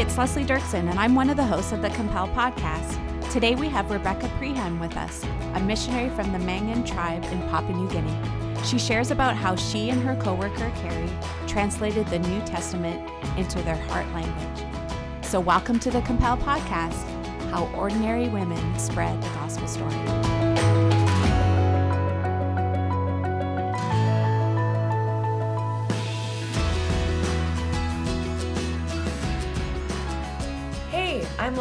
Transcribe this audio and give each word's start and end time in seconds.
it's 0.00 0.16
Leslie 0.16 0.46
Dirksen, 0.46 0.88
and 0.88 0.98
I'm 0.98 1.14
one 1.14 1.28
of 1.28 1.36
the 1.36 1.44
hosts 1.44 1.72
of 1.72 1.82
the 1.82 1.90
Compel 1.90 2.26
podcast. 2.28 3.30
Today 3.30 3.54
we 3.54 3.68
have 3.68 3.90
Rebecca 3.90 4.28
Preheim 4.38 4.80
with 4.80 4.96
us, 4.96 5.22
a 5.52 5.60
missionary 5.60 6.08
from 6.08 6.32
the 6.32 6.38
Mangan 6.38 6.84
tribe 6.84 7.22
in 7.24 7.38
Papua 7.50 7.76
New 7.76 7.86
Guinea. 7.90 8.16
She 8.64 8.78
shares 8.78 9.10
about 9.10 9.36
how 9.36 9.56
she 9.56 9.90
and 9.90 10.02
her 10.02 10.16
coworker 10.16 10.72
Carrie 10.76 11.10
translated 11.46 12.06
the 12.06 12.18
New 12.18 12.40
Testament 12.46 13.10
into 13.36 13.60
their 13.60 13.76
heart 13.76 14.10
language. 14.14 14.66
So, 15.20 15.38
welcome 15.38 15.78
to 15.80 15.90
the 15.90 16.00
Compel 16.00 16.38
podcast 16.38 17.04
How 17.50 17.66
Ordinary 17.74 18.30
Women 18.30 18.78
Spread 18.78 19.22
the 19.22 19.28
Gospel 19.28 19.68
Story. 19.68 20.19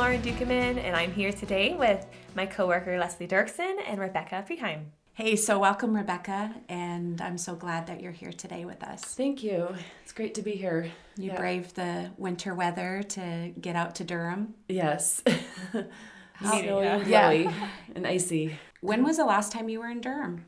Lauren 0.09 0.23
Dukeman, 0.23 0.79
and 0.83 0.95
I'm 0.95 1.11
here 1.13 1.31
today 1.31 1.75
with 1.75 2.03
my 2.33 2.47
coworker 2.47 2.97
Leslie 2.97 3.27
Dirksen 3.27 3.75
and 3.85 3.99
Rebecca 3.99 4.43
Preheim. 4.49 4.85
Hey, 5.13 5.35
so 5.35 5.59
welcome, 5.59 5.95
Rebecca, 5.95 6.55
and 6.67 7.21
I'm 7.21 7.37
so 7.37 7.53
glad 7.53 7.85
that 7.85 8.01
you're 8.01 8.11
here 8.11 8.31
today 8.33 8.65
with 8.65 8.81
us. 8.83 9.03
Thank 9.03 9.43
you. 9.43 9.67
It's 10.01 10.11
great 10.11 10.33
to 10.33 10.41
be 10.41 10.53
here. 10.53 10.89
You 11.15 11.29
Yeah. 11.33 11.35
braved 11.37 11.75
the 11.75 12.09
winter 12.17 12.55
weather 12.55 13.03
to 13.03 13.53
get 13.61 13.75
out 13.75 13.93
to 13.97 14.03
Durham. 14.03 14.55
Yes. 14.67 15.21
How- 16.33 16.59
Snowy 16.59 16.87
and 16.87 17.05
Yeah. 17.07 17.53
and 17.93 18.07
icy. 18.07 18.57
When 18.81 19.03
was 19.03 19.17
the 19.17 19.25
last 19.25 19.51
time 19.51 19.69
you 19.69 19.77
were 19.79 19.91
in 19.91 20.01
Durham? 20.01 20.45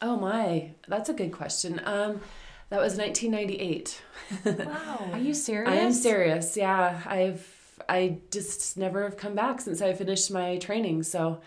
Oh 0.00 0.18
my, 0.18 0.70
that's 0.86 1.08
a 1.08 1.14
good 1.14 1.32
question. 1.32 1.80
Um, 1.84 2.20
that 2.68 2.80
was 2.80 2.96
1998. 2.96 4.02
Wow. 4.44 5.10
Are 5.14 5.18
you 5.18 5.34
serious? 5.34 5.68
I 5.68 5.74
am 5.78 5.92
serious. 5.92 6.56
Yeah, 6.56 7.00
I've 7.06 7.56
I 7.88 8.18
just 8.30 8.76
never 8.76 9.02
have 9.04 9.16
come 9.16 9.34
back 9.34 9.60
since 9.60 9.80
I 9.82 9.92
finished 9.92 10.30
my 10.30 10.56
training. 10.58 11.02
So, 11.04 11.40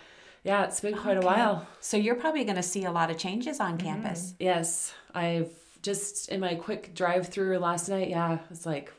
yeah, 0.44 0.64
it's 0.66 0.80
been 0.80 0.96
quite 0.98 1.18
Okay. 1.18 1.26
a 1.26 1.30
while. 1.30 1.68
So 1.80 1.98
you're 1.98 2.16
probably 2.16 2.44
going 2.44 2.56
to 2.58 2.64
see 2.64 2.84
a 2.86 2.92
lot 2.92 3.10
of 3.12 3.18
changes 3.18 3.60
on 3.60 3.78
campus. 3.78 4.34
Yes, 4.40 4.94
I've 5.14 5.52
just 5.82 6.30
in 6.30 6.40
my 6.40 6.56
quick 6.56 6.94
drive 6.96 7.28
through 7.28 7.58
last 7.60 7.90
night. 7.90 8.10
Yeah, 8.10 8.40
it's 8.50 8.66
like 8.66 8.94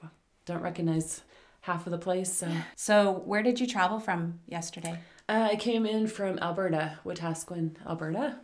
don't 0.46 0.62
recognize 0.62 1.22
half 1.62 1.86
of 1.86 1.90
the 1.92 1.98
place. 1.98 2.32
So. 2.32 2.48
So 2.76 3.22
where 3.24 3.42
did 3.42 3.58
you 3.60 3.66
travel 3.66 3.98
from 4.00 4.40
yesterday? 4.46 4.98
Uh, 5.28 5.48
I 5.52 5.56
came 5.56 5.86
in 5.86 6.06
from 6.06 6.38
Alberta, 6.40 6.98
Wetaskiwin, 7.04 7.76
Alberta, 7.86 8.36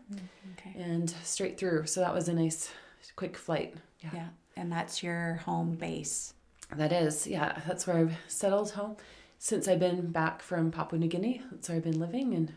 Okay. 0.52 0.72
and 0.82 1.10
straight 1.22 1.58
through. 1.58 1.84
So 1.86 2.00
that 2.00 2.14
was 2.14 2.28
a 2.28 2.32
nice, 2.32 2.70
quick 3.16 3.36
flight. 3.36 3.74
Yeah. 4.00 4.10
Yeah, 4.14 4.28
and 4.56 4.72
that's 4.72 5.02
your 5.02 5.34
home 5.44 5.74
base. 5.74 6.32
That 6.76 6.92
is, 6.92 7.26
yeah, 7.26 7.60
that's 7.66 7.86
where 7.86 7.96
I've 7.98 8.16
settled 8.28 8.72
home 8.72 8.96
since 9.38 9.66
I've 9.68 9.80
been 9.80 10.10
back 10.12 10.42
from 10.42 10.70
Papua 10.70 10.98
New 11.00 11.08
Guinea. 11.08 11.42
That's 11.50 11.68
where 11.68 11.76
I've 11.76 11.84
been 11.84 11.98
living, 12.00 12.32
and 12.34 12.52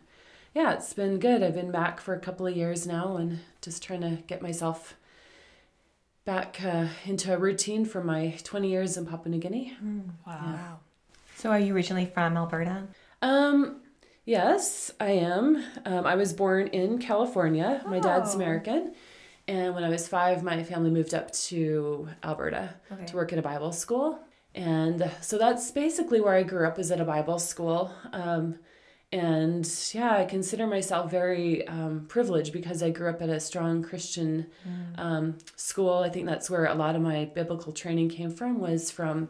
yeah, 0.53 0.73
it's 0.73 0.93
been 0.93 1.17
good. 1.19 1.41
I've 1.41 1.55
been 1.55 1.71
back 1.71 1.99
for 1.99 2.13
a 2.13 2.19
couple 2.19 2.45
of 2.45 2.55
years 2.55 2.85
now, 2.85 3.17
and 3.17 3.39
just 3.61 3.81
trying 3.81 4.01
to 4.01 4.19
get 4.27 4.41
myself 4.41 4.95
back 6.25 6.59
uh, 6.63 6.87
into 7.05 7.33
a 7.33 7.37
routine 7.37 7.85
for 7.85 8.03
my 8.03 8.37
20 8.43 8.69
years 8.69 8.95
in 8.97 9.05
Papua 9.05 9.29
New 9.29 9.39
Guinea. 9.39 9.75
Wow. 10.25 10.79
So, 11.35 11.49
are 11.49 11.59
you 11.59 11.75
originally 11.75 12.05
from 12.05 12.37
Alberta? 12.37 12.83
Um, 13.21 13.81
yes, 14.25 14.91
I 14.99 15.11
am. 15.11 15.63
Um, 15.85 16.05
I 16.05 16.15
was 16.15 16.33
born 16.33 16.67
in 16.67 16.99
California. 16.99 17.81
My 17.87 17.99
dad's 17.99 18.33
Oh. 18.33 18.35
American. 18.35 18.93
And 19.47 19.75
when 19.75 19.83
I 19.83 19.89
was 19.89 20.07
five, 20.07 20.41
my 20.43 20.63
family 20.63 20.89
moved 20.89 21.13
up 21.13 21.31
to 21.31 22.07
Alberta 22.23 22.75
Okay. 22.91 23.05
to 23.05 23.15
work 23.15 23.33
at 23.33 23.39
a 23.39 23.41
Bible 23.41 23.71
school. 23.73 24.19
And 24.55 25.09
so 25.21 25.37
that's 25.37 25.71
basically 25.71 26.21
where 26.21 26.33
I 26.35 26.43
grew 26.43 26.65
up, 26.67 26.77
is 26.79 26.91
at 26.91 27.01
a 27.01 27.05
Bible 27.05 27.39
school. 27.39 27.91
Um, 28.13 28.59
and 29.11 29.69
yeah, 29.93 30.15
I 30.17 30.25
consider 30.25 30.65
myself 30.65 31.11
very 31.11 31.67
um, 31.67 32.05
privileged 32.07 32.51
because 32.53 32.81
I 32.81 32.89
grew 32.89 33.09
up 33.09 33.21
at 33.21 33.29
a 33.29 33.39
strong 33.39 33.83
Christian 33.83 34.47
um, 34.97 35.37
school. 35.55 35.97
I 35.99 36.09
think 36.09 36.25
that's 36.25 36.49
where 36.49 36.65
a 36.65 36.73
lot 36.73 36.95
of 36.95 37.01
my 37.01 37.25
biblical 37.25 37.73
training 37.73 38.09
came 38.09 38.31
from, 38.31 38.59
was 38.59 38.89
from 38.91 39.29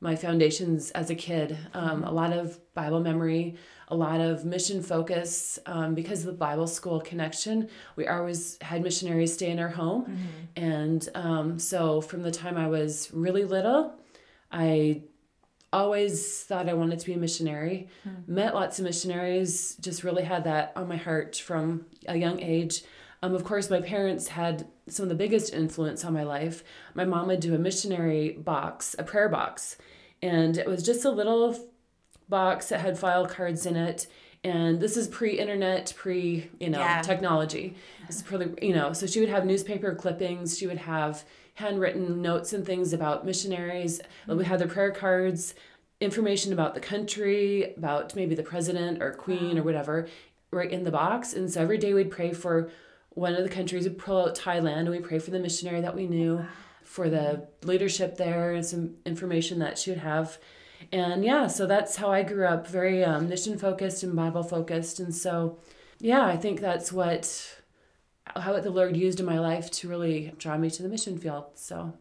my 0.00 0.14
foundations 0.14 0.90
as 0.92 1.10
a 1.10 1.14
kid. 1.14 1.56
Um, 1.74 2.04
a 2.04 2.12
lot 2.12 2.32
of 2.32 2.58
Bible 2.74 3.00
memory, 3.00 3.56
a 3.88 3.96
lot 3.96 4.20
of 4.20 4.44
mission 4.44 4.82
focus. 4.82 5.58
Um, 5.66 5.94
because 5.94 6.20
of 6.20 6.26
the 6.26 6.32
Bible 6.32 6.66
school 6.66 7.00
connection, 7.00 7.68
we 7.94 8.06
always 8.06 8.58
had 8.60 8.82
missionaries 8.82 9.32
stay 9.34 9.50
in 9.50 9.58
our 9.58 9.68
home. 9.68 10.04
And 10.56 11.08
um, 11.14 11.58
so 11.58 12.00
from 12.00 12.22
the 12.22 12.30
time 12.30 12.56
I 12.56 12.68
was 12.68 13.10
really 13.12 13.44
little, 13.44 13.94
I 14.50 15.02
always 15.72 16.42
thought 16.44 16.68
I 16.68 16.74
wanted 16.74 16.98
to 17.00 17.06
be 17.06 17.12
a 17.12 17.18
missionary. 17.18 17.88
Met 18.26 18.54
lots 18.54 18.78
of 18.78 18.84
missionaries, 18.84 19.76
just 19.80 20.04
really 20.04 20.24
had 20.24 20.44
that 20.44 20.72
on 20.74 20.88
my 20.88 20.96
heart 20.96 21.36
from 21.36 21.86
a 22.08 22.16
young 22.16 22.40
age. 22.40 22.82
Um, 23.22 23.34
of 23.34 23.44
course, 23.44 23.70
my 23.70 23.80
parents 23.80 24.28
had 24.28 24.66
some 24.88 25.04
of 25.04 25.08
the 25.08 25.14
biggest 25.14 25.52
influence 25.52 26.04
on 26.04 26.12
my 26.12 26.22
life. 26.22 26.62
My 26.94 27.04
mom 27.04 27.26
would 27.28 27.40
do 27.40 27.54
a 27.54 27.58
missionary 27.58 28.30
box, 28.30 28.94
a 28.98 29.04
prayer 29.04 29.28
box, 29.28 29.76
and 30.22 30.56
it 30.56 30.66
was 30.66 30.82
just 30.82 31.04
a 31.04 31.10
little 31.10 31.56
box 32.28 32.68
that 32.68 32.80
had 32.80 32.98
file 32.98 33.26
cards 33.26 33.66
in 33.66 33.76
it. 33.76 34.06
And 34.44 34.80
this 34.80 34.96
is 34.96 35.08
pre-internet, 35.08 35.92
pre 35.96 36.50
you 36.60 36.70
know 36.70 36.78
Yeah. 36.78 37.02
technology. 37.02 37.74
It's 38.08 38.22
pretty 38.22 38.54
you 38.64 38.74
know. 38.74 38.92
So 38.92 39.06
she 39.06 39.20
would 39.20 39.28
have 39.28 39.44
newspaper 39.44 39.94
clippings. 39.94 40.58
She 40.58 40.66
would 40.66 40.78
have 40.78 41.24
handwritten 41.54 42.20
notes 42.22 42.52
and 42.52 42.64
things 42.64 42.92
about 42.92 43.24
missionaries. 43.24 44.00
We 44.28 44.44
had 44.44 44.58
the 44.60 44.66
prayer 44.66 44.90
cards, 44.90 45.54
information 46.00 46.52
about 46.52 46.74
the 46.74 46.80
country, 46.80 47.74
about 47.76 48.14
maybe 48.14 48.34
the 48.34 48.42
president 48.42 49.02
or 49.02 49.12
queen 49.12 49.58
or 49.58 49.62
whatever, 49.62 50.06
right 50.50 50.70
in 50.70 50.84
the 50.84 50.90
box. 50.90 51.32
And 51.32 51.50
so 51.50 51.62
every 51.62 51.78
day 51.78 51.94
we'd 51.94 52.10
pray 52.10 52.32
for 52.34 52.70
one 53.10 53.34
of 53.34 53.42
the 53.42 53.48
countries. 53.48 53.84
We'd 53.84 53.96
pull 53.98 54.20
out 54.26 54.36
Thailand 54.36 54.80
and 54.80 54.90
we 54.90 54.98
pray 55.00 55.18
for 55.18 55.30
the 55.30 55.38
missionary 55.38 55.80
that 55.80 55.96
we 55.96 56.06
knew, 56.06 56.44
for 56.82 57.08
the 57.08 57.48
leadership 57.64 58.18
there, 58.18 58.52
and 58.52 58.64
some 58.64 58.96
information 59.06 59.58
that 59.60 59.78
she 59.78 59.90
would 59.90 60.00
have. 60.00 60.38
And 60.92 61.24
yeah, 61.24 61.46
so 61.46 61.66
that's 61.66 61.96
how 61.96 62.10
I 62.10 62.22
grew 62.22 62.46
up, 62.46 62.66
very 62.66 63.04
um, 63.04 63.28
mission 63.28 63.58
focused 63.58 64.02
and 64.02 64.14
Bible 64.14 64.42
focused. 64.42 65.00
And 65.00 65.14
so, 65.14 65.58
yeah, 66.00 66.24
I 66.24 66.36
think 66.36 66.60
that's 66.60 66.92
what 66.92 67.52
how 68.34 68.58
the 68.60 68.70
Lord 68.70 68.96
used 68.96 69.20
in 69.20 69.26
my 69.26 69.38
life 69.38 69.70
to 69.70 69.88
really 69.88 70.34
draw 70.38 70.56
me 70.58 70.68
to 70.70 70.82
the 70.82 70.88
mission 70.88 71.16
field. 71.18 71.44
So 71.54 71.92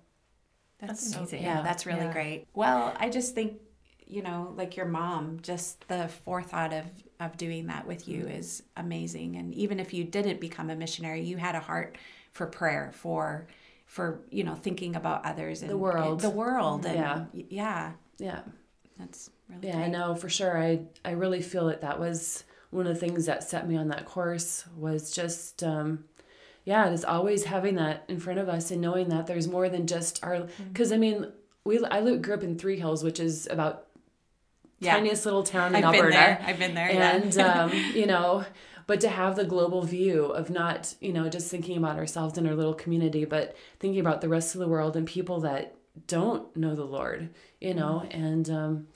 That's, 0.79 1.01
That's 1.01 1.11
so- 1.13 1.19
amazing. 1.19 1.43
yeah, 1.43 1.61
that's 1.61 1.85
really 1.85 1.99
Yeah. 2.01 2.11
great. 2.13 2.47
Well, 2.53 2.93
I 2.99 3.09
just 3.09 3.33
think, 3.33 3.61
you 4.05 4.21
know, 4.21 4.53
like 4.57 4.75
your 4.75 4.85
mom, 4.87 5.39
just 5.41 5.87
the 5.87 6.07
forethought 6.07 6.73
of 6.73 6.85
of 7.21 7.37
doing 7.37 7.67
that 7.67 7.87
with 7.87 8.09
you 8.09 8.27
is 8.27 8.61
amazing. 8.75 9.37
And 9.37 9.53
even 9.55 9.79
if 9.79 9.93
you 9.93 10.03
didn't 10.03 10.41
become 10.41 10.69
a 10.69 10.75
missionary, 10.75 11.21
you 11.21 11.37
had 11.37 11.55
a 11.55 11.61
heart 11.61 11.97
for 12.33 12.45
prayer, 12.45 12.91
for 12.93 13.47
for 13.85 14.19
you 14.31 14.43
know 14.43 14.55
thinking 14.55 14.95
about 14.97 15.25
others 15.25 15.61
and 15.61 15.71
The 15.71 15.77
world. 15.77 16.19
the 16.19 16.29
world, 16.29 16.85
and 16.85 16.95
Yeah. 16.95 17.25
yeah, 17.49 17.91
yeah, 18.17 18.39
that's 18.97 19.29
really 19.49 19.67
yeah, 19.67 19.79
I 19.79 19.87
know 19.87 20.15
for 20.15 20.29
sure. 20.29 20.57
I 20.57 20.81
I 21.03 21.11
really 21.11 21.41
feel 21.41 21.67
that 21.67 21.81
that 21.81 21.99
was 21.99 22.43
one 22.71 22.87
of 22.87 22.93
the 22.93 22.99
things 22.99 23.25
that 23.27 23.43
set 23.43 23.67
me 23.67 23.77
on 23.77 23.87
that 23.89 24.05
course 24.05 24.65
was 24.77 25.11
just 25.11 25.63
um, 25.63 26.05
yeah, 26.65 26.89
just 26.89 27.05
always 27.05 27.45
having 27.45 27.75
that 27.75 28.03
in 28.07 28.19
front 28.19 28.39
of 28.39 28.49
us 28.49 28.71
and 28.71 28.81
knowing 28.81 29.09
that 29.09 29.27
there's 29.27 29.47
more 29.47 29.69
than 29.69 29.87
just 29.87 30.23
our 30.23 30.35
Mm-hmm. 30.37 30.63
because 30.73 30.91
I 30.91 30.97
mean 30.97 31.31
we 31.63 31.83
I 31.85 32.01
grew 32.17 32.33
up 32.33 32.43
in 32.43 32.57
Three 32.57 32.79
Hills, 32.79 33.03
which 33.03 33.19
is 33.19 33.47
about 33.51 33.87
Yeah. 34.79 34.95
tiniest 34.95 35.25
little 35.25 35.43
town 35.43 35.75
in 35.75 35.83
I've 35.83 35.93
been 35.93 36.09
there. 36.09 36.43
I've 36.45 36.59
been 36.59 36.75
there. 36.75 36.89
and 36.89 37.33
yeah. 37.35 37.63
um, 37.63 37.71
you 37.93 38.05
know 38.05 38.43
but 38.87 38.99
to 39.01 39.09
have 39.09 39.35
the 39.35 39.45
global 39.45 39.81
view 39.81 40.25
of 40.25 40.49
not 40.49 40.93
you 41.01 41.11
know 41.13 41.27
just 41.29 41.49
thinking 41.49 41.77
about 41.77 41.97
ourselves 41.97 42.37
in 42.37 42.45
our 42.47 42.53
little 42.55 42.73
community 42.75 43.25
but 43.25 43.55
thinking 43.79 43.99
about 43.99 44.21
the 44.21 44.29
rest 44.29 44.53
of 44.55 44.59
the 44.59 44.67
world 44.67 44.95
and 44.95 45.07
people 45.07 45.39
that 45.41 45.75
don't 46.07 46.55
know 46.55 46.75
the 46.75 46.83
lord 46.85 47.29
you 47.61 47.73
know? 47.73 48.03
Mm-hmm. 48.05 48.21
and 48.23 48.49
um, 48.49 48.87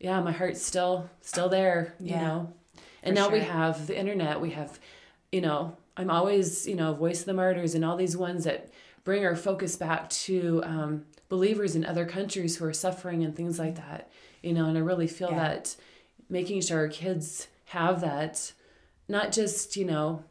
yeah 0.00 0.20
my 0.20 0.32
heart's 0.32 0.62
still 0.62 1.08
still 1.20 1.48
there 1.48 1.94
you 2.00 2.10
Yeah, 2.12 2.22
know? 2.22 2.52
and 3.02 3.14
now 3.14 3.28
we 3.30 3.40
have 3.40 3.86
the 3.86 3.98
internet. 3.98 4.40
We 4.40 4.50
have 4.50 4.78
you 5.32 5.40
know 5.40 5.76
i'm 5.96 6.10
always 6.10 6.66
you 6.66 6.74
know 6.76 6.94
voice 6.94 7.20
of 7.20 7.26
the 7.26 7.34
martyrs 7.34 7.74
and 7.74 7.84
all 7.84 7.96
these 7.96 8.16
ones 8.16 8.44
that 8.44 8.70
bring 9.04 9.24
our 9.24 9.36
focus 9.36 9.76
back 9.76 10.08
to 10.10 10.62
um, 10.64 11.04
believers 11.28 11.74
in 11.76 11.84
other 11.84 12.06
countries 12.06 12.56
who 12.56 12.64
are 12.64 12.72
suffering 12.72 13.22
and 13.24 13.34
things 13.36 13.58
like 13.58 13.76
that 13.76 14.10
you 14.42 14.52
know? 14.52 14.66
And 14.66 14.76
i 14.78 14.80
really 14.80 15.06
feel 15.08 15.30
Yeah. 15.30 15.36
that 15.48 15.76
making 16.30 16.60
sure 16.62 16.78
our 16.78 16.88
kids 16.88 17.48
have 17.66 18.00
that 18.00 18.52
not 19.08 19.32
just 19.32 19.76
you 19.76 19.84
know 19.84 20.22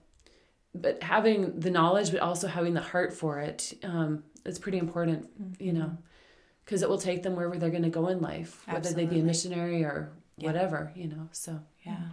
but 0.74 1.02
having 1.04 1.60
the 1.60 1.70
knowledge 1.72 2.12
but 2.12 2.20
also 2.22 2.48
having 2.48 2.74
the 2.74 2.82
heart 2.82 3.14
for 3.14 3.40
it 3.40 3.74
um, 3.84 4.24
is 4.48 4.58
pretty 4.60 4.78
important 4.80 5.30
you 5.60 5.72
Mm-hmm. 5.72 5.80
know 5.80 5.98
because 6.66 6.82
it 6.82 6.90
will 6.90 6.98
take 6.98 7.24
them 7.24 7.36
wherever 7.36 7.58
they're 7.58 7.70
going 7.78 7.84
to 7.84 7.90
go 7.90 8.08
in 8.08 8.20
life 8.22 8.64
whether 8.70 8.92
they 8.92 9.06
be 9.06 9.20
a 9.20 9.24
missionary 9.24 9.84
or 9.84 10.12
Yeah. 10.38 10.48
whatever 10.48 10.92
you 10.96 11.08
know 11.08 11.30
so 11.32 11.60
yeah. 11.86 12.04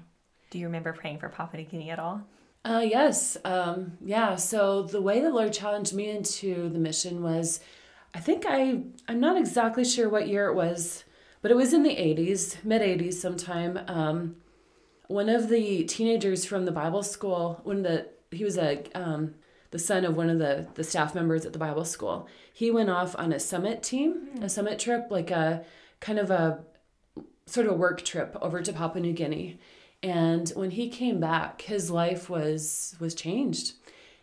Do 0.51 0.59
you 0.61 0.67
remember 0.67 0.93
praying 0.93 1.19
for 1.19 1.29
Papua 1.29 1.61
New 1.63 1.69
Guinea 1.69 1.91
at 1.91 1.99
all? 1.99 2.23
Uh, 2.65 2.85
yes. 2.87 3.37
Um, 3.45 3.99
yeah. 4.05 4.37
So 4.37 4.83
the 4.85 5.01
way 5.03 5.21
the 5.21 5.31
Lord 5.31 5.53
challenged 5.53 5.93
me 5.93 6.09
into 6.11 6.69
the 6.69 6.79
mission 6.79 7.23
was, 7.25 7.59
I 8.15 8.21
think 8.21 8.45
I, 8.49 8.83
I'm 9.09 9.19
not 9.19 9.37
exactly 9.37 9.85
sure 9.85 10.09
what 10.09 10.29
year 10.29 10.47
it 10.47 10.55
was, 10.55 11.03
but 11.43 11.51
it 11.51 11.57
was 11.57 11.73
in 11.75 11.83
the 11.83 11.97
80s, 11.97 12.65
mid 12.65 12.83
80s 12.83 13.15
sometime. 13.15 13.81
Um, 13.89 14.37
one 15.09 15.29
of 15.29 15.49
the 15.49 15.83
teenagers 15.85 16.45
from 16.45 16.65
the 16.67 16.73
Bible 16.73 17.03
school, 17.03 17.61
when 17.65 17.83
the, 17.83 18.07
he 18.31 18.45
was 18.45 18.57
a, 18.57 18.85
um, 18.95 19.35
the 19.75 19.79
son 19.81 20.05
of 20.05 20.17
one 20.17 20.31
of 20.31 20.39
the, 20.39 20.69
the 20.75 20.85
staff 20.85 21.17
members 21.17 21.45
at 21.45 21.53
the 21.53 21.59
Bible 21.59 21.85
school. 21.85 22.29
He 22.53 22.71
went 22.71 22.91
off 22.91 23.17
on 23.19 23.33
a 23.33 23.41
summit 23.41 23.83
team, 23.83 24.29
a 24.41 24.49
summit 24.49 24.79
trip, 24.79 25.09
like 25.11 25.33
a 25.33 25.65
kind 25.99 26.21
of 26.21 26.31
a 26.31 26.61
sort 27.47 27.67
of 27.67 27.77
work 27.77 28.05
trip 28.05 28.37
over 28.41 28.63
to 28.63 28.73
Papua 28.73 29.03
New 29.03 29.13
Guinea. 29.13 29.59
And 30.01 30.49
when 30.51 30.71
he 30.71 30.89
came 30.89 31.19
back, 31.19 31.63
his 31.63 31.91
life 31.91 32.31
was 32.31 32.95
was 33.01 33.17
changed. 33.17 33.73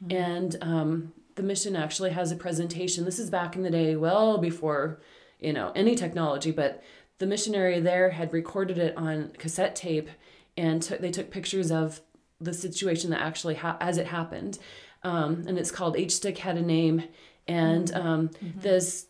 And 0.10 0.56
um, 0.62 1.12
the 1.36 1.44
mission 1.44 1.76
actually 1.76 2.12
has 2.12 2.32
a 2.32 2.38
presentation. 2.38 3.04
This 3.04 3.20
is 3.20 3.30
back 3.30 3.58
in 3.58 3.64
the 3.64 3.70
day, 3.70 3.98
well 3.98 4.38
before 4.38 5.02
you 5.42 5.52
know 5.52 5.74
any 5.76 5.96
technology, 5.96 6.52
but 6.52 6.82
the 7.18 7.28
missionary 7.28 7.82
there 7.82 8.12
had 8.12 8.32
recorded 8.32 8.78
it 8.78 8.96
on 8.96 9.34
cassette 9.38 9.76
tape, 9.76 10.08
and 10.56 10.82
took 10.82 11.02
they 11.02 11.12
took 11.12 11.30
pictures 11.30 11.72
of 11.74 12.00
the 12.40 12.54
situation 12.54 13.10
that 13.12 13.22
actually 13.22 13.56
ha- 13.56 13.78
as 13.82 13.98
it 13.98 14.08
happened, 14.08 14.58
um, 15.04 15.44
and 15.48 15.58
it's 15.58 15.72
called 15.72 15.98
Each 15.98 16.16
Stick 16.16 16.40
had 16.40 16.58
a 16.58 16.62
name, 16.62 17.04
and 17.48 17.94
um, 17.94 18.32
this 18.42 19.08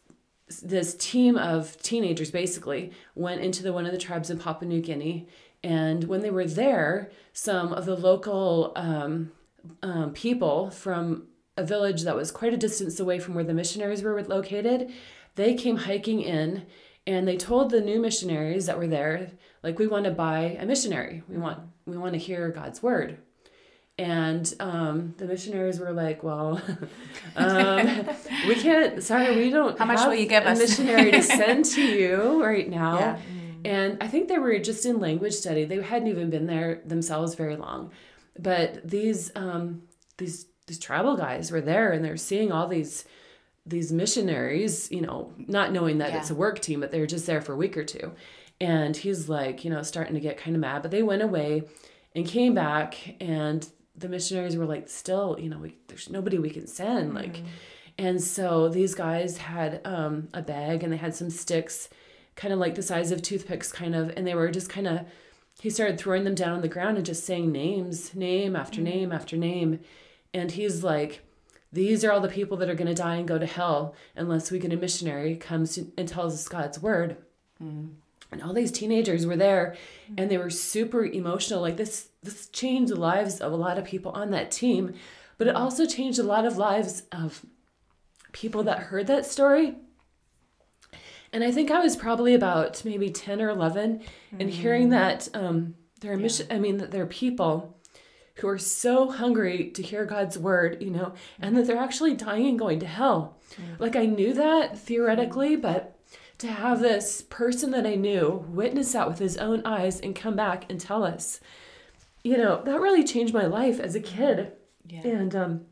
this 0.62 0.96
team 0.96 1.38
of 1.38 1.82
teenagers 1.82 2.30
basically 2.30 2.92
went 3.16 3.42
into 3.42 3.64
the 3.64 3.72
one 3.72 3.86
of 3.86 3.92
the 3.92 3.98
tribes 3.98 4.30
in 4.30 4.38
Papua 4.38 4.68
New 4.68 4.82
Guinea, 4.82 5.28
and 5.64 6.06
when 6.06 6.22
they 6.22 6.32
were 6.32 6.46
there, 6.46 7.12
some 7.34 7.74
of 7.74 7.86
the 7.86 7.96
local 7.96 8.74
um, 8.76 9.32
um, 9.82 10.14
people 10.14 10.70
from 10.72 11.28
a 11.58 11.64
village 11.64 12.04
that 12.04 12.16
was 12.16 12.32
quite 12.32 12.54
a 12.54 12.58
distance 12.58 13.00
away 13.00 13.20
from 13.20 13.34
where 13.34 13.44
the 13.44 13.54
missionaries 13.54 14.02
were 14.02 14.24
located, 14.24 14.92
they 15.36 15.54
came 15.54 15.78
hiking 15.78 16.22
in, 16.22 16.66
and 17.06 17.28
they 17.28 17.38
told 17.38 17.70
the 17.70 17.82
new 17.82 18.00
missionaries 18.00 18.66
that 18.66 18.78
were 18.78 18.88
there, 18.88 19.32
like, 19.64 19.78
we 19.78 19.88
want 19.88 20.06
to 20.06 20.12
buy 20.12 20.58
a 20.60 20.66
missionary. 20.66 21.24
We 21.28 21.38
want 21.38 21.60
we 21.86 21.98
want 21.98 22.14
to 22.14 22.20
hear 22.20 22.50
God's 22.50 22.82
word. 22.82 23.18
And 24.02 24.52
um, 24.60 25.14
the 25.18 25.26
missionaries 25.26 25.80
were 25.80 25.92
like, 25.92 26.24
"Well, 26.24 26.60
um, 27.36 28.08
we 28.48 28.56
can't. 28.56 29.04
Sorry, 29.04 29.36
we 29.36 29.52
don't. 29.52 29.78
How 29.78 29.86
much 29.86 30.00
have 30.00 30.08
will 30.08 30.16
you 30.16 30.26
give 30.26 30.44
a 30.44 30.50
us?" 30.50 30.60
missionary 30.60 31.12
to 31.12 31.22
send 31.42 31.66
to 31.66 31.82
you 31.84 32.44
right 32.44 32.68
now?" 32.68 32.98
Yeah. 33.00 33.20
And 33.64 33.98
I 34.02 34.08
think 34.08 34.28
they 34.28 34.40
were 34.40 34.58
just 34.58 34.88
in 34.88 35.00
language 35.00 35.34
study. 35.34 35.66
They 35.66 35.80
hadn't 35.84 36.08
even 36.08 36.32
been 36.32 36.48
there 36.48 36.82
themselves 36.84 37.36
very 37.36 37.56
long. 37.56 37.92
But 38.40 38.88
these 38.90 39.32
um, 39.36 39.84
these 40.18 40.48
these 40.66 40.80
tribal 40.80 41.16
guys 41.16 41.52
were 41.52 41.62
there, 41.62 41.92
and 41.92 42.04
they're 42.04 42.18
seeing 42.18 42.52
all 42.52 42.68
these 42.68 43.06
these 43.68 43.92
missionaries, 43.92 44.92
you 44.92 45.02
know, 45.02 45.32
not 45.38 45.72
knowing 45.72 46.00
that 46.00 46.10
Yeah. 46.10 46.18
it's 46.18 46.32
a 46.32 46.36
work 46.36 46.60
team, 46.60 46.80
but 46.80 46.90
they're 46.90 47.06
just 47.06 47.28
there 47.28 47.42
for 47.42 47.54
a 47.54 47.56
week 47.56 47.78
or 47.78 47.84
two. 47.84 48.14
And 48.60 48.98
he's 48.98 49.30
like, 49.30 49.64
you 49.64 49.70
know, 49.70 49.84
starting 49.84 50.16
to 50.16 50.20
get 50.20 50.38
kind 50.38 50.56
of 50.56 50.60
mad. 50.62 50.82
But 50.82 50.90
they 50.90 51.04
went 51.04 51.22
away 51.22 51.64
and 52.16 52.26
came 52.26 52.56
back, 52.56 52.96
and 53.22 53.70
the 54.02 54.10
missionaries 54.10 54.58
were 54.58 54.66
like, 54.66 54.90
still, 54.90 55.38
you 55.40 55.50
know, 55.50 55.60
we, 55.60 55.76
there's 55.88 56.10
nobody 56.10 56.38
we 56.38 56.50
can 56.50 56.68
send. 56.68 57.08
Mm-hmm. 57.08 57.18
Like, 57.18 57.42
and 57.98 58.22
so 58.22 58.70
these 58.70 58.96
guys 58.96 59.38
had 59.38 59.82
um, 59.86 60.28
a 60.34 60.42
bag 60.42 60.84
and 60.84 60.92
they 60.92 60.98
had 60.98 61.16
some 61.16 61.30
sticks, 61.30 61.90
kind 62.36 62.54
of 62.54 62.60
like 62.60 62.76
the 62.76 62.84
size 62.84 63.12
of 63.12 63.22
toothpicks, 63.22 63.72
kind 63.72 63.96
of, 63.96 64.12
and 64.16 64.26
they 64.26 64.36
were 64.36 64.52
just 64.52 64.70
kind 64.70 64.88
of. 64.88 65.02
He 65.62 65.70
started 65.70 66.00
throwing 66.00 66.24
them 66.24 66.34
down 66.34 66.54
on 66.54 66.62
the 66.62 66.68
ground 66.68 66.98
and 66.98 67.06
just 67.06 67.24
saying 67.24 67.52
names, 67.52 68.16
name 68.16 68.56
after 68.56 68.82
mm-hmm. 68.82 68.90
name 68.90 69.12
after 69.12 69.38
name, 69.38 69.80
and 70.34 70.52
he's 70.52 70.84
like, 70.84 71.22
"These 71.72 72.04
are 72.04 72.12
all 72.12 72.22
the 72.22 72.30
people 72.30 72.58
that 72.58 72.70
are 72.70 72.76
going 72.76 72.88
to 72.88 72.96
die 72.96 73.18
and 73.18 73.28
go 73.28 73.38
to 73.38 73.46
hell 73.46 73.94
unless 74.16 74.50
we 74.50 74.58
get 74.58 74.74
a 74.74 74.78
missionary 74.78 75.36
comes 75.36 75.76
to, 75.76 75.92
and 75.98 76.08
tells 76.08 76.34
us 76.34 76.48
God's 76.48 76.82
word." 76.82 77.18
Mm-hmm. 77.62 77.90
And 78.32 78.42
all 78.42 78.54
these 78.54 78.72
teenagers 78.72 79.26
were 79.26 79.36
there, 79.36 79.76
and 80.18 80.32
they 80.32 80.38
were 80.38 80.50
super 80.50 81.06
emotional. 81.06 81.62
Like 81.62 81.78
this, 81.78 82.10
this 82.24 82.48
changed 82.48 82.92
the 82.92 83.00
lives 83.00 83.42
of 83.42 83.52
a 83.52 83.58
lot 83.58 83.78
of 83.78 83.84
people 83.84 84.12
on 84.14 84.32
that 84.32 84.52
team, 84.52 84.94
but 85.38 85.48
it 85.48 85.56
also 85.56 85.86
changed 85.86 86.20
a 86.20 86.24
lot 86.24 86.46
of 86.46 86.58
lives 86.58 87.04
of 87.12 87.46
people 88.32 88.64
that 88.64 88.80
heard 88.80 89.08
that 89.08 89.26
story. 89.26 89.76
And 91.34 91.44
I 91.44 91.52
think 91.52 91.72
I 91.72 91.80
was 91.80 91.96
probably 91.96 92.34
about 92.34 92.84
maybe 92.84 93.10
10 93.10 93.42
or 93.42 93.50
11 93.50 94.02
and 94.38 94.50
hearing 94.50 94.90
that 94.90 95.30
um, 95.34 95.76
there 96.02 96.12
are 96.12 96.18
mission, 96.18 96.48
I 96.50 96.60
mean, 96.60 96.78
that 96.78 96.92
there 96.92 97.04
are 97.04 97.08
people 97.08 97.78
who 98.36 98.48
are 98.48 98.58
so 98.58 99.10
hungry 99.10 99.70
to 99.72 99.82
hear 99.82 100.06
God's 100.06 100.38
word, 100.38 100.82
you 100.82 100.90
know, 100.90 101.14
and 101.40 101.56
that 101.56 101.68
they're 101.68 101.78
actually 101.78 102.16
dying 102.16 102.48
and 102.48 102.60
going 102.60 102.80
to 102.80 102.88
hell. 102.88 103.38
Like 103.80 103.96
I 103.96 104.06
knew 104.06 104.34
that 104.34 104.78
theoretically, 104.78 105.56
but 105.56 105.91
to 106.42 106.48
have 106.48 106.80
this 106.80 107.22
person 107.22 107.70
that 107.70 107.86
I 107.86 107.94
knew 107.94 108.46
witness 108.50 108.94
that 108.94 109.08
with 109.08 109.20
his 109.20 109.38
own 109.38 109.64
eyes 109.64 110.00
and 110.00 110.16
come 110.16 110.36
back 110.36 110.66
and 110.70 110.80
tell 110.80 111.04
us, 111.04 111.40
you 112.24 112.36
know, 112.36 112.64
that 112.64 112.82
really 112.82 113.04
changed 113.04 113.32
my 113.32 113.46
life 113.46 113.80
as 113.80 113.94
a 113.94 114.00
kid. 114.00 114.52
Yeah. 114.88 115.06
And 115.06 115.36
um, 115.36 115.66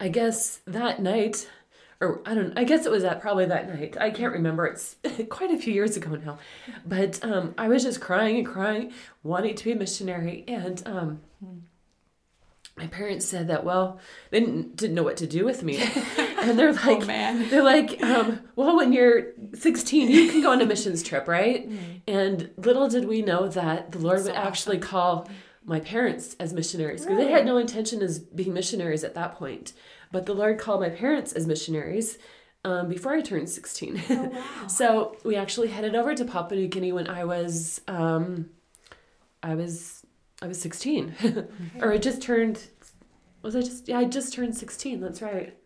I 0.00 0.08
guess 0.08 0.62
that 0.66 1.00
night, 1.00 1.48
or 2.00 2.22
I 2.26 2.34
don't, 2.34 2.58
I 2.58 2.64
guess 2.64 2.86
it 2.86 2.90
was 2.90 3.04
that 3.04 3.20
probably 3.20 3.46
that 3.46 3.72
night. 3.72 3.96
I 4.00 4.10
can't 4.10 4.32
remember. 4.32 4.66
It's 4.66 4.96
quite 5.28 5.52
a 5.52 5.58
few 5.58 5.72
years 5.72 5.96
ago 5.96 6.16
now, 6.16 6.38
but 6.84 7.24
um, 7.24 7.54
I 7.56 7.68
was 7.68 7.84
just 7.84 8.00
crying 8.00 8.38
and 8.38 8.46
crying, 8.46 8.92
wanting 9.22 9.54
to 9.54 9.64
be 9.64 9.72
a 9.72 9.76
missionary, 9.76 10.42
and 10.48 10.82
um, 10.86 11.20
my 12.76 12.88
parents 12.88 13.26
said 13.26 13.46
that 13.46 13.64
well, 13.64 14.00
they 14.30 14.40
didn't, 14.40 14.76
didn't 14.76 14.96
know 14.96 15.04
what 15.04 15.16
to 15.18 15.26
do 15.28 15.44
with 15.44 15.62
me, 15.62 15.76
and 16.42 16.58
they're 16.58 16.72
like, 16.72 17.06
man. 17.06 17.48
they're 17.48 17.62
like, 17.62 18.02
um, 18.02 18.40
well, 18.56 18.76
when 18.76 18.92
you're 18.92 19.32
16, 19.54 20.10
you 20.10 20.30
can 20.30 20.42
go 20.42 20.52
on 20.52 20.60
a 20.60 20.66
missions 20.66 21.02
trip, 21.02 21.28
right? 21.28 21.70
And 22.06 22.50
little 22.56 22.88
did 22.88 23.06
we 23.06 23.22
know 23.22 23.48
that 23.48 23.92
the 23.92 23.98
Lord 23.98 24.20
So 24.20 24.26
would 24.26 24.34
actually 24.34 24.78
call 24.78 25.28
my 25.64 25.80
parents 25.80 26.36
as 26.38 26.52
missionaries 26.52 27.02
because 27.02 27.18
they 27.18 27.30
had 27.30 27.44
no 27.44 27.56
intention 27.56 28.00
as 28.02 28.18
being 28.20 28.52
missionaries 28.52 29.02
at 29.02 29.14
that 29.14 29.34
point. 29.34 29.72
But 30.12 30.26
the 30.26 30.34
Lord 30.34 30.58
called 30.58 30.80
my 30.80 30.90
parents 30.90 31.32
as 31.32 31.46
missionaries 31.46 32.18
um, 32.64 32.88
before 32.88 33.14
I 33.14 33.20
turned 33.20 33.48
16. 33.48 34.32
so 34.68 35.16
we 35.24 35.36
actually 35.36 35.68
headed 35.68 35.94
over 35.94 36.14
to 36.14 36.24
Papua 36.24 36.60
New 36.60 36.68
Guinea 36.68 36.92
when 36.92 37.08
I 37.08 37.24
was, 37.24 37.80
um, 37.88 38.50
I 39.42 39.54
was, 39.54 40.04
I 40.42 40.46
was 40.46 40.60
16, 40.60 41.14
or 41.80 41.92
I 41.92 41.98
just 41.98 42.22
turned. 42.22 42.62
Was 43.42 43.54
I 43.54 43.60
just? 43.60 43.88
Yeah, 43.88 43.98
I 43.98 44.04
just 44.04 44.32
turned 44.32 44.56
16. 44.56 45.00
That's 45.00 45.22
right. 45.22 45.56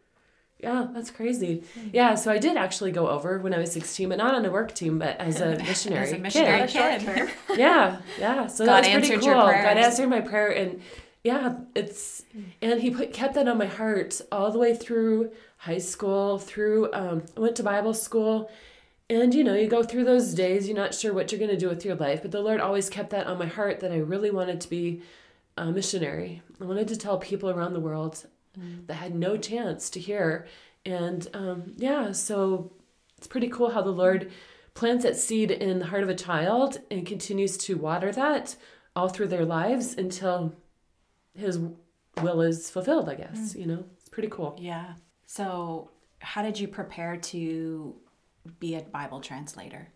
Yeah, 0.62 0.88
that's 0.93 1.11
crazy. 1.11 1.62
Yeah, 1.93 2.14
so 2.14 2.31
I 2.31 2.38
did 2.38 2.57
actually 2.57 2.93
go 2.93 3.09
over 3.09 3.38
when 3.38 3.55
I 3.55 3.59
was 3.59 3.73
16, 3.73 4.09
but 4.09 4.19
not 4.19 4.35
on 4.35 4.45
a 4.45 4.50
work 4.50 4.75
team, 4.75 4.99
but 4.99 5.17
as 5.19 5.40
a 5.40 5.57
missionary. 5.59 6.05
As 6.05 6.12
a 6.12 6.19
missionary 6.19 6.69
kid. 6.69 7.02
Short 7.02 7.17
term. 7.17 7.29
Yeah, 7.57 7.99
yeah. 8.19 8.47
So 8.47 8.67
God 8.67 8.85
that 8.85 9.00
was 9.00 9.09
pretty 9.09 9.25
cool. 9.25 9.35
your 9.35 9.52
God 9.52 9.76
answered 9.79 10.09
my 10.09 10.21
prayer, 10.21 10.50
and 10.50 10.81
yeah, 11.25 11.57
it's 11.75 12.23
and 12.61 12.81
He 12.81 12.90
put 12.90 13.12
kept 13.12 13.35
that 13.35 13.49
on 13.49 13.59
my 13.59 13.67
heart 13.67 14.21
all 14.31 14.50
the 14.50 14.59
way 14.59 14.75
through 14.75 15.33
high 15.59 15.79
school. 15.79 16.38
Through 16.38 16.93
um, 16.93 17.23
I 17.37 17.40
went 17.40 17.57
to 17.57 17.62
Bible 17.62 17.95
school, 17.95 18.50
and 19.09 19.35
you 19.35 19.45
know, 19.45 19.55
you 19.55 19.67
go 19.69 19.83
through 19.83 20.05
those 20.05 20.35
days. 20.35 20.69
You're 20.69 20.76
not 20.76 20.95
sure 20.95 21.12
what 21.12 21.33
you're 21.33 21.38
going 21.38 21.50
to 21.50 21.57
do 21.57 21.69
with 21.69 21.85
your 21.85 21.97
life, 21.97 22.23
but 22.23 22.31
the 22.31 22.40
Lord 22.40 22.61
always 22.61 22.88
kept 22.90 23.11
that 23.11 23.26
on 23.26 23.38
my 23.38 23.47
heart 23.47 23.81
that 23.81 23.93
I 23.93 23.99
really 23.99 24.31
wanted 24.31 24.61
to 24.61 24.69
be 24.71 25.02
a 25.57 25.67
missionary. 25.67 26.43
I 26.61 26.64
wanted 26.64 26.88
to 26.88 26.97
tell 26.97 27.19
people 27.19 27.50
around 27.50 27.73
the 27.75 27.81
world 27.81 28.26
that 28.87 28.95
had 28.95 29.14
no 29.14 29.37
chance 29.37 29.90
to 29.90 30.00
hear. 30.00 30.47
And 30.85 31.26
um, 31.35 31.75
yeah, 31.76 32.12
so 32.12 32.73
it's 33.16 33.26
pretty 33.26 33.49
cool 33.49 33.71
how 33.71 33.83
the 33.83 33.90
Lord 33.90 34.30
plants 34.75 35.04
that 35.04 35.16
seed 35.16 35.50
in 35.50 35.78
the 35.78 35.87
heart 35.87 36.02
of 36.02 36.09
a 36.09 36.14
child 36.14 36.78
and 36.90 37.07
continues 37.07 37.57
to 37.59 37.76
water 37.76 38.12
that 38.12 38.57
all 38.97 39.09
through 39.09 39.28
their 39.28 39.45
lives 39.45 39.95
until 39.97 40.54
his 41.35 41.59
will 42.23 42.40
is 42.40 42.71
fulfilled, 42.71 43.09
I 43.09 43.14
guess. 43.14 43.54
You 43.54 43.66
know, 43.66 43.85
it's 43.99 44.09
pretty 44.09 44.28
cool. 44.28 44.57
Yeah. 44.59 44.95
So, 45.26 45.90
how 46.19 46.42
did 46.42 46.59
you 46.59 46.69
prepare 46.69 47.16
to 47.16 47.95
be 48.59 48.75
a 48.75 48.83
Bible 48.83 49.21
translator? 49.21 49.88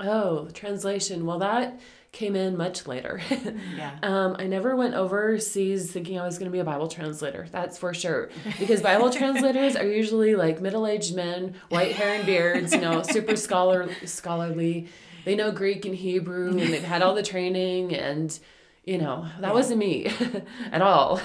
Oh, 0.00 0.48
translation. 0.48 1.24
Well, 1.24 1.38
that 1.38 1.78
came 2.12 2.36
in 2.36 2.56
much 2.56 2.86
later. 2.86 3.20
Yeah. 3.76 3.96
Um, 4.02 4.36
I 4.38 4.46
never 4.46 4.76
went 4.76 4.94
overseas 4.94 5.90
thinking 5.90 6.18
I 6.18 6.24
was 6.24 6.38
going 6.38 6.50
to 6.50 6.52
be 6.52 6.58
a 6.58 6.64
Bible 6.64 6.88
translator. 6.88 7.46
That's 7.50 7.78
for 7.78 7.94
sure. 7.94 8.28
Because 8.58 8.82
Bible 8.82 9.10
translators 9.20 9.76
are 9.76 9.86
usually 9.86 10.36
like 10.36 10.60
middle-aged 10.60 11.16
men, 11.16 11.54
white 11.70 11.92
hair 11.92 12.14
and 12.14 12.26
beards, 12.26 12.72
you 12.72 12.80
know, 12.80 13.02
super 13.02 13.34
scholar 13.34 13.88
scholarly. 14.04 14.88
They 15.24 15.34
know 15.34 15.50
Greek 15.50 15.86
and 15.86 15.94
Hebrew, 15.94 16.50
and 16.50 16.60
they've 16.72 16.82
had 16.82 17.02
all 17.02 17.14
the 17.14 17.22
training, 17.22 17.94
and 17.94 18.38
you 18.84 18.98
know 18.98 19.26
that 19.40 19.54
wasn't 19.54 19.78
me 19.78 20.12
at 20.72 20.82
all. 20.82 21.20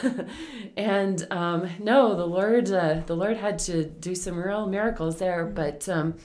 and 0.77 1.27
um, 1.31 1.69
no, 1.79 2.15
the 2.15 2.25
Lord, 2.25 2.71
uh, 2.71 3.01
the 3.05 3.15
Lord 3.15 3.37
had 3.37 3.59
to 3.59 3.83
do 3.85 4.15
some 4.15 4.37
real 4.37 4.67
miracles 4.67 5.17
there, 5.19 5.45
but. 5.45 5.87
Um, 5.89 6.15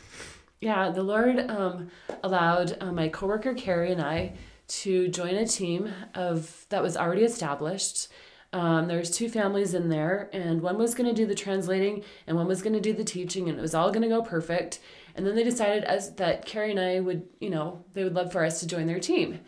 yeah, 0.61 0.91
the 0.91 1.03
Lord 1.03 1.51
um, 1.51 1.91
allowed 2.23 2.77
uh, 2.81 2.93
my 2.93 3.09
coworker 3.09 3.53
Carrie 3.53 3.91
and 3.91 4.01
I 4.01 4.35
to 4.81 5.09
join 5.09 5.35
a 5.35 5.47
team 5.47 5.93
of 6.15 6.67
that 6.71 6.83
was 6.83 6.97
already 6.97 7.25
established. 7.25 8.09
Um, 8.55 8.89
there's 8.89 9.11
two 9.11 9.29
families 9.29 9.73
in 9.75 9.89
there, 9.89 10.29
and 10.33 10.61
one 10.61 10.77
was 10.77 10.95
going 10.95 11.09
to 11.09 11.15
do 11.15 11.27
the 11.27 11.35
translating, 11.35 12.05
and 12.27 12.37
one 12.37 12.47
was 12.47 12.63
going 12.63 12.75
to 12.75 12.81
do 12.81 12.93
the 12.93 13.05
teaching, 13.05 13.49
and 13.49 13.59
it 13.59 13.63
was 13.63 13.75
all 13.75 13.91
going 13.91 14.03
to 14.03 14.09
go 14.09 14.23
perfect. 14.23 14.79
And 15.15 15.27
then 15.27 15.35
they 15.35 15.45
decided 15.45 15.85
as 15.85 16.15
that 16.15 16.45
Carrie 16.45 16.71
and 16.71 16.81
I 16.81 17.01
would, 17.01 17.27
you 17.41 17.51
know, 17.51 17.85
they 17.95 18.05
would 18.05 18.15
love 18.15 18.33
for 18.33 18.45
us 18.45 18.61
to 18.61 18.67
join 18.67 18.87
their 18.87 19.01
team. 19.01 19.41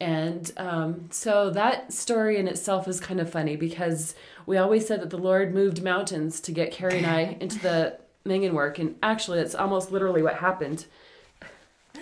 And 0.00 0.50
um, 0.56 1.08
so 1.10 1.50
that 1.50 1.92
story 1.92 2.36
in 2.36 2.48
itself 2.48 2.88
is 2.88 3.00
kind 3.00 3.20
of 3.20 3.30
funny 3.30 3.56
because 3.56 4.14
we 4.44 4.56
always 4.56 4.86
said 4.86 5.00
that 5.00 5.10
the 5.10 5.16
Lord 5.16 5.54
moved 5.54 5.82
mountains 5.82 6.40
to 6.42 6.52
get 6.52 6.72
Carrie 6.72 6.98
and 6.98 7.06
I 7.06 7.20
into 7.40 7.58
the 7.60 7.98
Mangan 8.24 8.54
work, 8.54 8.78
and 8.78 8.96
actually, 9.02 9.40
it's 9.40 9.54
almost 9.54 9.92
literally 9.92 10.22
what 10.22 10.36
happened. 10.36 10.86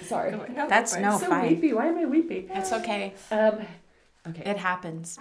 Sorry, 0.03 0.31
No, 0.33 0.69
That's 0.69 0.95
go 0.95 1.01
no 1.03 1.19
so 1.19 1.27
fine. 1.27 1.49
weepy. 1.49 1.73
Why 1.73 1.87
am 1.87 1.99
I 1.99 2.05
weepy? 2.07 2.49
That's 2.53 2.73
okay. 2.73 3.15
Um, 3.31 3.61
okay. 4.29 4.51
It 4.51 4.59
happens. 4.59 5.19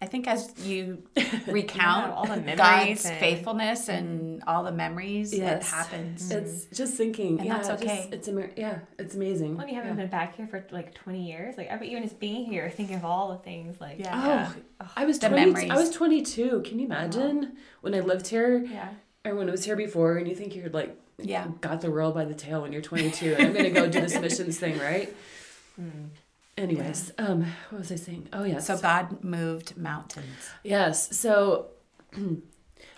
I 0.00 0.06
think 0.06 0.28
as 0.28 0.54
you 0.64 1.02
Yeah, 1.16 1.24
recount 1.48 2.12
all 2.12 2.24
the 2.24 2.36
memories 2.36 2.56
God's 2.56 3.04
and- 3.06 3.18
faithfulness 3.18 3.88
and 3.88 4.44
all 4.46 4.62
the 4.62 4.70
memories, 4.70 5.32
it 5.32 5.38
Yes. 5.38 5.68
happens. 5.68 6.30
It's 6.30 6.66
just 6.66 6.94
thinking. 6.94 7.38
And 7.40 7.46
yeah, 7.48 7.58
that's 7.60 7.82
just- 7.82 8.12
it's 8.12 8.28
ama- 8.28 8.50
yeah, 8.56 8.78
it's 8.96 9.16
amazing. 9.16 9.56
When 9.56 9.68
you 9.68 9.74
haven't 9.74 9.90
yeah. 9.96 10.02
been 10.04 10.08
back 10.10 10.36
here 10.36 10.46
for 10.46 10.64
like 10.70 10.94
20 10.94 11.26
years, 11.26 11.56
like 11.58 11.68
I 11.72 11.74
bet 11.76 11.88
even 11.88 12.04
just 12.04 12.20
being 12.20 12.44
here, 12.44 12.70
thinking 12.70 12.94
of 12.94 13.04
all 13.04 13.30
the 13.30 13.38
things, 13.38 13.80
like 13.80 13.98
Yeah. 13.98 14.52
Oh, 14.80 14.86
I 14.96 15.04
was 15.04 15.18
The 15.18 15.30
20, 15.30 15.46
memories. 15.46 15.70
I 15.70 15.74
was 15.76 15.90
22. 15.90 16.62
Can 16.64 16.78
you 16.78 16.86
imagine 16.86 17.56
when 17.80 17.92
I 17.92 17.98
lived 17.98 18.28
here 18.28 18.58
yeah. 18.58 18.90
I 19.28 19.50
was 19.50 19.64
here 19.64 19.76
before 19.76 20.16
and 20.16 20.26
you 20.28 20.34
think 20.34 20.54
you're 20.56 20.70
like 20.70 20.96
Yeah. 21.18 21.46
got 21.60 21.80
the 21.80 21.90
world 21.90 22.14
by 22.14 22.24
the 22.24 22.34
tail 22.34 22.62
when 22.62 22.72
you're 22.72 22.82
22 22.82 23.34
and 23.38 23.46
I'm 23.48 23.54
to 23.64 23.70
go 23.70 23.88
do 23.88 24.00
this 24.00 24.18
missions 24.18 24.58
thing, 24.58 24.78
right? 24.78 25.14
Mm. 25.80 26.08
Anyways, 26.58 27.12
um 27.18 27.44
what 27.70 27.78
was 27.78 27.92
I 27.92 27.96
saying? 27.96 28.28
Oh, 28.32 28.44
yes. 28.44 28.66
So 28.66 28.76
God 28.78 29.22
moved 29.22 29.76
mountains. 29.76 30.50
Yes. 30.64 31.16
So, 31.16 31.66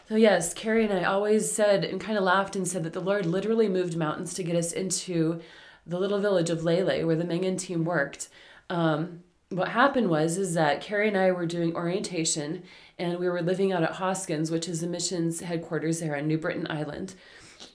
so 0.09 0.17
yes, 0.17 0.55
Carrie 0.55 0.85
and 0.85 0.93
I 0.93 1.05
always 1.05 1.51
said 1.53 1.85
and 1.85 2.01
kind 2.01 2.17
of 2.17 2.25
laughed 2.25 2.57
and 2.57 2.67
said 2.67 2.85
that 2.85 2.93
the 2.95 3.01
Lord 3.01 3.27
literally 3.27 3.69
moved 3.69 3.97
mountains 3.97 4.33
to 4.35 4.43
get 4.43 4.57
us 4.57 4.73
into 4.73 5.41
the 5.87 5.99
little 5.99 6.21
village 6.21 6.51
of 6.51 6.65
Lele 6.65 7.07
where 7.07 7.17
the 7.17 7.25
mengen 7.25 7.59
team 7.59 7.85
worked. 7.85 8.29
Um, 8.71 9.25
what 9.51 9.69
happened 9.71 10.09
was 10.09 10.39
is 10.39 10.55
that 10.55 10.81
Carrie 10.81 11.09
and 11.09 11.17
I 11.19 11.33
were 11.33 11.47
doing 11.47 11.75
orientation 11.75 12.63
and 13.01 13.19
we 13.19 13.29
were 13.29 13.43
living 13.43 13.73
out 13.73 13.83
at 13.83 13.93
Hoskins, 13.93 14.51
which 14.51 14.69
is 14.69 14.81
the 14.81 14.87
missions 14.87 15.41
headquarters 15.41 16.01
there 16.01 16.17
on 16.17 16.29
New 16.29 16.39
Britain 16.39 16.67
Island. 16.69 17.15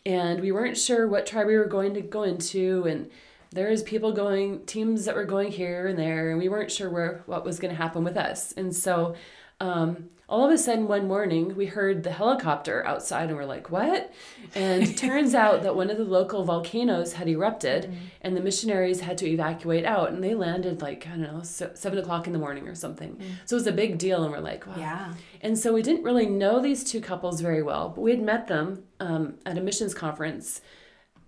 And 0.06 0.40
we 0.40 0.52
weren't 0.52 0.78
sure 0.78 1.08
what 1.08 1.26
tribe 1.26 1.48
we 1.48 1.58
were 1.58 1.66
going 1.66 1.94
to 1.96 2.02
go 2.02 2.24
into 2.24 2.86
and 2.88 3.10
there 3.52 3.70
was 3.70 3.84
people 3.84 4.12
going 4.12 4.66
teams 4.66 5.06
that 5.06 5.16
were 5.16 5.26
going 5.26 5.52
here 5.52 5.88
and 5.88 5.98
there 5.98 6.30
and 6.30 6.40
we 6.40 6.50
weren't 6.50 6.72
sure 6.72 6.90
where 6.90 7.24
what 7.26 7.46
was 7.46 7.60
going 7.60 7.74
to 7.74 7.82
happen 7.82 8.04
with 8.04 8.18
us. 8.18 8.52
And 8.54 8.76
so 8.76 9.16
um, 9.60 10.10
all 10.28 10.44
of 10.44 10.52
a 10.52 10.58
sudden 10.58 10.88
one 10.88 11.08
morning 11.08 11.56
we 11.56 11.68
heard 11.68 12.04
the 12.04 12.12
helicopter 12.12 12.84
outside 12.86 13.30
and 13.30 13.36
we're 13.38 13.46
like 13.46 13.70
what 13.70 14.12
and 14.56 14.98
turns 15.08 15.36
out 15.36 15.62
that 15.62 15.76
one 15.76 15.90
of 15.92 15.98
the 15.98 16.04
local 16.04 16.44
volcanoes 16.44 17.14
had 17.14 17.28
erupted 17.28 17.94
and 18.22 18.36
the 18.36 18.42
missionaries 18.42 19.02
had 19.02 19.18
to 19.20 19.28
evacuate 19.28 19.86
out 19.86 20.10
and 20.12 20.24
they 20.24 20.34
landed 20.34 20.82
like 20.82 21.06
i 21.06 21.12
don't 21.12 21.22
know 21.22 21.42
se- 21.44 21.70
seven 21.76 22.00
o'clock 22.00 22.26
in 22.26 22.34
the 22.34 22.40
morning 22.40 22.68
or 22.68 22.74
something 22.74 23.22
so 23.46 23.56
it 23.56 23.60
was 23.60 23.68
a 23.68 23.72
big 23.72 24.00
deal 24.00 24.24
and 24.24 24.32
we're 24.32 24.40
like 24.40 24.66
wow 24.66 24.74
Yeah. 24.78 25.14
and 25.42 25.58
so 25.60 25.72
we 25.72 25.84
didn't 25.84 26.04
really 26.04 26.26
know 26.26 26.60
these 26.60 26.84
two 26.84 27.02
couples 27.02 27.40
very 27.40 27.62
well 27.62 27.90
but 27.90 28.02
we 28.02 28.10
had 28.12 28.22
met 28.22 28.48
them 28.48 28.84
um, 29.00 29.36
at 29.46 29.60
a 29.60 29.62
missions 29.62 29.94
conference 29.94 30.60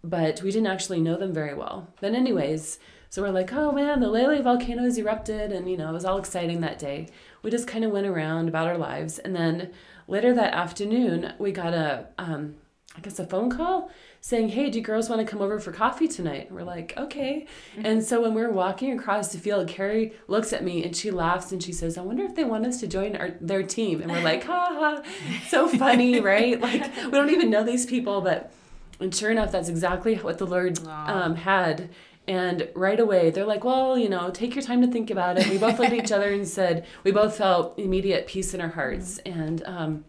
but 0.04 0.42
we 0.42 0.52
didn't 0.52 0.68
actually 0.68 1.02
know 1.02 1.18
them 1.18 1.34
very 1.34 1.54
well. 1.54 1.88
But 2.00 2.14
anyways, 2.14 2.80
so 3.10 3.22
we're 3.22 3.32
like, 3.32 3.52
oh 3.52 3.72
man, 3.74 4.00
the 4.00 4.08
Lele 4.08 4.42
volcano 4.42 4.84
has 4.84 4.98
erupted, 4.98 5.52
and 5.52 5.70
you 5.70 5.76
know, 5.76 5.90
it 5.90 5.94
was 5.94 6.06
all 6.06 6.18
exciting 6.18 6.62
that 6.62 6.80
day. 6.80 7.10
We 7.48 7.52
just 7.52 7.66
kind 7.66 7.86
of 7.86 7.92
went 7.92 8.06
around 8.06 8.50
about 8.50 8.68
our 8.68 8.78
lives, 8.78 9.20
and 9.20 9.34
then 9.34 9.72
later 10.06 10.34
that 10.34 10.54
afternoon, 10.54 11.32
we 11.40 11.54
got 11.54 11.74
a, 11.74 12.08
um, 12.18 12.56
I 12.94 13.00
guess 13.00 13.20
a 13.20 13.26
phone 13.26 13.50
call 13.50 13.90
saying, 14.20 14.50
hey, 14.50 14.70
do 14.70 14.80
you 14.80 14.84
girls 14.84 15.08
want 15.08 15.26
to 15.26 15.26
come 15.26 15.42
over 15.42 15.58
for 15.58 15.72
coffee 15.72 16.10
tonight? 16.10 16.48
And 16.48 16.58
we're 16.58 16.66
like, 16.66 16.94
okay. 16.98 17.48
And 17.82 18.04
so 18.04 18.22
when 18.22 18.34
we 18.34 18.42
we're 18.42 18.52
walking 18.52 18.92
across 19.00 19.32
the 19.32 19.38
field, 19.38 19.70
Carrie 19.70 20.12
looks 20.28 20.52
at 20.52 20.62
me 20.62 20.84
and 20.84 20.94
she 20.94 21.10
laughs 21.10 21.54
and 21.54 21.64
she 21.64 21.72
says, 21.72 21.98
I 21.98 22.02
wonder 22.02 22.26
if 22.26 22.36
they 22.36 22.44
want 22.44 22.66
us 22.66 22.82
to 22.82 22.88
join 22.88 23.16
our, 23.16 23.30
their 23.40 23.64
team. 23.64 24.02
And 24.02 24.12
we're 24.12 24.20
like, 24.20 24.44
ha 24.44 24.76
ha, 24.78 25.04
so 25.48 25.70
funny, 25.70 26.20
right? 26.34 26.60
Like 26.60 26.94
we 27.06 27.12
don't 27.12 27.30
even 27.30 27.50
know 27.50 27.64
these 27.64 27.86
people, 27.86 28.20
but 28.20 28.52
and 29.00 29.16
sure 29.16 29.32
enough, 29.32 29.54
that's 29.54 29.70
exactly 29.70 30.16
what 30.16 30.38
the 30.38 30.46
Lord 30.46 30.86
um, 30.86 31.36
had. 31.36 31.92
And 32.28 32.68
right 32.76 33.00
away, 33.00 33.30
they're 33.30 33.46
like, 33.46 33.64
well, 33.64 33.98
you 33.98 34.10
know, 34.10 34.30
take 34.30 34.54
your 34.54 34.62
time 34.62 34.82
to 34.82 34.88
think 34.88 35.10
about 35.10 35.38
it. 35.38 35.48
We 35.48 35.58
both 35.58 35.80
looked 35.80 35.94
at 35.94 36.04
each 36.04 36.12
other 36.12 36.30
and 36.32 36.46
said, 36.46 36.86
we 37.04 37.12
both 37.12 37.38
felt 37.38 37.80
immediate 37.80 38.28
peace 38.28 38.54
in 38.54 38.60
our 38.60 38.68
hearts. 38.68 39.20
And 39.20 39.64
um, 39.66 40.06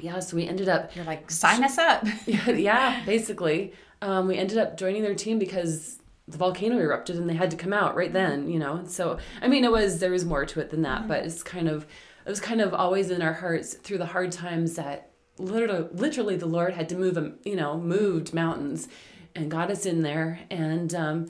yeah, 0.00 0.18
so 0.18 0.36
we 0.36 0.48
ended 0.48 0.68
up, 0.68 0.94
You're 0.96 1.04
like, 1.04 1.30
sign 1.30 1.62
us 1.62 1.78
up. 1.78 2.04
yeah, 2.26 3.04
basically, 3.04 3.72
um, 4.02 4.26
we 4.26 4.36
ended 4.38 4.58
up 4.58 4.76
joining 4.76 5.02
their 5.02 5.14
team 5.14 5.38
because 5.38 6.00
the 6.26 6.38
volcano 6.38 6.78
erupted 6.78 7.16
and 7.16 7.28
they 7.28 7.34
had 7.34 7.50
to 7.50 7.56
come 7.56 7.72
out 7.72 7.94
right 7.94 8.12
then, 8.12 8.48
you 8.48 8.58
know. 8.58 8.82
So, 8.86 9.18
I 9.40 9.46
mean, 9.46 9.64
it 9.64 9.70
was, 9.70 10.00
there 10.00 10.10
was 10.10 10.24
more 10.24 10.44
to 10.46 10.60
it 10.60 10.70
than 10.70 10.82
that, 10.82 11.06
but 11.06 11.24
it's 11.24 11.42
kind 11.42 11.68
of, 11.68 11.86
it 12.26 12.28
was 12.28 12.40
kind 12.40 12.60
of 12.60 12.74
always 12.74 13.10
in 13.10 13.22
our 13.22 13.34
hearts 13.34 13.74
through 13.74 13.98
the 13.98 14.06
hard 14.06 14.32
times 14.32 14.74
that 14.74 15.10
literally, 15.38 15.88
literally 15.92 16.36
the 16.36 16.46
Lord 16.46 16.74
had 16.74 16.88
to 16.90 16.96
move, 16.96 17.16
'em, 17.16 17.38
you 17.44 17.56
know, 17.56 17.78
moved 17.78 18.34
mountains 18.34 18.88
and 19.34 19.50
got 19.50 19.70
us 19.70 19.86
in 19.86 20.02
there. 20.02 20.40
And 20.50 20.94
um, 20.94 21.28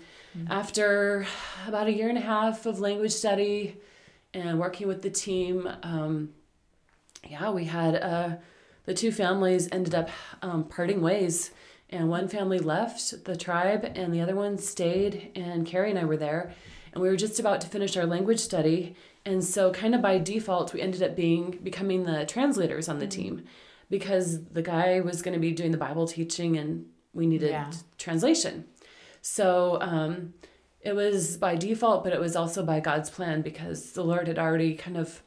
after 0.49 1.27
about 1.67 1.87
a 1.87 1.93
year 1.93 2.09
and 2.09 2.19
a 2.19 2.23
half 2.23 2.67
of 2.67 2.81
language 2.81 3.13
study 3.13 3.77
and 4.33 4.59
working 4.59 4.89
with 4.89 5.03
the 5.03 5.11
team, 5.11 5.69
um, 5.83 6.31
yeah, 7.29 7.51
we 7.51 7.65
had 7.65 7.97
uh, 7.97 8.37
the 8.85 8.95
two 8.95 9.13
families 9.13 9.69
ended 9.71 9.95
up 9.95 10.09
um, 10.43 10.65
parting 10.65 11.03
ways, 11.03 11.51
and 11.91 12.09
one 12.09 12.29
family 12.29 12.59
left 12.59 13.25
the 13.25 13.37
tribe, 13.37 13.93
and 13.95 14.15
the 14.15 14.21
other 14.21 14.37
one 14.37 14.57
stayed. 14.57 15.33
And 15.35 15.67
Carrie 15.67 15.91
and 15.91 15.99
I 15.99 16.05
were 16.05 16.17
there, 16.17 16.55
and 16.93 17.03
we 17.03 17.09
were 17.09 17.17
just 17.17 17.39
about 17.39 17.61
to 17.61 17.67
finish 17.67 17.97
our 17.97 18.07
language 18.07 18.41
study, 18.41 18.95
and 19.27 19.45
so 19.45 19.71
kind 19.73 19.95
of 19.95 20.01
by 20.01 20.19
default, 20.19 20.73
we 20.73 20.81
ended 20.81 21.03
up 21.03 21.15
being 21.15 21.59
becoming 21.63 22.05
the 22.05 22.25
translators 22.25 22.89
on 22.89 23.01
the 23.01 23.07
team, 23.07 23.45
because 23.91 24.45
the 24.45 24.63
guy 24.63 25.01
was 25.01 25.21
going 25.21 25.35
to 25.35 25.41
be 25.41 25.53
doing 25.53 25.73
the 25.73 25.77
Bible 25.77 26.07
teaching, 26.07 26.57
and 26.57 26.87
we 27.13 27.27
needed 27.27 27.51
Yeah. 27.51 27.71
translation. 27.99 28.65
So 29.23 29.79
um, 29.81 30.35
it 30.81 30.95
was 30.95 31.37
by 31.37 31.57
default, 31.57 32.05
but 32.05 32.13
it 32.13 32.21
was 32.21 32.37
also 32.37 32.65
by 32.65 32.81
God's 32.81 33.11
plan 33.11 33.43
because 33.43 33.93
the 33.93 34.03
Lord 34.05 34.29
had 34.29 34.39
already 34.39 34.75
kind 34.75 34.97
of 34.97 35.23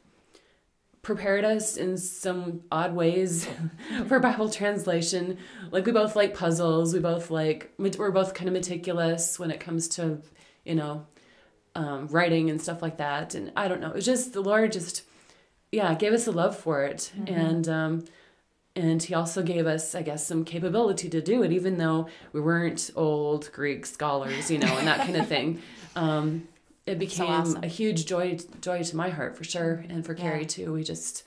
prepared 1.02 1.44
us 1.44 1.76
in 1.76 1.96
some 1.98 2.62
odd 2.72 2.94
ways 2.94 3.46
for 4.08 4.18
Bible 4.18 4.48
translation. 4.48 5.36
Like 5.70 5.84
we 5.86 5.92
both 5.92 6.16
like 6.16 6.34
puzzles. 6.34 6.94
We 6.94 7.00
both 7.00 7.30
like 7.30 7.72
we're 7.78 8.10
both 8.10 8.34
kind 8.34 8.48
of 8.48 8.54
meticulous 8.54 9.38
when 9.38 9.50
it 9.50 9.60
comes 9.60 9.86
to, 9.88 10.22
you 10.64 10.74
know, 10.74 11.06
um, 11.74 12.06
writing 12.08 12.48
and 12.50 12.60
stuff 12.60 12.80
like 12.82 12.96
that. 12.98 13.34
And 13.34 13.52
I 13.56 13.68
don't 13.68 13.80
know. 13.80 13.88
It 13.90 13.94
was 13.96 14.06
just 14.06 14.32
the 14.32 14.40
Lord 14.40 14.72
just, 14.72 15.02
yeah, 15.70 15.94
gave 15.94 16.12
us 16.12 16.26
a 16.26 16.32
love 16.32 16.56
for 16.56 16.84
it, 16.84 17.12
and 17.26 17.68
um, 17.68 18.04
and 18.76 19.02
He 19.02 19.14
also 19.14 19.42
gave 19.42 19.66
us, 19.66 19.94
I 19.94 20.02
guess, 20.02 20.26
some 20.26 20.44
capability 20.44 21.08
to 21.10 21.20
do 21.20 21.42
it, 21.42 21.52
even 21.52 21.78
though 21.78 22.08
we 22.32 22.40
weren't 22.40 22.90
old 22.96 23.50
Greek 23.52 23.86
scholars, 23.86 24.50
you 24.50 24.58
know, 24.58 24.76
and 24.76 24.86
that 24.86 24.98
kind 24.98 25.16
of 25.16 25.28
thing. 25.28 25.60
Um, 25.96 26.48
it 26.86 26.98
became 26.98 27.30
awesome. 27.30 27.62
a 27.62 27.68
huge 27.68 28.04
joy 28.06 28.36
joy 28.60 28.82
to 28.82 28.96
my 28.96 29.10
heart 29.10 29.36
for 29.36 29.44
sure 29.44 29.84
and 29.88 30.04
for 30.04 30.12
Carrie 30.12 30.44
too. 30.44 30.72
We 30.72 30.82
just 30.82 31.22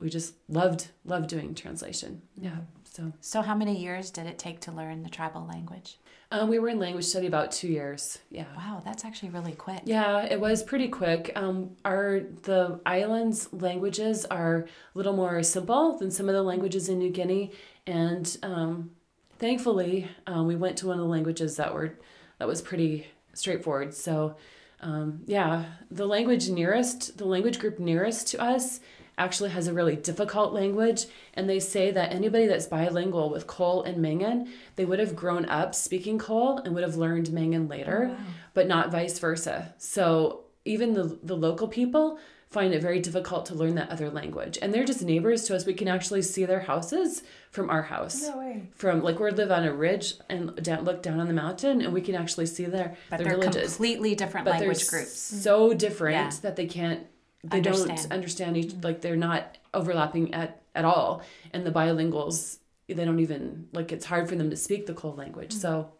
we 0.00 0.10
just 0.10 0.34
loved 0.48 0.88
loved 1.04 1.28
doing 1.28 1.54
translation. 1.54 2.22
Yeah. 2.36 2.56
So 2.84 3.12
So, 3.20 3.42
how 3.42 3.54
many 3.54 3.80
years 3.80 4.10
did 4.10 4.26
it 4.26 4.36
take 4.36 4.58
to 4.62 4.72
learn 4.72 5.04
the 5.04 5.10
tribal 5.10 5.46
language? 5.46 5.98
Um, 6.32 6.48
we 6.48 6.58
were 6.58 6.68
in 6.68 6.78
language 6.78 7.04
study 7.04 7.26
about 7.26 7.50
two 7.50 7.68
years. 7.68 8.18
Yeah. 8.30 8.46
Wow, 8.56 8.82
that's 8.84 9.04
actually 9.04 9.30
really 9.30 9.52
quick. 9.52 9.82
Yeah, 9.84 10.24
it 10.24 10.40
was 10.40 10.62
pretty 10.62 10.88
quick. 10.88 11.32
Um, 11.34 11.76
our 11.84 12.20
the 12.42 12.80
islands 12.86 13.52
languages 13.52 14.24
are 14.26 14.58
a 14.94 14.98
little 14.98 15.12
more 15.12 15.42
simple 15.42 15.98
than 15.98 16.10
some 16.10 16.28
of 16.28 16.34
the 16.34 16.42
languages 16.42 16.88
in 16.88 16.98
New 16.98 17.10
Guinea, 17.10 17.52
and 17.86 18.36
um, 18.42 18.90
thankfully, 19.38 20.08
um, 20.26 20.46
we 20.46 20.54
went 20.54 20.76
to 20.78 20.86
one 20.86 20.98
of 20.98 21.02
the 21.02 21.10
languages 21.10 21.56
that 21.56 21.74
were 21.74 21.98
that 22.38 22.46
was 22.46 22.62
pretty 22.62 23.08
straightforward. 23.34 23.92
So, 23.94 24.36
um, 24.80 25.22
yeah, 25.26 25.64
the 25.90 26.06
language 26.06 26.48
nearest, 26.48 27.18
the 27.18 27.24
language 27.24 27.58
group 27.58 27.78
nearest 27.78 28.28
to 28.28 28.40
us, 28.40 28.80
actually 29.20 29.50
has 29.50 29.66
a 29.68 29.72
really 29.72 29.96
difficult 29.96 30.52
language, 30.52 31.04
and 31.34 31.48
they 31.48 31.60
say 31.60 31.90
that 31.92 32.12
anybody 32.12 32.46
that's 32.46 32.66
bilingual 32.66 33.30
with 33.30 33.46
Kol 33.46 33.82
and 33.82 33.98
Mangan, 33.98 34.48
they 34.76 34.84
would 34.84 34.98
have 34.98 35.14
grown 35.14 35.44
up 35.44 35.74
speaking 35.74 36.18
Kol 36.18 36.58
and 36.58 36.74
would 36.74 36.82
have 36.82 36.96
learned 36.96 37.30
Mangan 37.32 37.68
later, 37.68 37.98
oh, 38.12 38.24
but 38.54 38.66
not 38.66 38.90
vice 38.90 39.18
versa. 39.18 39.74
So 39.78 40.44
even 40.64 40.94
the 40.94 41.18
the 41.22 41.36
local 41.36 41.68
people 41.68 42.18
find 42.48 42.74
it 42.74 42.82
very 42.82 42.98
difficult 42.98 43.46
to 43.46 43.54
learn 43.54 43.76
that 43.76 43.90
other 43.90 44.10
language, 44.10 44.58
and 44.60 44.74
they're 44.74 44.84
just 44.92 45.02
neighbors 45.02 45.44
to 45.44 45.54
us. 45.54 45.64
We 45.66 45.74
can 45.74 45.86
actually 45.86 46.22
see 46.22 46.44
their 46.46 46.60
houses 46.60 47.22
from 47.52 47.70
our 47.70 47.82
house. 47.82 48.22
No 48.22 48.38
way. 48.38 48.68
From 48.74 49.02
like 49.02 49.20
we 49.20 49.30
live 49.30 49.52
on 49.52 49.64
a 49.64 49.72
ridge 49.72 50.14
and 50.28 50.56
down, 50.56 50.84
look 50.84 51.00
down 51.02 51.20
on 51.20 51.28
the 51.28 51.34
mountain, 51.44 51.80
and 51.82 51.92
we 51.92 52.00
can 52.00 52.14
actually 52.16 52.46
see 52.46 52.64
their 52.64 52.96
But 53.10 53.18
their 53.18 53.26
they're 53.28 53.38
villages 53.38 53.74
completely 53.76 54.14
different 54.16 54.46
but 54.46 54.52
language 54.58 54.88
groups. 54.88 55.12
so 55.12 55.72
different 55.74 56.14
Yeah. 56.34 56.40
that 56.42 56.56
they 56.56 56.66
can't 56.66 57.00
they 57.42 57.58
Understand. 57.58 57.98
don't 57.98 58.12
understand 58.12 58.56
each 58.56 58.68
mm-hmm. 58.68 58.82
like 58.82 59.00
they're 59.00 59.16
not 59.16 59.58
overlapping 59.72 60.34
at 60.34 60.60
at 60.74 60.84
all 60.84 61.22
and 61.52 61.64
the 61.64 61.70
bilinguals 61.70 62.58
they 62.88 63.04
don't 63.04 63.20
even 63.20 63.68
like 63.72 63.92
it's 63.92 64.04
hard 64.04 64.28
for 64.28 64.36
them 64.36 64.50
to 64.50 64.56
speak 64.56 64.86
the 64.86 64.94
Kol 64.94 65.14
language 65.14 65.50
mm-hmm. 65.50 65.60
so 65.60 65.92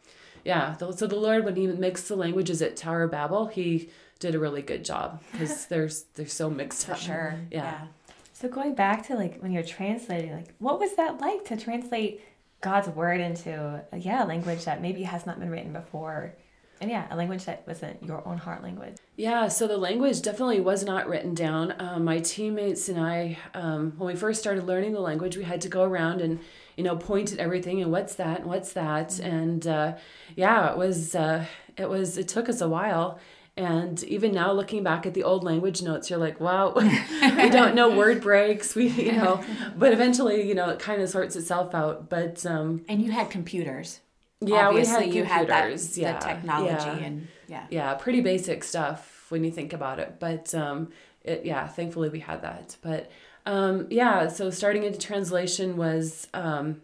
yeah 0.44 0.74
the, 0.78 0.92
so 0.92 1.06
the 1.06 1.16
lord 1.16 1.44
when 1.44 1.56
he 1.56 1.66
mixed 1.66 2.08
the 2.08 2.16
languages 2.16 2.60
at 2.60 2.76
tower 2.76 3.04
of 3.04 3.10
babel 3.10 3.46
he 3.46 3.90
did 4.20 4.34
a 4.34 4.38
really 4.38 4.62
good 4.62 4.84
job 4.84 5.20
because 5.32 5.66
there's 5.66 6.04
they're 6.14 6.26
so 6.26 6.48
mixed 6.48 6.86
For 6.86 6.92
up 6.92 6.98
sure. 6.98 7.40
yeah. 7.50 7.86
So 8.32 8.48
going 8.48 8.74
back 8.74 9.06
to 9.08 9.16
like 9.16 9.40
when 9.40 9.50
you're 9.50 9.64
translating, 9.64 10.32
like 10.32 10.54
what 10.58 10.78
was 10.78 10.94
that 10.96 11.20
like 11.20 11.44
to 11.46 11.56
translate 11.56 12.22
God's 12.60 12.88
word 12.88 13.20
into 13.20 13.82
yeah, 13.96 14.24
a 14.24 14.26
language 14.26 14.64
that 14.64 14.80
maybe 14.80 15.02
has 15.02 15.26
not 15.26 15.40
been 15.40 15.50
written 15.50 15.72
before? 15.72 16.34
And 16.80 16.90
yeah, 16.90 17.06
a 17.10 17.16
language 17.16 17.44
that 17.44 17.64
wasn't 17.66 18.02
your 18.02 18.26
own 18.26 18.38
heart 18.38 18.62
language. 18.62 18.96
Yeah, 19.16 19.48
so 19.48 19.66
the 19.66 19.76
language 19.76 20.22
definitely 20.22 20.60
was 20.60 20.82
not 20.82 21.08
written 21.08 21.34
down. 21.34 21.74
Um, 21.78 22.04
my 22.04 22.20
teammates 22.20 22.88
and 22.88 22.98
I, 22.98 23.36
um, 23.52 23.92
when 23.98 24.06
we 24.06 24.18
first 24.18 24.40
started 24.40 24.64
learning 24.64 24.94
the 24.94 25.00
language, 25.00 25.36
we 25.36 25.44
had 25.44 25.60
to 25.60 25.68
go 25.68 25.82
around 25.82 26.22
and 26.22 26.40
you 26.76 26.84
know 26.84 26.96
point 26.96 27.32
at 27.32 27.38
everything 27.38 27.82
and 27.82 27.92
what's 27.92 28.14
that 28.14 28.40
and 28.40 28.46
what's 28.48 28.72
that, 28.72 29.18
and 29.18 29.66
uh, 29.66 29.96
yeah, 30.36 30.72
it 30.72 30.78
was 30.78 31.14
uh, 31.14 31.44
it 31.76 31.90
was 31.90 32.16
it 32.16 32.28
took 32.28 32.48
us 32.48 32.62
a 32.62 32.68
while. 32.68 33.18
And 33.56 34.02
even 34.04 34.32
now, 34.32 34.52
looking 34.52 34.82
back 34.82 35.04
at 35.04 35.12
the 35.12 35.22
old 35.22 35.44
language 35.44 35.82
notes, 35.82 36.08
you're 36.08 36.18
like, 36.18 36.40
wow, 36.40 36.72
we 36.76 37.50
don't 37.50 37.74
know 37.74 37.94
word 37.94 38.22
breaks. 38.22 38.74
We, 38.74 38.88
you 38.88 39.12
know, 39.12 39.44
but 39.76 39.92
eventually, 39.92 40.48
you 40.48 40.54
know, 40.54 40.70
it 40.70 40.78
kind 40.78 41.02
of 41.02 41.10
sorts 41.10 41.36
itself 41.36 41.74
out. 41.74 42.08
But 42.08 42.46
um, 42.46 42.84
And 42.88 43.02
you 43.02 43.10
had 43.10 43.28
computers. 43.28 44.00
Yeah, 44.40 44.68
Obviously, 44.68 45.08
we 45.08 45.16
you 45.16 45.24
had 45.24 45.48
had 45.48 45.48
computers. 45.48 45.94
that, 45.94 46.00
yeah, 46.00 46.12
the 46.18 46.24
technology 46.24 47.00
yeah. 47.00 47.06
and 47.06 47.28
yeah. 47.48 47.66
yeah 47.70 47.94
pretty 47.94 48.20
basic 48.20 48.64
stuff 48.64 49.26
when 49.28 49.44
you 49.44 49.50
think 49.50 49.72
about 49.72 49.98
it 49.98 50.16
but 50.18 50.54
um 50.54 50.88
it 51.22 51.44
yeah 51.44 51.66
thankfully 51.68 52.08
we 52.08 52.20
had 52.20 52.42
that 52.42 52.76
but 52.82 53.10
um 53.46 53.86
yeah 53.90 54.28
so 54.28 54.50
starting 54.50 54.84
into 54.84 54.98
translation 54.98 55.76
was 55.76 56.28
um 56.34 56.80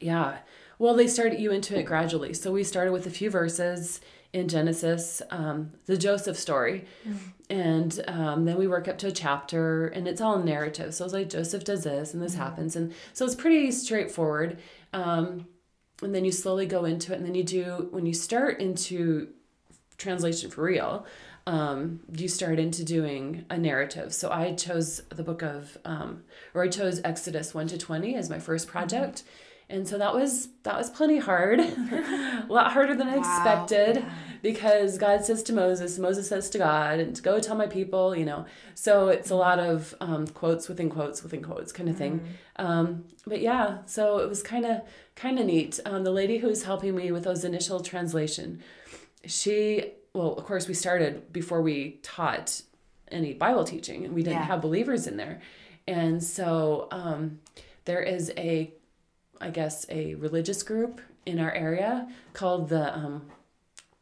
yeah. 0.00 0.38
Well 0.78 0.94
they 0.94 1.06
started 1.06 1.40
you 1.40 1.50
into 1.52 1.78
it 1.78 1.84
gradually. 1.84 2.34
So 2.34 2.52
we 2.52 2.64
started 2.64 2.92
with 2.92 3.06
a 3.06 3.10
few 3.10 3.30
verses 3.30 4.00
in 4.32 4.48
genesis 4.48 5.22
um 5.30 5.70
the 5.86 5.96
joseph 5.96 6.36
story. 6.36 6.84
And 7.50 8.02
um, 8.08 8.46
then 8.46 8.56
we 8.56 8.66
work 8.66 8.88
up 8.88 8.98
to 8.98 9.08
a 9.08 9.12
chapter 9.12 9.86
and 9.86 10.08
it's 10.08 10.20
all 10.20 10.38
narrative. 10.38 10.94
So 10.94 11.04
it's 11.04 11.14
like 11.14 11.28
joseph 11.30 11.64
does 11.64 11.84
this 11.84 12.12
and 12.12 12.22
this 12.22 12.34
happens. 12.34 12.74
And 12.76 12.92
so 13.12 13.24
it's 13.24 13.34
pretty 13.34 13.70
straightforward. 13.70 14.58
Um, 14.92 15.46
and 16.02 16.14
then 16.14 16.24
you 16.24 16.32
slowly 16.32 16.66
go 16.66 16.84
into 16.84 17.12
it 17.12 17.16
and 17.16 17.26
then 17.26 17.34
you 17.34 17.44
do 17.44 17.88
when 17.92 18.04
you 18.06 18.14
start 18.14 18.60
into 18.60 19.28
translation 19.96 20.50
for 20.50 20.62
real 20.62 21.06
um, 21.46 22.00
you 22.16 22.26
start 22.26 22.58
into 22.58 22.82
doing 22.84 23.44
a 23.50 23.58
narrative. 23.58 24.14
So 24.14 24.30
i 24.30 24.54
chose 24.54 25.02
the 25.10 25.22
book 25.22 25.42
of 25.42 25.76
um, 25.84 26.22
or 26.54 26.62
i 26.62 26.68
chose 26.68 27.00
exodus 27.04 27.52
1 27.54 27.68
to 27.68 27.78
20 27.78 28.14
as 28.16 28.30
my 28.30 28.38
first 28.38 28.66
project. 28.66 29.22
And 29.68 29.88
so 29.88 29.96
that 29.98 30.14
was 30.14 30.48
that 30.64 30.76
was 30.76 30.90
plenty 30.90 31.18
hard 31.18 31.58
a 31.60 32.46
lot 32.48 32.72
harder 32.72 32.94
than 32.94 33.08
i 33.08 33.16
Wow. 33.16 33.20
expected 33.20 34.04
because 34.42 34.98
god 34.98 35.24
says 35.24 35.42
to 35.44 35.54
moses 35.54 35.98
moses 35.98 36.28
says 36.28 36.50
to 36.50 36.58
god 36.58 37.00
and 37.00 37.22
go 37.22 37.38
tell 37.40 37.56
my 37.56 37.66
people 37.66 38.14
you 38.16 38.24
know. 38.24 38.46
So 38.74 39.08
it's 39.08 39.30
a 39.30 39.34
lot 39.36 39.58
of 39.58 39.94
um, 40.00 40.26
quotes 40.28 40.68
within 40.68 40.88
quotes 40.90 41.22
within 41.22 41.42
quotes 41.42 41.72
kind 41.72 41.88
of 41.90 41.96
thing. 41.96 42.20
Um, 42.56 43.04
but 43.26 43.40
yeah 43.40 43.78
so 43.86 44.18
it 44.18 44.28
was 44.30 44.42
kind 44.42 44.64
of 44.66 44.80
kind 45.16 45.38
of 45.38 45.46
neat 45.46 45.78
um, 45.84 46.04
the 46.04 46.10
lady 46.10 46.38
who 46.38 46.48
was 46.48 46.64
helping 46.64 46.94
me 46.96 47.12
with 47.12 47.24
those 47.24 47.44
initial 47.44 47.80
translation 47.80 48.62
she 49.26 49.92
well 50.12 50.34
of 50.34 50.44
course 50.44 50.66
we 50.68 50.74
started 50.74 51.32
before 51.32 51.62
we 51.62 51.98
taught 52.02 52.62
any 53.10 53.32
bible 53.32 53.64
teaching 53.64 54.04
and 54.04 54.14
we 54.14 54.22
didn't 54.22 54.38
Yeah. 54.40 54.44
have 54.46 54.60
believers 54.60 55.06
in 55.06 55.16
there 55.16 55.40
and 55.86 56.22
so 56.22 56.88
um, 56.90 57.38
there 57.84 58.02
is 58.02 58.32
a 58.36 58.72
i 59.40 59.50
guess 59.50 59.86
a 59.88 60.14
religious 60.16 60.62
group 60.62 61.00
in 61.26 61.38
our 61.38 61.52
area 61.52 62.08
called 62.32 62.68
the 62.68 62.94
um, 62.96 63.22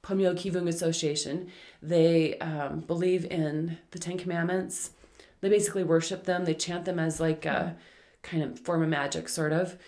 Pomio 0.03 0.35
Kivung 0.35 0.67
Association. 0.69 1.49
They 1.81 2.37
um, 2.41 2.81
believe 2.81 3.25
in 3.27 3.79
the 3.93 4.01
Ten 4.01 4.19
Commandments. 4.19 4.91
They 5.41 5.49
basically 5.49 5.85
worship 5.85 6.25
them. 6.25 6.45
They 6.45 6.55
chant 6.55 6.85
them 6.87 6.99
as 6.99 7.21
like 7.21 7.47
a 7.47 7.77
kind 8.23 8.43
of 8.43 8.59
form 8.59 8.83
of 8.83 8.89
magic, 8.89 9.29
sort 9.29 9.53
of, 9.53 9.79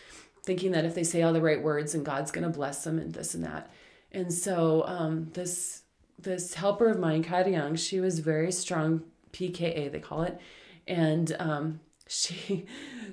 thinking 0.44 0.72
that 0.72 0.84
if 0.84 0.94
they 0.94 1.04
say 1.04 1.22
all 1.22 1.32
the 1.32 1.40
right 1.40 1.62
words, 1.62 1.94
and 1.94 2.04
God's 2.04 2.30
going 2.30 2.44
to 2.44 2.50
bless 2.50 2.84
them 2.84 2.98
and 2.98 3.12
this 3.12 3.34
and 3.34 3.44
that. 3.44 3.70
And 4.12 4.32
so 4.32 4.84
um, 4.86 5.30
this 5.34 5.82
this 6.18 6.54
helper 6.54 6.88
of 6.88 6.98
mine, 6.98 7.24
Kari 7.24 7.52
Young, 7.52 7.74
she 7.76 8.00
was 8.00 8.20
very 8.20 8.52
strong 8.52 9.02
PKA, 9.32 9.90
they 9.90 9.98
call 9.98 10.22
it, 10.22 10.38
and 10.86 11.34
um, 11.38 11.80
she. 12.06 12.66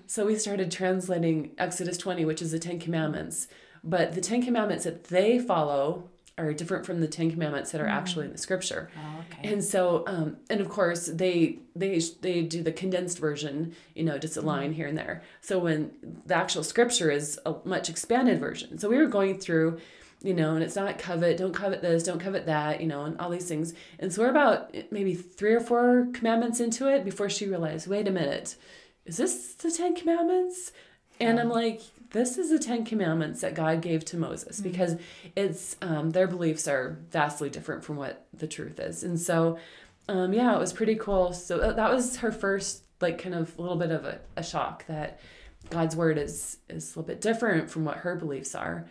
So 0.06 0.26
we 0.26 0.36
started 0.36 0.72
translating 0.72 1.52
Exodus 1.58 1.98
twenty, 1.98 2.26
which 2.26 2.41
is 2.41 2.52
the 2.52 2.60
Ten 2.60 2.80
Commandments. 2.80 3.48
But 3.84 4.13
the 4.13 4.22
Ten 4.22 4.44
Commandments 4.44 4.84
that 4.84 5.06
they 5.06 5.39
follow 5.39 6.10
are 6.38 6.54
different 6.54 6.86
from 6.86 7.02
the 7.02 7.08
Ten 7.08 7.30
Commandments 7.30 7.72
that 7.72 7.82
are 7.82 7.88
actually 7.88 8.26
in 8.26 8.32
the 8.32 8.38
Scripture. 8.38 8.89
Oh, 8.98 9.24
okay. 9.32 9.54
And 9.54 9.63
so, 9.63 10.04
um, 10.08 10.38
and 10.50 10.62
of 10.62 10.70
course, 10.70 11.08
they 11.08 11.60
they 11.76 12.00
they 12.22 12.41
do 12.41 12.63
the 12.63 12.72
condensed 12.72 13.20
version, 13.20 13.76
you 13.96 14.04
know, 14.04 14.17
just 14.17 14.38
a 14.38 14.41
line 14.41 14.74
here 14.74 14.88
and 14.88 14.98
there. 14.98 15.24
So 15.41 15.60
when 15.60 15.91
the 16.26 16.36
actual 16.36 16.63
scripture 16.63 17.12
is 17.12 17.39
a 17.46 17.56
much 17.63 17.89
expanded 17.89 18.39
version. 18.39 18.78
So 18.78 18.89
we 18.89 18.98
were 18.98 19.08
going 19.08 19.39
through, 19.39 19.80
you 20.22 20.34
know, 20.34 20.56
and 20.56 20.63
it's 20.63 20.76
not 20.76 20.98
covet, 20.98 21.38
don't 21.38 21.54
covet 21.54 21.82
this, 21.82 22.04
don't 22.04 22.20
covet 22.20 22.46
that, 22.46 22.82
you 22.82 22.88
know, 22.88 23.06
and 23.06 23.17
all 23.20 23.30
these 23.30 23.48
things. 23.48 23.74
And 24.00 24.12
so 24.12 24.22
we're 24.22 24.30
about 24.30 24.76
maybe 24.91 25.13
three 25.13 25.54
or 25.54 25.60
four 25.62 26.08
commandments 26.13 26.60
into 26.60 26.88
it 26.88 27.04
before 27.04 27.30
she 27.30 27.48
realized, 27.48 27.88
wait 27.88 28.08
a 28.08 28.12
minute, 28.12 28.56
is 29.06 29.17
this 29.17 29.54
the 29.56 29.72
Ten 29.72 29.96
Commandments? 29.96 30.72
And 31.20 31.39
I'm 31.39 31.50
like, 31.50 31.82
this 32.12 32.38
is 32.38 32.50
the 32.50 32.60
Ten 32.60 32.86
Commandments 32.86 33.41
that 33.41 33.56
God 33.56 33.82
gave 33.82 34.06
to 34.06 34.17
Moses 34.17 34.60
because 34.60 34.97
it's 35.36 35.78
um, 35.82 36.12
their 36.12 36.28
beliefs 36.28 36.67
are 36.67 36.97
vastly 37.10 37.50
different 37.50 37.84
from 37.84 37.95
what 37.95 38.26
the 38.34 38.47
truth 38.47 38.80
is. 38.80 39.04
And 39.04 39.19
so, 39.19 39.58
um, 40.08 40.34
yeah, 40.34 40.56
it 40.56 40.60
was 40.60 40.74
pretty 40.74 40.95
cool. 40.95 41.34
So 41.34 41.58
that 41.60 41.76
that 41.78 41.91
was 41.91 42.17
her 42.17 42.32
first, 42.32 42.84
like, 43.00 43.17
kind 43.17 43.36
of 43.36 43.58
a 43.58 43.62
little 43.62 43.78
bit 43.78 43.91
of 43.91 44.06
a, 44.06 44.19
a 44.36 44.43
shock 44.43 44.86
that 44.88 45.19
God's 45.69 45.95
word 45.95 46.17
is 46.17 46.58
is 46.69 46.88
a 46.88 47.00
little 47.00 47.04
bit 47.04 47.21
different 47.21 47.69
from 47.69 47.86
what 47.86 47.97
her 47.97 48.15
beliefs 48.15 48.56
are. 48.56 48.88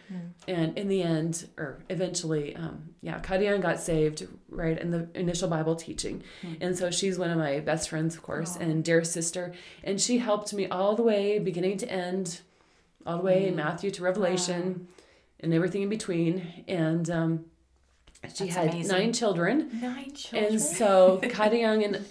And 0.48 0.78
in 0.78 0.88
the 0.88 1.02
end, 1.02 1.48
or 1.58 1.80
eventually, 1.90 2.54
um, 2.56 2.90
yeah, 3.02 3.18
Kadian 3.20 3.60
got 3.60 3.80
saved 3.80 4.26
right 4.48 4.78
in 4.78 4.90
the 4.92 5.08
initial 5.14 5.48
Bible 5.48 5.74
teaching. 5.74 6.22
And 6.60 6.78
so 6.78 6.90
she's 6.90 7.18
one 7.18 7.30
of 7.30 7.38
my 7.38 7.58
best 7.60 7.90
friends, 7.90 8.14
of 8.14 8.22
course, 8.22 8.56
and 8.56 8.84
dear 8.84 9.02
sister. 9.04 9.52
And 9.82 10.00
she 10.00 10.18
helped 10.18 10.54
me 10.54 10.68
all 10.68 10.94
the 10.94 11.02
way, 11.02 11.38
beginning 11.40 11.76
to 11.78 11.90
end, 11.90 12.40
all 13.06 13.18
the 13.18 13.22
way 13.24 13.46
in 13.48 13.56
Matthew 13.56 13.90
to 13.92 14.02
Revelation 14.02 14.88
and 15.40 15.54
everything 15.54 15.82
in 15.82 15.88
between. 15.88 16.64
And 16.68 17.08
um, 17.10 17.44
she 18.34 18.44
That's 18.44 18.56
had 18.56 18.68
amazing. 18.70 18.96
nine 18.96 19.12
children. 19.12 19.70
Nine 19.80 20.12
children. 20.14 20.52
And 20.52 20.60
so 20.60 21.20
Kadi 21.30 21.58
Young 21.58 21.82
and 21.82 22.04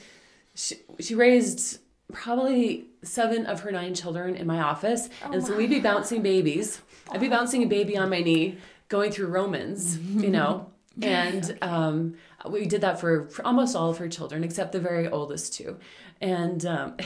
she, 0.56 0.76
she 1.00 1.16
raised 1.16 1.80
probably 2.12 2.86
seven 3.04 3.46
of 3.46 3.62
her 3.62 3.72
nine 3.72 3.94
children 3.94 4.36
in 4.36 4.48
my 4.48 4.60
office. 4.60 5.10
and 5.24 5.46
so 5.46 5.56
we'd 5.56 5.70
be 5.70 5.80
bouncing 5.80 6.22
babies. 6.22 6.82
I'd 7.12 7.22
be 7.22 7.30
bouncing 7.30 7.64
a 7.64 7.68
baby 7.68 7.96
on 7.98 8.10
my 8.10 8.22
knee, 8.22 8.58
going 8.88 9.12
through 9.12 9.28
Romans, 9.28 9.98
you 9.98 10.30
know. 10.30 10.68
And 11.02 11.58
um, 11.62 12.16
Uh, 12.44 12.50
we 12.50 12.66
did 12.66 12.82
that 12.82 13.00
for, 13.00 13.28
for 13.30 13.46
almost 13.46 13.76
all 13.76 13.90
of 13.90 13.98
her 13.98 14.08
children, 14.08 14.44
except 14.44 14.72
the 14.72 14.80
very 14.80 15.08
oldest 15.08 15.54
two. 15.54 15.78
And 16.22 16.66
um, 16.66 16.98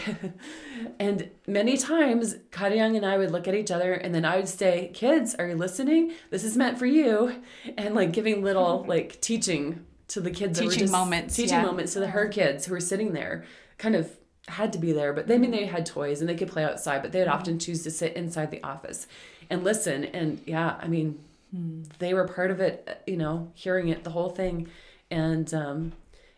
and 1.00 1.30
many 1.46 1.78
times, 1.78 2.36
Kadi 2.52 2.76
Young 2.76 2.96
and 2.96 3.06
I 3.06 3.18
would 3.18 3.32
look 3.32 3.48
at 3.48 3.54
each 3.54 3.70
other, 3.70 3.94
and 3.94 4.14
then 4.14 4.26
I 4.26 4.38
would 4.38 4.48
say, 4.48 4.90
"Kids, 4.94 5.36
are 5.36 5.48
you 5.48 5.56
listening? 5.56 6.14
This 6.32 6.44
is 6.44 6.58
meant 6.58 6.80
for 6.80 6.88
you," 6.88 7.42
and 7.78 7.94
like 7.94 8.12
giving 8.12 8.44
little 8.44 8.84
like 8.88 9.22
teaching 9.22 9.86
to 10.08 10.22
the 10.22 10.32
kids 10.32 10.60
Teaching 10.60 10.80
just 10.80 10.92
moments, 10.92 11.36
teaching 11.36 11.60
yeah. 11.60 11.66
moments 11.66 11.94
to 11.94 12.00
the, 12.00 12.08
her 12.08 12.28
kids 12.28 12.66
who 12.66 12.74
were 12.74 12.80
sitting 12.80 13.14
there 13.14 13.46
kind 13.78 13.96
of 13.96 14.18
had 14.48 14.74
to 14.74 14.80
be 14.80 14.92
there 14.92 15.14
but 15.14 15.28
they 15.28 15.36
I 15.36 15.38
mean 15.38 15.52
they 15.52 15.66
had 15.66 15.86
toys 15.86 16.20
and 16.20 16.30
they 16.30 16.36
could 16.36 16.50
play 16.50 16.64
outside 16.66 17.02
but 17.02 17.12
they 17.12 17.20
would 17.20 17.30
often 17.30 17.60
choose 17.60 17.84
to 17.84 17.92
sit 17.92 18.14
inside 18.14 18.52
the 18.52 18.62
office 18.62 19.08
and 19.50 19.64
listen 19.64 20.04
and 20.04 20.42
yeah 20.46 20.76
i 20.82 20.88
mean 20.88 21.18
hmm. 21.52 21.84
they 22.00 22.14
were 22.14 22.28
part 22.28 22.52
of 22.52 22.60
it 22.60 22.84
uh, 22.88 22.94
you 23.08 23.16
know 23.16 23.52
hearing 23.54 23.88
it 23.88 24.04
the 24.04 24.10
whole 24.10 24.30
thing 24.30 24.70
and 25.14 25.54
um 25.54 25.92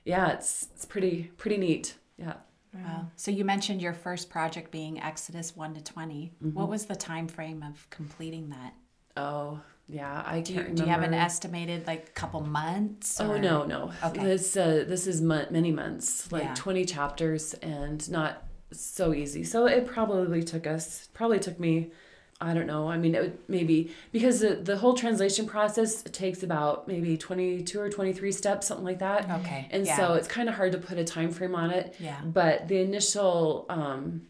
yeah 0.04 0.32
it's 0.34 0.68
it's 0.74 0.86
pretty 0.86 1.32
pretty 1.38 1.58
neat 1.58 1.96
yeah 2.18 2.34
Wow. 2.74 3.08
So 3.16 3.32
you 3.32 3.46
mentioned 3.46 3.82
your 3.82 3.94
first 3.94 4.30
project 4.30 4.70
being 4.70 5.02
Exodus 5.02 5.56
1 5.56 5.76
to 5.76 5.82
20. 5.82 6.34
Mm-hmm. 6.44 6.60
What 6.60 6.68
was 6.68 6.86
the 6.88 6.96
time 6.96 7.30
frame 7.30 7.64
of 7.64 7.90
completing 7.90 8.50
that? 8.50 8.74
oh 9.18 9.62
yeah 9.88 10.22
i 10.26 10.42
Do 10.42 10.54
can't 10.56 10.76
do 10.76 10.84
you 10.84 10.90
have 10.90 11.04
an 11.04 11.14
estimated 11.14 11.88
like 11.88 12.14
couple 12.14 12.42
months? 12.42 13.22
Oh 13.22 13.38
no, 13.38 13.64
no. 13.66 13.92
Okay. 14.04 14.22
This 14.24 14.58
uh, 14.58 14.84
this 14.86 15.08
is 15.08 15.22
mon- 15.22 15.48
many 15.52 15.72
months, 15.72 16.30
like 16.34 16.44
Yeah. 16.44 16.54
twenty 16.56 16.84
chapters, 16.84 17.54
and 17.78 18.00
not 18.12 18.44
so 18.74 19.14
easy. 19.14 19.44
So 19.46 19.68
it 19.68 19.86
probably 19.86 20.44
took 20.44 20.68
us, 20.68 21.08
probably 21.14 21.40
took 21.40 21.60
me 21.62 21.92
I 22.42 22.54
don't 22.54 22.68
know. 22.68 22.90
I 22.90 22.98
mean, 22.98 23.16
it 23.16 23.22
would 23.22 23.38
maybe 23.48 23.92
because 24.12 24.42
the, 24.42 24.56
the 24.56 24.78
whole 24.78 24.94
translation 24.94 25.48
process 25.48 26.04
takes 26.04 26.44
about 26.44 26.86
maybe 26.86 27.18
22 27.18 27.80
or 27.80 27.90
23 27.90 28.32
steps, 28.34 28.68
something 28.68 28.86
like 28.86 29.00
that. 29.00 29.30
Okay. 29.40 29.68
And 29.72 29.86
yeah. 29.86 29.96
so 29.96 30.14
it's 30.16 30.28
kind 30.28 30.50
of 30.50 30.56
hard 30.56 30.74
to 30.74 30.78
put 30.78 30.98
a 30.98 31.06
time 31.06 31.32
frame 31.32 31.56
on 31.56 31.72
it. 31.72 31.96
Yeah. 31.98 32.20
But 32.26 32.68
the 32.68 32.82
initial, 32.82 33.66
um, 33.70 34.24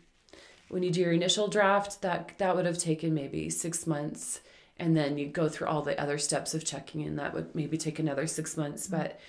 when 0.69 0.83
you 0.83 0.91
do 0.91 1.01
your 1.01 1.13
initial 1.13 1.47
draft, 1.47 2.03
that 2.03 2.37
that 2.37 2.55
would 2.55 2.67
have 2.67 2.77
taken 2.77 3.13
maybe 3.15 3.49
six 3.49 3.87
months, 3.87 4.41
and 4.77 4.95
then 4.95 5.17
you 5.17 5.27
go 5.27 5.49
through 5.49 5.67
all 5.67 5.81
the 5.81 5.99
other 5.99 6.19
steps 6.19 6.53
of 6.53 6.63
checking, 6.63 7.01
and 7.01 7.17
that 7.17 7.33
would 7.33 7.55
maybe 7.55 7.75
take 7.75 7.97
another 7.97 8.27
six 8.27 8.55
months. 8.55 8.85
But 8.85 9.19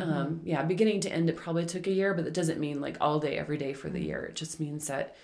um, 0.00 0.40
yeah, 0.44 0.62
beginning 0.62 1.00
to 1.02 1.12
end, 1.12 1.28
it 1.28 1.36
probably 1.36 1.66
took 1.66 1.86
a 1.86 1.92
year, 1.92 2.14
but 2.14 2.24
that 2.24 2.34
doesn't 2.34 2.58
mean 2.58 2.80
like 2.80 2.96
all 3.00 3.18
day, 3.18 3.36
every 3.36 3.58
day 3.58 3.72
for 3.72 3.88
the 3.88 4.00
year. 4.00 4.24
It 4.24 4.34
just 4.34 4.60
means 4.60 4.86
that 4.88 5.16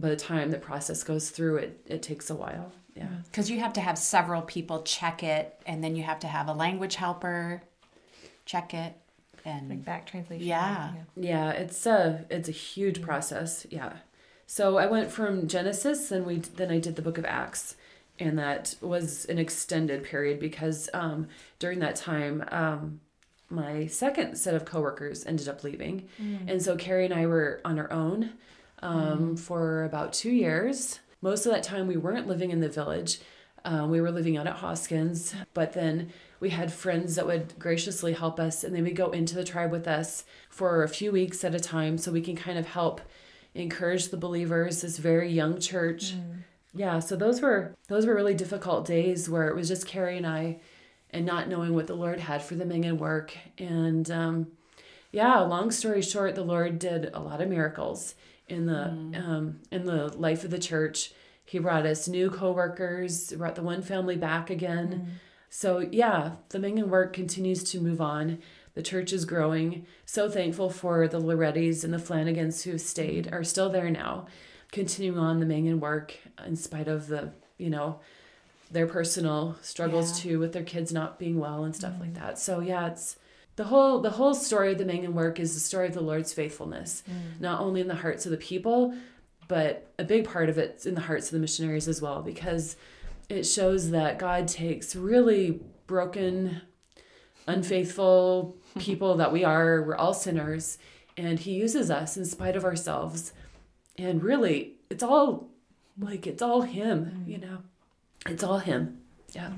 by 0.00 0.08
the 0.08 0.16
time 0.16 0.50
the 0.50 0.58
process 0.58 1.02
goes 1.02 1.30
through, 1.30 1.56
it 1.56 1.80
it 1.86 2.02
takes 2.02 2.30
a 2.30 2.34
while. 2.34 2.72
Yeah. 2.96 3.08
Because 3.24 3.50
you 3.50 3.60
have 3.60 3.72
to 3.74 3.80
have 3.80 3.96
several 3.98 4.42
people 4.42 4.82
check 4.82 5.22
it, 5.22 5.60
and 5.66 5.82
then 5.82 5.94
you 5.94 6.02
have 6.02 6.18
to 6.20 6.26
have 6.26 6.48
a 6.48 6.52
language 6.52 6.96
helper 6.96 7.62
check 8.44 8.74
it, 8.74 8.94
and 9.44 9.68
Like 9.68 9.84
back 9.84 10.06
translation. 10.06 10.46
Yeah. 10.46 10.92
Yeah, 11.16 11.50
it's 11.50 11.86
a 11.86 12.24
it's 12.30 12.48
a 12.48 12.52
huge 12.52 13.00
process. 13.02 13.66
Yeah. 13.70 13.92
So 14.46 14.78
I 14.78 14.86
went 14.86 15.10
from 15.12 15.46
Genesis, 15.46 16.10
and 16.10 16.26
we 16.26 16.38
then 16.38 16.70
I 16.70 16.78
did 16.80 16.96
the 16.96 17.02
Book 17.02 17.18
of 17.18 17.24
Acts, 17.24 17.76
and 18.18 18.38
that 18.38 18.74
was 18.80 19.24
an 19.26 19.38
extended 19.38 20.02
period 20.02 20.40
because 20.40 20.90
um, 20.92 21.28
during 21.58 21.78
that 21.78 21.94
time, 21.96 22.44
um, 22.50 23.00
my 23.48 23.86
second 23.86 24.36
set 24.36 24.54
of 24.54 24.64
coworkers 24.64 25.24
ended 25.24 25.48
up 25.48 25.62
leaving, 25.62 26.08
and 26.48 26.60
so 26.60 26.76
Carrie 26.76 27.04
and 27.04 27.14
I 27.14 27.26
were 27.26 27.60
on 27.64 27.78
our 27.78 27.92
own 27.92 28.32
um, 28.82 29.36
for 29.36 29.84
about 29.84 30.12
two 30.12 30.30
years. 30.30 31.00
Most 31.22 31.46
of 31.46 31.52
that 31.52 31.62
time, 31.62 31.86
we 31.86 31.96
weren't 31.96 32.26
living 32.26 32.50
in 32.50 32.60
the 32.60 32.68
village. 32.68 33.20
Um, 33.64 33.90
we 33.90 34.00
were 34.00 34.10
living 34.10 34.36
out 34.36 34.46
at 34.46 34.56
Hoskins, 34.56 35.34
but 35.52 35.74
then 35.74 36.12
we 36.40 36.50
had 36.50 36.72
friends 36.72 37.16
that 37.16 37.26
would 37.26 37.58
graciously 37.58 38.14
help 38.14 38.40
us, 38.40 38.64
and 38.64 38.74
they 38.74 38.80
would 38.80 38.96
go 38.96 39.10
into 39.10 39.34
the 39.34 39.44
tribe 39.44 39.70
with 39.70 39.86
us 39.86 40.24
for 40.48 40.82
a 40.82 40.88
few 40.88 41.12
weeks 41.12 41.44
at 41.44 41.54
a 41.54 41.60
time, 41.60 41.98
so 41.98 42.10
we 42.10 42.22
can 42.22 42.36
kind 42.36 42.58
of 42.58 42.66
help 42.66 43.02
encourage 43.54 44.08
the 44.08 44.16
believers. 44.16 44.80
This 44.80 44.96
very 44.96 45.30
young 45.30 45.60
church, 45.60 46.14
yeah. 46.72 47.00
So 47.00 47.16
those 47.16 47.42
were 47.42 47.76
those 47.88 48.06
were 48.06 48.14
really 48.14 48.34
difficult 48.34 48.86
days 48.86 49.28
where 49.28 49.48
it 49.48 49.54
was 49.54 49.68
just 49.68 49.86
Carrie 49.86 50.16
and 50.16 50.26
I, 50.26 50.60
and 51.10 51.26
not 51.26 51.48
knowing 51.48 51.74
what 51.74 51.86
the 51.86 51.94
Lord 51.94 52.20
had 52.20 52.42
for 52.42 52.54
the 52.54 52.64
Mingan 52.64 52.96
work, 52.96 53.36
and 53.58 54.10
um, 54.10 54.46
yeah. 55.12 55.38
Long 55.40 55.70
story 55.70 56.00
short, 56.00 56.34
the 56.34 56.44
Lord 56.44 56.78
did 56.78 57.10
a 57.12 57.20
lot 57.20 57.42
of 57.42 57.48
miracles 57.50 58.14
in 58.50 58.66
the 58.66 58.72
mm-hmm. 58.72 59.30
um, 59.30 59.60
in 59.70 59.86
the 59.86 60.08
life 60.16 60.44
of 60.44 60.50
the 60.50 60.58
church. 60.58 61.12
He 61.44 61.58
brought 61.58 61.84
us 61.84 62.06
new 62.06 62.30
coworkers, 62.30 63.32
brought 63.32 63.56
the 63.56 63.62
one 63.62 63.82
family 63.82 64.16
back 64.16 64.50
again. 64.50 64.88
Mm-hmm. 64.88 65.10
So 65.48 65.80
yeah, 65.80 66.36
the 66.50 66.60
Mingan 66.60 66.90
work 66.90 67.12
continues 67.12 67.64
to 67.64 67.80
move 67.80 68.00
on. 68.00 68.38
The 68.74 68.82
church 68.82 69.12
is 69.12 69.24
growing. 69.24 69.84
So 70.06 70.30
thankful 70.30 70.70
for 70.70 71.08
the 71.08 71.20
Lorettis 71.20 71.82
and 71.82 71.92
the 71.92 71.98
Flanagans 71.98 72.62
who 72.62 72.70
have 72.72 72.80
stayed, 72.80 73.32
are 73.32 73.42
still 73.42 73.68
there 73.68 73.90
now, 73.90 74.26
continuing 74.70 75.18
on 75.18 75.40
the 75.40 75.46
Mingan 75.46 75.80
work 75.80 76.16
in 76.46 76.54
spite 76.54 76.86
of 76.86 77.08
the, 77.08 77.32
you 77.58 77.68
know, 77.68 77.98
their 78.70 78.86
personal 78.86 79.56
struggles 79.60 80.12
Yeah. 80.12 80.30
too 80.30 80.38
with 80.38 80.52
their 80.52 80.62
kids 80.62 80.92
not 80.92 81.18
being 81.18 81.40
well 81.40 81.64
and 81.64 81.74
stuff 81.74 81.94
like 81.98 82.12
mm-hmm. 82.12 82.24
that. 82.26 82.38
So 82.38 82.60
yeah, 82.60 82.86
it's 82.86 83.16
the 83.60 83.66
whole 83.66 84.00
the 84.00 84.08
whole 84.08 84.32
story 84.32 84.72
of 84.72 84.78
the 84.78 84.86
Mingan 84.86 85.14
work 85.14 85.38
is 85.38 85.52
the 85.52 85.60
story 85.60 85.86
of 85.86 85.92
the 85.92 86.00
Lord's 86.00 86.32
faithfulness, 86.32 87.02
mm. 87.06 87.38
not 87.42 87.60
only 87.60 87.82
in 87.82 87.88
the 87.88 87.94
hearts 87.94 88.24
of 88.24 88.30
the 88.30 88.38
people, 88.38 88.94
but 89.48 89.92
a 89.98 90.04
big 90.04 90.24
part 90.24 90.48
of 90.48 90.56
it's 90.56 90.86
in 90.86 90.94
the 90.94 91.02
hearts 91.02 91.26
of 91.26 91.32
the 91.32 91.40
missionaries 91.40 91.86
as 91.86 92.00
well 92.00 92.22
because 92.22 92.76
it 93.28 93.42
shows 93.42 93.90
that 93.90 94.18
God 94.18 94.48
takes 94.48 94.96
really 94.96 95.60
broken, 95.86 96.62
unfaithful 97.46 98.56
people 98.78 99.18
that 99.18 99.30
we 99.30 99.44
are. 99.44 99.82
We're 99.82 99.94
all 99.94 100.14
sinners, 100.14 100.78
and 101.18 101.38
He 101.38 101.52
uses 101.52 101.90
us 101.90 102.16
in 102.16 102.24
spite 102.24 102.56
of 102.56 102.64
ourselves. 102.64 103.34
And 103.98 104.22
really, 104.22 104.76
it's 104.88 105.02
all 105.02 105.50
like 105.98 106.26
it's 106.26 106.40
all 106.40 106.62
Him, 106.62 107.26
mm. 107.26 107.30
you 107.30 107.36
know. 107.36 107.58
It's 108.24 108.42
all 108.42 108.60
Him. 108.60 109.02
Yeah. 109.34 109.50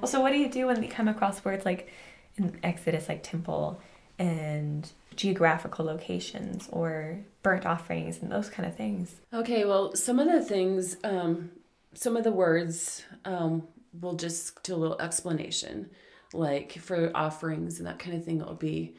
Well, 0.00 0.08
so 0.08 0.20
what 0.20 0.32
do 0.32 0.38
you 0.38 0.48
do 0.48 0.66
when 0.66 0.82
you 0.82 0.88
come 0.88 1.06
across 1.06 1.44
words 1.44 1.64
like 1.64 1.88
in 2.36 2.58
Exodus, 2.62 3.08
like 3.08 3.22
temple 3.22 3.80
and 4.18 4.90
geographical 5.16 5.84
locations 5.84 6.68
or 6.70 7.18
burnt 7.42 7.66
offerings 7.66 8.20
and 8.22 8.30
those 8.30 8.48
kind 8.48 8.68
of 8.68 8.76
things? 8.76 9.16
Okay, 9.32 9.64
well, 9.64 9.94
some 9.94 10.18
of 10.18 10.30
the 10.30 10.42
things, 10.42 10.96
um, 11.04 11.50
some 11.94 12.16
of 12.16 12.24
the 12.24 12.32
words, 12.32 13.04
um, 13.24 13.66
we'll 14.00 14.14
just 14.14 14.62
do 14.62 14.74
a 14.74 14.76
little 14.76 15.00
explanation. 15.00 15.90
Like 16.32 16.72
for 16.78 17.10
offerings 17.14 17.78
and 17.78 17.86
that 17.86 17.98
kind 17.98 18.16
of 18.16 18.24
thing, 18.24 18.40
it'll 18.40 18.54
be 18.54 18.94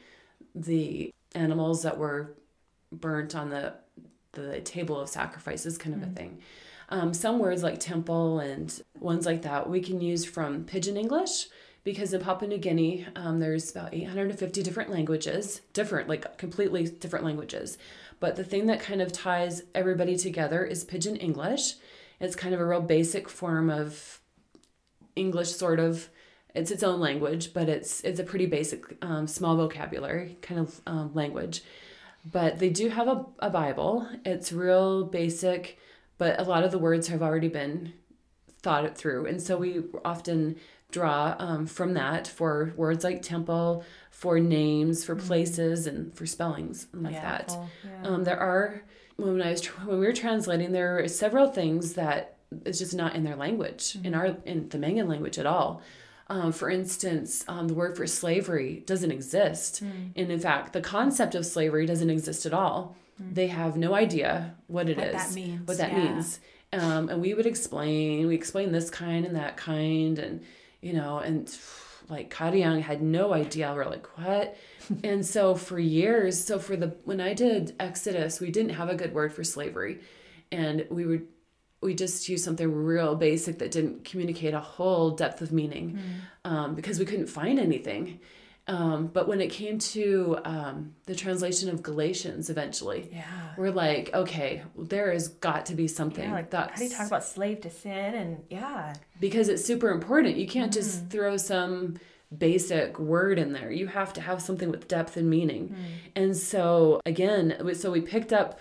the 0.54 1.10
animals 1.34 1.82
that 1.82 1.98
were 1.98 2.34
burnt 2.92 3.34
on 3.34 3.50
the 3.50 3.74
the 4.32 4.60
table 4.60 5.00
of 5.00 5.08
sacrifices, 5.08 5.78
kind 5.78 5.94
of 5.94 6.02
a 6.02 6.12
thing. 6.12 6.40
Um, 6.88 7.14
some 7.14 7.38
words 7.38 7.62
like 7.62 7.80
temple 7.80 8.40
and 8.40 8.82
ones 8.98 9.26
like 9.26 9.42
that 9.42 9.70
we 9.70 9.80
can 9.80 10.00
use 10.00 10.24
from 10.24 10.64
Pidgin 10.64 10.96
English 10.96 11.46
because 11.84 12.14
in 12.14 12.20
Papua 12.20 12.48
New 12.48 12.58
Guinea 12.58 13.06
um, 13.14 13.38
there's 13.38 13.70
about 13.70 13.94
850 13.94 14.62
different 14.62 14.90
languages, 14.90 15.60
different, 15.72 16.08
like 16.08 16.38
completely 16.38 16.84
different 16.84 17.24
languages. 17.24 17.78
But 18.20 18.36
the 18.36 18.44
thing 18.44 18.66
that 18.66 18.80
kind 18.80 19.02
of 19.02 19.12
ties 19.12 19.62
everybody 19.74 20.16
together 20.16 20.64
is 20.64 20.82
Pidgin 20.82 21.16
English. 21.16 21.74
It's 22.20 22.34
kind 22.34 22.54
of 22.54 22.60
a 22.60 22.66
real 22.66 22.80
basic 22.80 23.28
form 23.28 23.68
of 23.68 24.20
English, 25.14 25.50
sort 25.50 25.78
of. 25.78 26.08
It's 26.54 26.70
its 26.70 26.82
own 26.82 27.00
language, 27.00 27.52
but 27.52 27.68
it's 27.68 28.00
it's 28.02 28.20
a 28.20 28.24
pretty 28.24 28.46
basic, 28.46 28.96
um, 29.02 29.26
small 29.26 29.56
vocabulary 29.56 30.38
kind 30.40 30.60
of 30.60 30.80
um, 30.86 31.10
language. 31.12 31.62
But 32.30 32.60
they 32.60 32.70
do 32.70 32.88
have 32.88 33.08
a, 33.08 33.26
a 33.40 33.50
Bible. 33.50 34.08
It's 34.24 34.52
real 34.52 35.04
basic, 35.04 35.78
but 36.16 36.40
a 36.40 36.44
lot 36.44 36.64
of 36.64 36.70
the 36.70 36.78
words 36.78 37.08
have 37.08 37.22
already 37.22 37.48
been 37.48 37.92
thought 38.62 38.84
it 38.86 38.96
through. 38.96 39.26
And 39.26 39.42
so 39.42 39.58
we 39.58 39.82
often 40.04 40.56
draw 40.94 41.34
um, 41.38 41.66
from 41.66 41.94
that 41.94 42.26
for 42.38 42.72
words 42.76 43.02
like 43.04 43.20
temple, 43.22 43.84
for 44.10 44.38
names, 44.40 45.04
for 45.04 45.14
places, 45.16 45.86
and 45.86 46.14
for 46.16 46.26
spellings 46.26 46.86
and 46.92 47.02
like 47.02 47.14
Yeah, 47.14 47.30
that. 47.30 47.48
Cool. 47.48 47.68
Yeah. 47.84 48.08
Um, 48.08 48.24
there 48.24 48.38
are 48.38 48.82
when 49.16 49.42
I 49.42 49.50
was 49.50 49.64
when 49.88 49.98
we 50.00 50.06
were 50.06 50.12
translating, 50.12 50.72
there 50.72 50.98
are 50.98 51.08
several 51.08 51.48
things 51.48 51.94
that 51.94 52.36
is 52.64 52.78
just 52.78 52.94
not 52.94 53.14
in 53.16 53.22
their 53.24 53.36
language 53.36 53.96
in 54.04 54.14
our 54.14 54.26
in 54.44 54.68
the 54.68 54.78
Mangan 54.78 55.08
language 55.08 55.38
at 55.38 55.46
all. 55.46 55.82
Um, 56.28 56.52
for 56.52 56.70
instance, 56.70 57.44
um, 57.48 57.68
the 57.68 57.74
word 57.74 57.96
for 57.98 58.06
slavery 58.06 58.82
doesn't 58.86 59.10
exist, 59.18 59.82
and 60.16 60.30
in 60.36 60.40
fact, 60.40 60.72
the 60.72 60.80
concept 60.80 61.34
of 61.34 61.44
slavery 61.44 61.84
doesn't 61.86 62.08
exist 62.18 62.46
at 62.46 62.54
all. 62.54 62.96
They 63.38 63.48
have 63.48 63.76
no 63.76 63.94
idea 63.94 64.54
what 64.66 64.88
it 64.88 64.98
is, 64.98 65.12
What 65.14 65.22
that 65.22 65.34
means, 65.34 65.68
what 65.68 65.76
that 65.78 65.92
yeah. 65.92 65.98
means. 66.04 66.40
Um, 66.72 67.08
and 67.10 67.20
we 67.22 67.34
would 67.34 67.46
explain, 67.46 68.26
we 68.26 68.34
explain 68.34 68.72
this 68.72 68.90
kind 68.90 69.24
and 69.26 69.36
that 69.36 69.56
kind, 69.56 70.18
and 70.18 70.40
you 70.84 70.92
know, 70.92 71.18
and 71.18 71.56
like 72.08 72.32
Kadiang 72.32 72.82
had 72.82 73.02
no 73.02 73.32
idea. 73.32 73.72
We're 73.74 73.86
like, 73.86 74.06
what? 74.18 74.56
and 75.04 75.24
so 75.24 75.54
for 75.54 75.78
years, 75.78 76.44
so 76.44 76.58
for 76.58 76.76
the 76.76 76.96
when 77.04 77.20
I 77.20 77.34
did 77.34 77.74
Exodus, 77.80 78.40
we 78.40 78.50
didn't 78.50 78.74
have 78.74 78.88
a 78.88 78.94
good 78.94 79.14
word 79.14 79.32
for 79.32 79.42
slavery, 79.42 80.00
and 80.52 80.86
we 80.90 81.06
would 81.06 81.26
we 81.80 81.94
just 81.94 82.28
used 82.28 82.44
something 82.44 82.72
real 82.72 83.14
basic 83.14 83.58
that 83.58 83.70
didn't 83.70 84.04
communicate 84.04 84.54
a 84.54 84.60
whole 84.60 85.10
depth 85.10 85.42
of 85.42 85.52
meaning 85.52 86.00
um, 86.46 86.74
because 86.74 86.98
we 86.98 87.04
couldn't 87.04 87.26
find 87.26 87.58
anything. 87.58 88.20
Um, 88.66 89.08
but 89.08 89.28
when 89.28 89.40
it 89.42 89.48
came 89.48 89.78
to 89.78 90.38
um, 90.44 90.94
the 91.04 91.14
translation 91.14 91.68
of 91.68 91.82
Galatians, 91.82 92.48
eventually, 92.48 93.10
Yeah. 93.12 93.24
we're 93.58 93.70
like, 93.70 94.10
okay, 94.14 94.62
there 94.76 95.12
has 95.12 95.28
got 95.28 95.66
to 95.66 95.74
be 95.74 95.86
something 95.86 96.24
yeah, 96.24 96.32
like 96.32 96.50
that's 96.50 96.72
how 96.72 96.78
do 96.78 96.84
you 96.84 96.90
talk 96.90 97.06
about 97.06 97.24
slave 97.24 97.60
to 97.62 97.70
sin 97.70 98.14
and 98.14 98.42
yeah. 98.48 98.94
because 99.20 99.48
it's 99.48 99.64
super 99.64 99.90
important. 99.90 100.36
You 100.36 100.46
can't 100.46 100.72
just 100.72 101.10
throw 101.10 101.36
some 101.36 101.98
basic 102.36 102.98
word 102.98 103.38
in 103.38 103.52
there. 103.52 103.70
You 103.70 103.86
have 103.88 104.12
to 104.14 104.20
have 104.22 104.40
something 104.40 104.70
with 104.70 104.88
depth 104.88 105.16
and 105.18 105.28
meaning. 105.28 105.76
And 106.16 106.34
so 106.36 107.00
again, 107.04 107.74
so 107.74 107.90
we 107.90 108.00
picked 108.00 108.32
up 108.32 108.60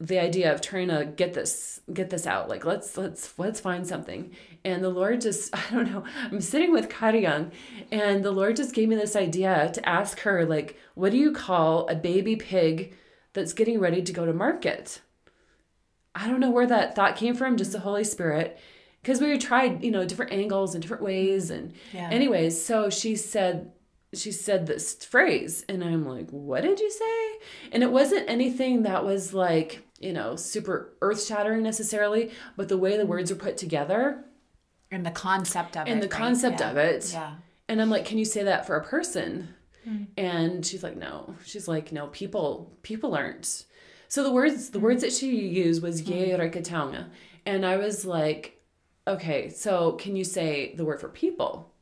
the 0.00 0.18
idea 0.18 0.52
of 0.52 0.60
trying 0.60 0.88
to 0.88 1.04
get 1.06 1.34
this 1.34 1.80
get 1.92 2.10
this 2.10 2.26
out. 2.26 2.48
Like 2.48 2.64
let's 2.64 2.96
let's 2.96 3.38
let's 3.38 3.60
find 3.60 3.86
something. 3.86 4.34
And 4.64 4.82
the 4.82 4.88
lord 4.90 5.20
just 5.20 5.54
i 5.56 5.62
don't 5.70 5.90
know 5.92 6.04
i'm 6.32 6.40
sitting 6.40 6.72
with 6.72 6.88
Karyang 6.88 7.52
and 7.92 8.24
the 8.24 8.30
lord 8.32 8.56
just 8.56 8.74
gave 8.74 8.88
me 8.88 8.96
this 8.96 9.14
idea 9.14 9.70
to 9.74 9.88
ask 9.88 10.20
her 10.20 10.46
like 10.46 10.78
what 10.94 11.12
do 11.12 11.18
you 11.18 11.32
call 11.32 11.86
a 11.88 11.94
baby 11.94 12.34
pig 12.34 12.94
that's 13.34 13.52
getting 13.52 13.78
ready 13.80 14.00
to 14.02 14.12
go 14.12 14.24
to 14.24 14.32
market? 14.32 15.00
I 16.14 16.28
don't 16.28 16.40
know 16.40 16.50
where 16.50 16.66
that 16.68 16.94
thought 16.94 17.16
came 17.16 17.34
from 17.34 17.56
just 17.56 17.72
the 17.72 17.80
holy 17.80 18.04
spirit 18.04 18.58
because 19.02 19.20
we 19.20 19.36
tried 19.36 19.82
you 19.84 19.90
know 19.90 20.04
different 20.06 20.32
angles 20.32 20.74
and 20.74 20.80
different 20.82 21.02
ways 21.02 21.50
and 21.50 21.72
Yeah. 21.92 22.08
anyways 22.10 22.64
so 22.64 22.88
she 22.90 23.16
said 23.16 23.70
she 24.16 24.32
said 24.32 24.66
this 24.66 24.94
phrase 25.04 25.64
and 25.68 25.82
i'm 25.82 26.06
like 26.06 26.28
what 26.30 26.62
did 26.62 26.80
you 26.80 26.90
say 26.90 27.46
and 27.72 27.82
it 27.82 27.90
wasn't 27.90 28.28
anything 28.28 28.82
that 28.82 29.04
was 29.04 29.34
like 29.34 29.84
you 30.04 30.12
know, 30.12 30.36
super 30.36 30.92
earth 31.00 31.24
shattering 31.24 31.62
necessarily, 31.62 32.30
but 32.56 32.68
the 32.68 32.78
way 32.78 32.96
the 32.96 33.06
words 33.06 33.30
are 33.30 33.36
put 33.36 33.56
together 33.56 34.24
And 34.90 35.04
the 35.04 35.10
concept 35.10 35.76
of 35.76 35.86
it. 35.86 35.90
and 35.90 36.02
the 36.02 36.08
right? 36.08 36.18
concept 36.18 36.60
Yeah. 36.60 36.70
of 36.70 36.76
it. 36.76 37.10
Yeah. 37.12 37.34
And 37.68 37.80
I'm 37.80 37.90
like, 37.90 38.04
can 38.04 38.18
you 38.18 38.26
say 38.26 38.42
that 38.44 38.66
for 38.66 38.76
a 38.76 38.84
person? 38.84 39.54
Hmm. 39.84 40.04
And 40.16 40.66
she's 40.66 40.82
like, 40.82 40.96
no. 40.96 41.34
She's 41.44 41.66
like, 41.66 41.90
no, 41.90 42.08
people 42.08 42.76
people 42.82 43.14
aren't. 43.14 43.64
So 44.08 44.22
the 44.22 44.30
words 44.30 44.70
the 44.70 44.78
hmm. 44.78 44.84
words 44.84 45.02
that 45.02 45.12
she 45.12 45.34
used 45.34 45.82
was 45.82 46.00
hmm. 46.00 46.12
ye 46.12 46.28
rekataunga. 46.30 47.06
And 47.46 47.64
I 47.64 47.78
was 47.78 48.04
like, 48.04 48.60
okay, 49.08 49.48
so 49.48 49.92
can 49.92 50.16
you 50.16 50.24
say 50.24 50.74
the 50.76 50.84
word 50.84 51.00
for 51.00 51.08
people? 51.08 51.72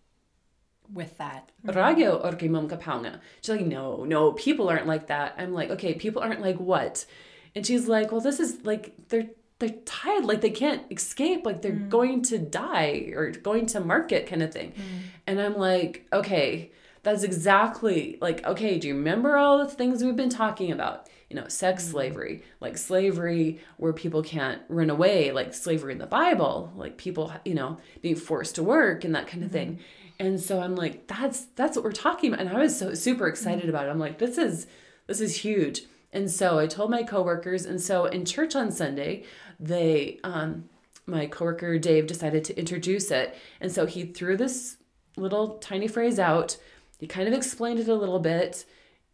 With 0.92 1.18
that. 1.18 1.51
Mm-hmm. 1.66 1.79
Ragio 1.79 2.25
orke 2.25 2.49
mum 2.49 2.68
kapaunga. 2.68 3.21
She's 3.40 3.57
like, 3.57 3.66
no, 3.66 4.05
no, 4.05 4.33
people 4.33 4.68
aren't 4.68 4.87
like 4.87 5.07
that. 5.09 5.35
I'm 5.38 5.53
like, 5.53 5.71
okay, 5.71 5.95
people 5.95 6.23
aren't 6.23 6.40
like 6.40 6.57
what? 6.57 7.07
And 7.55 7.66
she's 7.66 7.88
like, 7.88 8.12
well, 8.12 8.21
this 8.21 8.40
is 8.40 8.64
like 8.64 8.95
they're 9.09 9.29
they're 9.59 9.71
tied, 9.85 10.25
like 10.25 10.40
they 10.40 10.51
can't 10.51 10.90
escape, 10.90 11.47
like 11.47 11.62
they're 11.62 11.73
mm. 11.73 11.88
going 11.88 12.23
to 12.23 12.37
die 12.38 13.12
or 13.14 13.31
going 13.31 13.66
to 13.66 13.81
market 13.81 14.27
kind 14.27 14.42
of 14.42 14.53
thing. 14.53 14.73
Mm. 14.73 15.03
And 15.29 15.40
I'm 15.40 15.57
like, 15.57 16.05
okay, 16.12 16.73
that's 17.05 17.23
exactly 17.23 18.18
like, 18.21 18.45
okay, 18.45 18.79
do 18.81 18.88
you 18.88 18.95
remember 18.97 19.37
all 19.37 19.59
the 19.59 19.68
things 19.68 20.03
we've 20.03 20.16
been 20.16 20.29
talking 20.29 20.73
about? 20.73 21.09
You 21.31 21.37
know, 21.37 21.47
sex 21.47 21.85
mm. 21.85 21.92
slavery, 21.92 22.42
like 22.61 22.77
slavery 22.77 23.61
where 23.77 23.92
people 23.92 24.23
can't 24.23 24.61
run 24.68 24.90
away, 24.90 25.31
like 25.31 25.55
slavery 25.55 25.92
in 25.92 25.99
the 25.99 26.07
Bible, 26.07 26.73
like 26.75 26.97
people, 26.97 27.33
you 27.45 27.55
know, 27.55 27.79
being 28.01 28.16
forced 28.16 28.57
to 28.57 28.64
work 28.64 29.05
and 29.05 29.14
that 29.14 29.29
kind 29.29 29.45
of 29.45 29.51
mm-hmm. 29.51 29.77
thing. 29.77 29.81
And 30.22 30.40
so 30.40 30.61
I'm 30.61 30.76
like, 30.76 31.08
that's 31.08 31.46
that's 31.56 31.76
what 31.76 31.85
we're 31.85 31.90
talking 31.90 32.32
about. 32.32 32.46
And 32.46 32.56
I 32.56 32.61
was 32.61 32.78
so 32.78 32.94
super 32.94 33.26
excited 33.26 33.68
about 33.68 33.87
it. 33.87 33.90
I'm 33.90 33.98
like, 33.98 34.18
this 34.18 34.38
is 34.38 34.68
this 35.08 35.20
is 35.20 35.38
huge. 35.38 35.82
And 36.12 36.30
so 36.30 36.61
I 36.61 36.68
told 36.68 36.92
my 36.92 37.02
coworkers, 37.02 37.66
and 37.66 37.80
so 37.80 38.04
in 38.04 38.24
church 38.24 38.54
on 38.54 38.70
Sunday, 38.70 39.24
they 39.58 40.20
um 40.22 40.68
my 41.06 41.26
coworker 41.26 41.76
Dave 41.76 42.06
decided 42.06 42.44
to 42.44 42.56
introduce 42.56 43.11
it. 43.11 43.35
And 43.61 43.72
so 43.72 43.85
he 43.87 44.04
threw 44.04 44.37
this 44.37 44.76
little 45.16 45.58
tiny 45.58 45.88
phrase 45.88 46.20
out. 46.20 46.56
He 47.00 47.08
kind 47.08 47.26
of 47.26 47.35
explained 47.35 47.80
it 47.80 47.88
a 47.88 47.94
little 47.96 48.20
bit. 48.20 48.64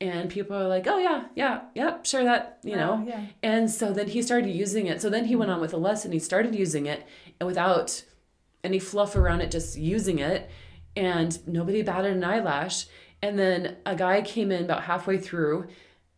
And 0.03 0.29
people 0.29 0.55
are 0.57 0.69
like, 0.69 0.87
oh, 0.87 0.99
yeah, 0.99 1.25
yeah, 1.35 1.63
yep, 1.75 2.07
sure, 2.07 2.23
that, 2.23 2.59
you 2.63 2.77
know. 2.77 3.05
yeah. 3.05 3.25
And 3.43 3.69
so 3.69 3.93
then 3.93 4.07
he 4.07 4.23
started 4.23 4.51
using 4.51 4.87
it. 4.87 5.03
So 5.03 5.11
then 5.11 5.25
he 5.25 5.35
went 5.35 5.51
on 5.51 5.61
with 5.61 5.73
a 5.73 5.77
lesson. 5.77 6.13
He 6.13 6.21
started 6.21 6.55
using 6.55 6.87
it 6.87 7.05
and 7.41 7.49
without 7.49 8.05
any 8.63 8.79
fluff 8.79 9.17
around 9.17 9.41
it, 9.41 9.51
just 9.51 9.77
using 9.77 10.19
it. 10.21 10.49
And 10.99 11.47
nobody 11.47 11.83
batted 11.83 12.17
an 12.17 12.25
eyelash. 12.25 12.87
And 13.23 13.39
then 13.39 13.77
a 13.87 13.95
guy 13.95 14.23
came 14.23 14.51
in 14.53 14.65
about 14.65 14.83
halfway 14.85 15.19
through 15.19 15.67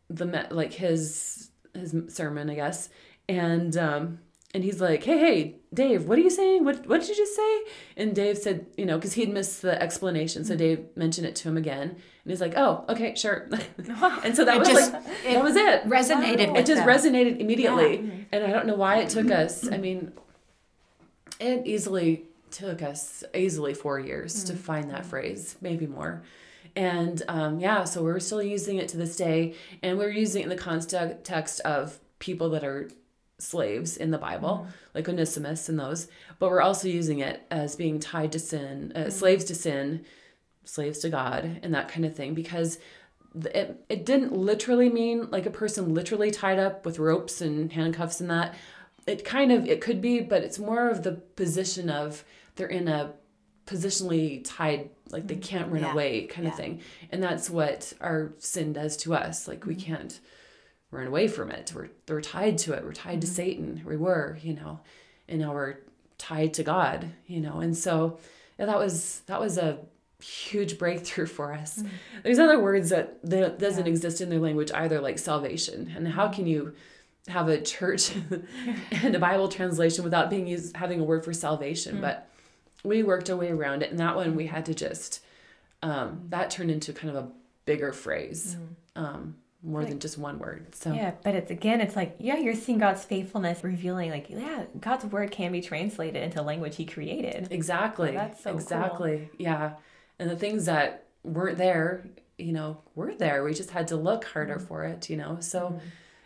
the 0.08 0.46
like 0.50 0.72
his 0.72 1.50
his 1.74 1.94
sermon, 2.08 2.50
I 2.50 2.54
guess, 2.54 2.88
and 3.28 3.76
um, 3.76 4.18
and 4.52 4.64
he's 4.64 4.80
like, 4.80 5.04
"Hey, 5.04 5.18
hey, 5.18 5.56
Dave, 5.72 6.06
what 6.08 6.18
are 6.18 6.22
you 6.22 6.30
saying? 6.30 6.64
What 6.64 6.86
what 6.86 7.00
did 7.00 7.08
you 7.08 7.16
just 7.16 7.34
say?" 7.36 7.60
And 7.96 8.14
Dave 8.14 8.36
said, 8.36 8.66
you 8.76 8.84
know, 8.84 8.98
because 8.98 9.12
he'd 9.14 9.32
missed 9.32 9.62
the 9.62 9.80
explanation, 9.80 10.44
so 10.44 10.56
Dave 10.56 10.84
mentioned 10.96 11.26
it 11.26 11.36
to 11.36 11.48
him 11.48 11.56
again, 11.56 11.90
and 11.90 12.30
he's 12.30 12.40
like, 12.40 12.54
"Oh, 12.56 12.84
okay, 12.88 13.14
sure." 13.14 13.48
and 14.24 14.36
so 14.36 14.44
that 14.44 14.58
was 14.58 14.68
just- 14.68 14.92
like 14.92 15.04
that 15.24 15.44
was 15.44 15.56
it. 15.56 15.84
Resonated 15.84 16.48
Wow. 16.48 16.54
It 16.56 16.66
just 16.66 16.84
them. 16.84 16.88
resonated 16.88 17.38
immediately, 17.38 18.26
and 18.32 18.44
I 18.44 18.50
don't 18.50 18.66
know 18.66 18.74
why 18.76 18.98
it 18.98 19.08
took 19.10 19.30
us. 19.30 19.68
I 19.70 19.78
mean, 19.78 20.12
it 21.38 21.66
easily 21.66 22.24
took 22.52 22.82
us 22.82 23.24
easily 23.34 23.74
four 23.74 23.98
years 23.98 24.44
to 24.44 24.54
find 24.54 24.90
that 24.90 25.06
phrase, 25.06 25.56
maybe 25.60 25.86
more. 25.86 26.22
And 26.76 27.22
um, 27.28 27.58
yeah, 27.58 27.84
so 27.84 28.02
we're 28.02 28.20
still 28.20 28.42
using 28.42 28.76
it 28.76 28.88
to 28.90 28.96
this 28.96 29.16
day, 29.16 29.54
and 29.82 29.98
we're 29.98 30.10
using 30.10 30.42
it 30.42 30.44
in 30.44 30.50
the 30.50 30.56
context 30.56 31.60
of 31.60 31.98
people 32.18 32.50
that 32.50 32.64
are 32.64 32.88
slaves 33.38 33.96
in 33.96 34.10
the 34.10 34.18
Bible, 34.18 34.66
like 34.94 35.08
Onesimus 35.08 35.68
and 35.68 35.78
those. 35.78 36.08
But 36.38 36.50
we're 36.50 36.60
also 36.60 36.88
using 36.88 37.18
it 37.18 37.42
as 37.50 37.74
being 37.76 37.98
tied 37.98 38.32
to 38.32 38.38
sin, 38.38 38.92
uh, 38.94 39.10
slaves 39.10 39.44
to 39.46 39.54
sin, 39.54 40.04
slaves 40.64 41.00
to 41.00 41.08
God, 41.08 41.60
and 41.62 41.74
that 41.74 41.88
kind 41.88 42.04
of 42.04 42.14
thing, 42.14 42.34
because 42.34 42.78
it, 43.46 43.84
it 43.88 44.04
didn't 44.04 44.32
literally 44.32 44.90
mean 44.90 45.30
like 45.30 45.46
a 45.46 45.50
person 45.50 45.94
literally 45.94 46.30
tied 46.30 46.58
up 46.58 46.84
with 46.84 46.98
ropes 46.98 47.40
and 47.40 47.72
handcuffs 47.72 48.20
and 48.20 48.30
that 48.30 48.54
it 49.10 49.24
kind 49.24 49.50
of 49.52 49.66
it 49.66 49.80
could 49.80 50.00
be 50.00 50.20
but 50.20 50.42
it's 50.42 50.58
more 50.58 50.88
of 50.88 51.02
the 51.02 51.12
position 51.12 51.90
of 51.90 52.24
they're 52.56 52.68
in 52.68 52.88
a 52.88 53.12
positionally 53.66 54.42
tied 54.44 54.90
like 55.10 55.26
they 55.26 55.34
mm-hmm. 55.34 55.42
can't 55.42 55.72
run 55.72 55.82
Yeah. 55.82 55.92
away 55.92 56.26
kind 56.26 56.44
Yeah. 56.44 56.52
of 56.52 56.56
thing. 56.56 56.80
And 57.10 57.22
that's 57.22 57.48
what 57.48 57.92
our 58.00 58.32
sin 58.38 58.72
does 58.72 58.96
to 58.98 59.14
us. 59.14 59.46
Like 59.46 59.64
we 59.64 59.74
mm-hmm. 59.74 59.94
can't 59.94 60.20
run 60.90 61.06
away 61.06 61.28
from 61.28 61.50
it. 61.50 61.72
We're, 61.74 61.90
we're 62.08 62.20
tied 62.20 62.58
to 62.58 62.72
it. 62.72 62.84
We're 62.84 62.92
tied 62.92 63.20
to 63.20 63.26
mm-hmm. 63.26 63.36
satan. 63.36 63.82
We 63.84 63.96
were 63.96 64.38
you 64.42 64.54
know 64.54 64.80
and 65.28 65.40
now 65.40 65.52
we're 65.54 65.76
tied 66.18 66.54
to 66.54 66.62
god 66.62 67.10
you 67.26 67.40
know? 67.40 67.60
And 67.60 67.76
so 67.76 68.18
yeah, 68.58 68.66
that 68.66 68.78
was 68.78 69.20
that 69.26 69.40
was 69.40 69.56
a 69.56 69.78
huge 70.22 70.78
breakthrough 70.78 71.26
for 71.38 71.52
us. 71.52 71.82
There's 72.22 72.38
other 72.38 72.60
words 72.60 72.90
that 72.90 73.22
that 73.22 73.58
doesn't 73.58 73.86
exist 73.86 74.20
in 74.20 74.30
their 74.30 74.40
language 74.40 74.72
either 74.72 75.00
like 75.00 75.18
salvation. 75.18 75.92
And 75.94 76.08
how 76.08 76.28
can 76.28 76.46
you 76.46 76.74
have 77.28 77.48
a 77.48 77.60
church 77.60 78.12
and 78.90 79.14
a 79.14 79.18
bible 79.18 79.48
translation 79.48 80.02
without 80.04 80.30
being 80.30 80.46
used 80.46 80.76
having 80.76 81.00
a 81.00 81.04
word 81.04 81.24
for 81.24 81.32
salvation 81.32 82.00
but 82.00 82.28
we 82.82 83.02
worked 83.02 83.28
our 83.30 83.36
way 83.36 83.50
around 83.50 83.82
it 83.82 83.90
and 83.90 83.98
that 84.00 84.16
one 84.16 84.34
we 84.34 84.46
had 84.46 84.64
to 84.66 84.74
just 84.74 85.22
um, 85.82 86.26
that 86.28 86.50
turned 86.50 86.70
into 86.70 86.92
kind 86.92 87.14
of 87.14 87.24
a 87.24 87.28
bigger 87.66 87.92
phrase 87.92 88.56
um, 88.96 89.36
more 89.62 89.84
than 89.84 89.98
just 89.98 90.16
one 90.18 90.38
word 90.38 90.74
so 90.74 90.92
Yeah, 90.92 91.12
but 91.22 91.34
it's 91.34 91.50
again, 91.50 91.80
it's 91.82 91.94
like, 91.94 92.16
yeah, 92.18 92.36
you're 92.38 92.54
seeing 92.54 92.78
God's 92.78 93.04
faithfulness 93.04 93.62
revealing, 93.62 94.10
like, 94.10 94.30
yeah, 94.30 94.64
God's 94.80 95.04
word 95.04 95.30
can 95.30 95.52
be 95.52 95.60
translated 95.60 96.22
into 96.22 96.40
language 96.40 96.76
He 96.76 96.86
created. 96.86 97.48
Exactly. 97.50 98.10
Oh, 98.10 98.12
that's 98.14 98.42
so 98.42 98.50
cool. 98.52 98.60
exactly. 98.60 99.30
Yeah. 99.38 99.72
And 100.18 100.30
the 100.30 100.36
things 100.36 100.64
that 100.64 101.04
weren't 101.22 101.58
there, 101.58 102.06
you 102.38 102.52
know, 102.52 102.78
were 102.94 103.14
there. 103.14 103.44
We 103.44 103.52
just 103.52 103.70
had 103.70 103.88
to 103.88 103.96
look 103.96 104.24
harder 104.24 104.54
Mm-hmm. 104.56 104.64
for 104.66 104.84
it, 104.84 105.10
you 105.10 105.18
know. 105.18 105.36
So 105.40 105.78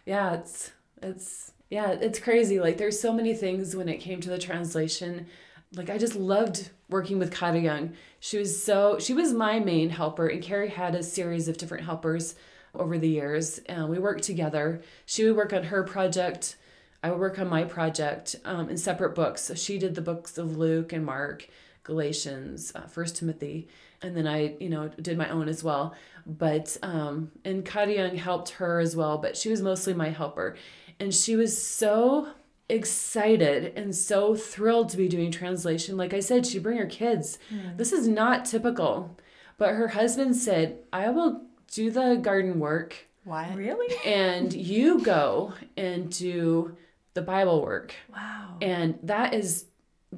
yeah, 0.06 0.34
it's 0.34 0.70
it's 1.04 1.52
yeah, 1.70 1.90
it's 1.90 2.18
crazy. 2.18 2.60
Like 2.60 2.78
there's 2.78 3.00
so 3.00 3.12
many 3.12 3.34
things 3.34 3.74
when 3.74 3.88
it 3.88 3.98
came 3.98 4.20
to 4.20 4.30
the 4.30 4.38
translation. 4.38 5.26
Like 5.74 5.90
I 5.90 5.98
just 5.98 6.14
loved 6.14 6.70
working 6.88 7.18
with 7.18 7.32
Kata 7.32 7.58
Young. 7.58 7.94
She 8.20 8.38
was 8.38 8.62
so 8.62 8.98
she 8.98 9.14
was 9.14 9.32
my 9.32 9.58
main 9.58 9.90
helper 9.90 10.26
and 10.28 10.42
Carrie 10.42 10.68
had 10.68 10.94
a 10.94 11.02
series 11.02 11.48
of 11.48 11.58
different 11.58 11.84
helpers 11.84 12.34
over 12.74 12.98
the 12.98 13.08
years. 13.08 13.58
And 13.66 13.88
we 13.88 13.98
worked 13.98 14.24
together. 14.24 14.82
She 15.06 15.24
would 15.24 15.36
work 15.36 15.52
on 15.52 15.64
her 15.64 15.82
project. 15.82 16.56
I 17.02 17.10
would 17.10 17.20
work 17.20 17.38
on 17.38 17.48
my 17.48 17.64
project 17.64 18.36
um, 18.44 18.68
in 18.68 18.76
separate 18.76 19.14
books. 19.14 19.42
So 19.42 19.54
she 19.54 19.78
did 19.78 19.94
the 19.94 20.00
books 20.00 20.38
of 20.38 20.56
Luke 20.56 20.92
and 20.92 21.04
Mark, 21.04 21.48
Galatians, 21.82 22.72
uh, 22.74 22.86
First 22.86 23.16
Timothy, 23.16 23.68
and 24.04 24.14
then 24.16 24.26
I, 24.26 24.54
you 24.60 24.68
know, 24.68 24.88
did 25.00 25.16
my 25.16 25.28
own 25.30 25.48
as 25.48 25.64
well. 25.64 25.94
But 26.26 26.76
um, 26.82 27.32
and 27.44 27.64
Kata 27.64 27.94
Young 27.94 28.16
helped 28.16 28.50
her 28.50 28.78
as 28.78 28.94
well, 28.94 29.18
but 29.18 29.36
she 29.36 29.48
was 29.48 29.62
mostly 29.62 29.94
my 29.94 30.10
helper, 30.10 30.56
and 31.00 31.12
she 31.12 31.36
was 31.36 31.60
so 31.60 32.28
excited 32.68 33.72
and 33.76 33.94
so 33.94 34.34
thrilled 34.34 34.88
to 34.90 34.96
be 34.96 35.08
doing 35.08 35.30
translation. 35.30 35.96
Like 35.96 36.14
I 36.14 36.20
said, 36.20 36.46
she'd 36.46 36.62
bring 36.62 36.78
her 36.78 36.86
kids. 36.86 37.38
This 37.76 37.92
is 37.92 38.06
not 38.08 38.44
typical, 38.44 39.18
but 39.58 39.70
her 39.70 39.88
husband 39.88 40.36
said, 40.36 40.78
"I 40.92 41.10
will 41.10 41.42
do 41.72 41.90
the 41.90 42.16
garden 42.16 42.60
work." 42.60 43.08
What? 43.24 43.54
Really? 43.56 43.94
and 44.04 44.52
you 44.52 45.00
go 45.00 45.54
and 45.78 46.10
do 46.10 46.76
the 47.14 47.22
Bible 47.22 47.62
work. 47.62 47.94
Wow. 48.12 48.58
And 48.60 48.98
that 49.02 49.32
is 49.32 49.64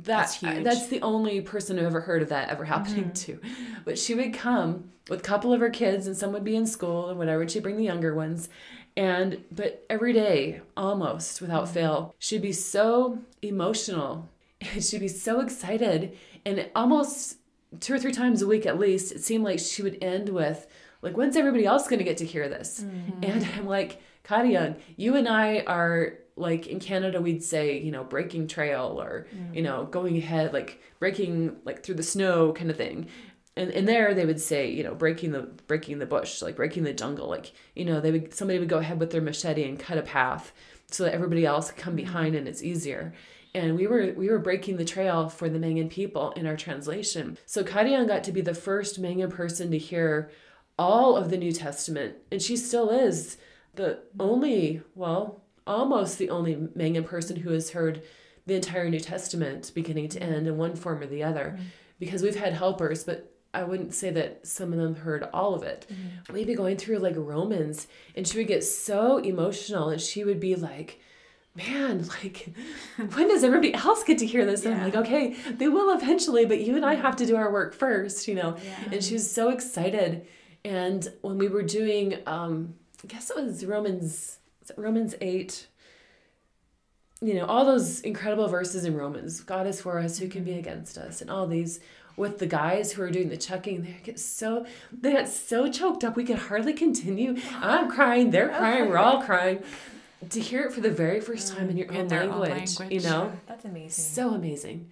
that 0.05 0.19
That's 0.19 0.35
huge. 0.35 0.65
that's 0.65 0.87
the 0.89 1.01
only 1.03 1.41
person 1.41 1.79
I've 1.79 1.87
ever 1.87 2.01
heard 2.01 2.23
of 2.23 2.29
that 2.31 2.49
ever 2.49 2.65
happening 2.65 3.11
mm-hmm. 3.11 3.13
to. 3.13 3.41
But 3.85 3.99
she 3.99 4.15
would 4.15 4.35
come 4.35 4.91
with 5.09 5.21
a 5.21 5.23
couple 5.23 5.53
of 5.53 5.61
her 5.61 5.71
kids 5.71 6.07
and 6.07 6.17
some 6.17 6.33
would 6.33 6.45
be 6.45 6.57
in 6.57 6.67
school 6.67 7.09
and 7.09 7.19
whatever, 7.19 7.43
and 7.43 7.51
she'd 7.51 7.63
bring 7.63 7.77
the 7.77 7.85
younger 7.85 8.15
ones. 8.15 8.49
And 8.97 9.45
but 9.53 9.85
every 9.91 10.13
day, 10.13 10.61
almost 10.77 11.41
without 11.41 11.65
mm-hmm. 11.65 11.75
fail, 11.75 12.15
she'd 12.19 12.43
be 12.43 12.53
so 12.53 13.19
emotional. 13.43 14.29
And 14.73 14.83
she'd 14.83 15.01
be 15.01 15.09
so 15.09 15.41
excited. 15.41 16.17
And 16.47 16.71
almost 16.75 17.37
two 17.79 17.93
or 17.93 17.99
three 17.99 18.11
times 18.11 18.41
a 18.41 18.47
week 18.47 18.65
at 18.65 18.79
least, 18.79 19.13
it 19.13 19.23
seemed 19.23 19.45
like 19.45 19.59
she 19.59 19.83
would 19.83 19.99
end 20.03 20.31
with 20.31 20.67
like, 21.03 21.17
when's 21.17 21.37
everybody 21.37 21.67
else 21.67 21.87
going 21.87 21.99
to 21.99 22.05
get 22.05 22.17
to 22.19 22.27
hear 22.27 22.49
this? 22.49 22.83
Mm-hmm. 22.83 23.23
And 23.23 23.49
I'm 23.57 23.67
like, 23.67 24.01
Kata 24.25 24.77
you 24.97 25.15
and 25.15 25.29
I 25.29 25.61
are 25.67 26.15
like 26.37 26.67
in 26.67 26.79
Canada, 26.79 27.21
we'd 27.21 27.43
say, 27.43 27.79
you 27.79 27.91
know, 27.91 28.05
breaking 28.05 28.47
trail 28.47 29.01
or, 29.01 29.27
you 29.53 29.63
know, 29.63 29.87
mm. 29.87 29.91
going 29.91 30.17
ahead, 30.17 30.53
like 30.53 30.81
breaking 30.99 31.57
like 31.65 31.83
through 31.83 31.95
the 31.95 32.03
snow 32.03 32.53
kind 32.53 32.71
of 32.71 32.77
thing. 32.77 33.09
And, 33.57 33.71
and 33.71 33.89
there 33.89 34.13
they 34.13 34.27
would 34.27 34.41
say, 34.41 34.71
you 34.71 34.85
know, 34.85 34.95
breaking 34.95 35.33
the 35.33 35.43
breaking 35.67 35.99
the 35.99 36.07
bush, 36.07 36.43
like 36.43 36.57
breaking 36.57 36.85
the 36.85 36.93
jungle, 36.93 37.29
like, 37.29 37.53
you 37.75 37.85
know, 37.85 38.01
they 38.01 38.13
would 38.13 38.35
somebody 38.35 38.59
would 38.59 38.69
go 38.69 38.79
ahead 38.79 39.01
with 39.01 39.11
their 39.11 39.23
machete 39.23 39.65
and 39.65 39.79
cut 39.79 39.99
a 39.99 40.03
path 40.03 40.53
so 40.91 41.05
that 41.05 41.15
everybody 41.15 41.47
else 41.47 41.71
could 41.71 41.83
come 41.83 41.95
mm. 41.95 42.05
behind 42.05 42.35
and 42.35 42.47
it's 42.47 42.63
easier 42.63 43.15
and 43.57 43.75
we 43.75 43.87
were 43.87 44.13
we 44.17 44.29
were 44.29 44.39
breaking 44.39 44.77
the 44.77 44.85
trail 44.85 45.31
for 45.31 45.49
the 45.49 45.59
Mangan 45.59 45.89
people 45.89 46.33
in 46.33 46.47
our 46.47 46.57
translation. 46.57 47.39
So 47.47 47.65
Kadian 47.65 48.07
got 48.07 48.23
to 48.25 48.33
be 48.33 48.43
the 48.43 48.55
first 48.55 48.99
Mangan 48.99 49.31
person 49.31 49.71
to 49.71 49.79
hear 49.79 50.31
all 50.79 51.17
of 51.17 51.31
the 51.31 51.39
New 51.39 51.53
Testament, 51.53 52.17
and 52.31 52.43
she 52.43 52.57
still 52.57 52.91
is 52.91 53.39
the 53.75 54.01
only 54.21 54.83
well 54.95 55.43
almost 55.67 56.19
the 56.19 56.31
only 56.31 56.69
Mangan 56.75 57.05
person 57.05 57.37
who 57.37 57.51
has 57.51 57.71
heard 57.71 58.03
the 58.47 58.55
entire 58.55 58.89
New 58.89 59.01
Testament 59.01 59.73
beginning 59.75 60.09
to 60.11 60.23
end 60.23 60.47
in 60.47 60.57
one 60.57 60.77
form 60.77 61.01
or 61.03 61.07
the 61.07 61.23
other, 61.25 61.59
because 61.99 62.23
we've 62.23 62.37
had 62.37 62.53
helpers, 62.53 63.05
but 63.05 63.33
I 63.53 63.65
wouldn't 63.65 63.95
say 63.95 64.11
that 64.11 64.47
some 64.47 64.73
of 64.73 64.79
them 64.79 64.95
heard 64.97 65.29
all 65.33 65.55
of 65.55 65.63
it. 65.63 65.87
We'd 66.33 66.47
be 66.47 66.55
going 66.55 66.77
through 66.77 66.99
like 66.99 67.15
Romans, 67.17 67.89
and 68.15 68.27
she 68.29 68.39
would 68.39 68.47
get 68.49 68.63
so 68.65 69.19
emotional, 69.19 69.89
and 69.89 70.01
she 70.01 70.25
would 70.25 70.41
be 70.41 70.55
like, 70.57 71.01
man, 71.57 72.07
like, 72.23 72.55
when 73.15 73.29
does 73.29 73.43
everybody 73.43 73.73
else 73.75 74.05
get 74.05 74.19
to 74.19 74.27
hear 74.27 74.45
this? 74.45 74.65
And 74.67 74.75
I'm 74.75 74.83
like, 74.85 74.95
okay, 74.95 75.35
they 75.51 75.69
will 75.69 75.97
eventually, 75.97 76.45
but 76.45 76.61
you 76.61 76.77
and 76.77 76.85
I 76.85 76.95
have 76.95 77.17
to 77.17 77.27
do 77.27 77.35
our 77.35 77.51
work 77.51 77.75
first, 77.75 78.29
you 78.29 78.35
know? 78.35 78.57
And 78.93 79.03
she 79.03 79.15
was 79.15 79.29
so 79.31 79.49
excited. 79.49 80.27
And 80.65 81.09
when 81.23 81.39
we 81.39 81.49
were 81.49 81.63
doing, 81.63 82.19
um, 82.27 82.75
I 83.03 83.07
guess 83.07 83.31
it 83.31 83.37
was 83.37 83.65
Romans, 83.65 84.39
Romans 84.77 85.15
8, 85.21 85.67
you 87.23 87.35
know, 87.35 87.47
all 87.47 87.65
those 87.65 88.01
incredible 88.01 88.49
verses 88.49 88.85
in 88.85 88.95
Romans 88.97 89.41
God 89.41 89.67
is 89.67 89.81
for 89.81 89.99
us, 89.99 90.19
who 90.19 90.29
can 90.29 90.45
be 90.45 90.53
against 90.59 90.99
us? 90.99 91.21
And 91.21 91.31
all 91.31 91.47
these 91.47 91.81
with 92.17 92.39
the 92.39 92.47
guys 92.47 92.93
who 92.93 93.03
are 93.03 93.11
doing 93.11 93.29
the 93.29 93.37
checking, 93.37 93.83
they 93.83 93.97
get 94.03 94.19
so 94.19 94.67
they 94.93 95.13
got 95.13 95.29
so 95.29 95.71
choked 95.71 96.03
up 96.05 96.17
we 96.17 96.25
could 96.25 96.39
hardly 96.39 96.73
continue. 96.73 97.37
I'm 97.61 97.91
crying, 97.91 98.31
they're 98.31 98.49
crying, 98.57 98.89
we're 98.89 98.99
all 98.99 99.23
crying. 99.23 99.63
To 100.31 100.41
hear 100.41 100.63
it 100.63 100.73
for 100.73 100.81
the 100.81 100.91
very 100.91 101.21
first 101.21 101.55
time 101.55 101.69
in 101.69 101.77
your 101.77 101.93
In 101.93 102.11
own 102.13 102.31
own 102.33 102.41
language, 102.41 102.79
you 102.91 103.01
know, 103.01 103.33
That's 103.47 103.67
amazing. 103.67 103.91
so 104.05 104.31
amazing. 104.31 104.91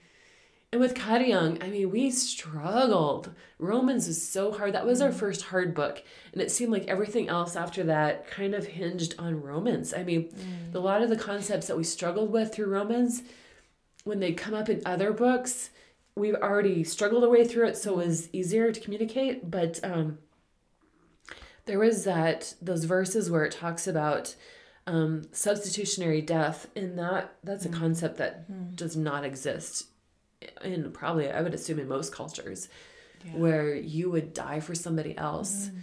And 0.75 0.81
with 0.81 0.95
Karyang, 0.95 1.63
I 1.63 1.69
mean, 1.69 1.93
we 1.93 2.11
struggled. 2.11 3.31
Romans 3.61 4.09
is 4.09 4.29
so 4.29 4.51
hard. 4.51 4.73
That 4.73 4.85
was 4.85 5.01
our 5.01 5.13
first 5.13 5.43
hard 5.43 5.73
book. 5.73 6.03
And 6.33 6.43
it 6.43 6.51
seemed 6.51 6.73
like 6.73 6.89
everything 6.89 7.29
else 7.29 7.55
after 7.55 7.85
that 7.85 8.29
kind 8.29 8.55
of 8.57 8.67
hinged 8.67 9.15
on 9.17 9.41
Romans. 9.41 9.95
I 9.95 10.03
mean, 10.03 10.35
a 10.75 10.81
lot 10.81 11.01
of 11.01 11.11
the 11.11 11.17
concepts 11.17 11.69
that 11.69 11.77
we 11.77 11.85
struggled 11.85 12.33
with 12.33 12.53
through 12.53 12.67
Romans, 12.67 13.23
when 14.03 14.19
they 14.19 14.33
come 14.33 14.53
up 14.53 14.69
in 14.69 14.83
other 14.85 15.13
books, 15.13 15.71
we've 16.17 16.35
already 16.35 16.83
struggled 16.83 17.23
our 17.23 17.31
way 17.31 17.47
through 17.47 17.69
it, 17.69 17.77
so 17.77 17.93
it 18.01 18.07
was 18.09 18.29
easier 18.33 18.73
to 18.73 18.81
communicate. 18.81 19.49
But 19.49 19.79
um, 19.85 20.19
there 21.67 21.79
was 21.79 22.03
that 22.03 22.55
those 22.61 22.83
verses 22.83 23.31
where 23.31 23.45
it 23.45 23.53
talks 23.53 23.87
about 23.87 24.35
um, 24.89 25.23
substitutionary 25.31 26.21
death, 26.21 26.67
and 26.75 26.99
that 26.99 27.37
that's 27.45 27.65
a 27.65 27.69
concept 27.69 28.17
that 28.17 28.75
does 28.75 28.97
not 28.97 29.25
exist 29.25 29.87
in 30.63 30.91
probably 30.93 31.31
I 31.31 31.43
would 31.43 31.55
assume 31.55 31.79
in 31.79 31.89
most 31.89 32.13
cultures 32.13 32.69
where 33.33 33.75
you 33.75 34.11
would 34.11 34.35
die 34.35 34.61
for 34.61 34.75
somebody 34.75 35.17
else. 35.17 35.67
Mm-hmm. 35.67 35.79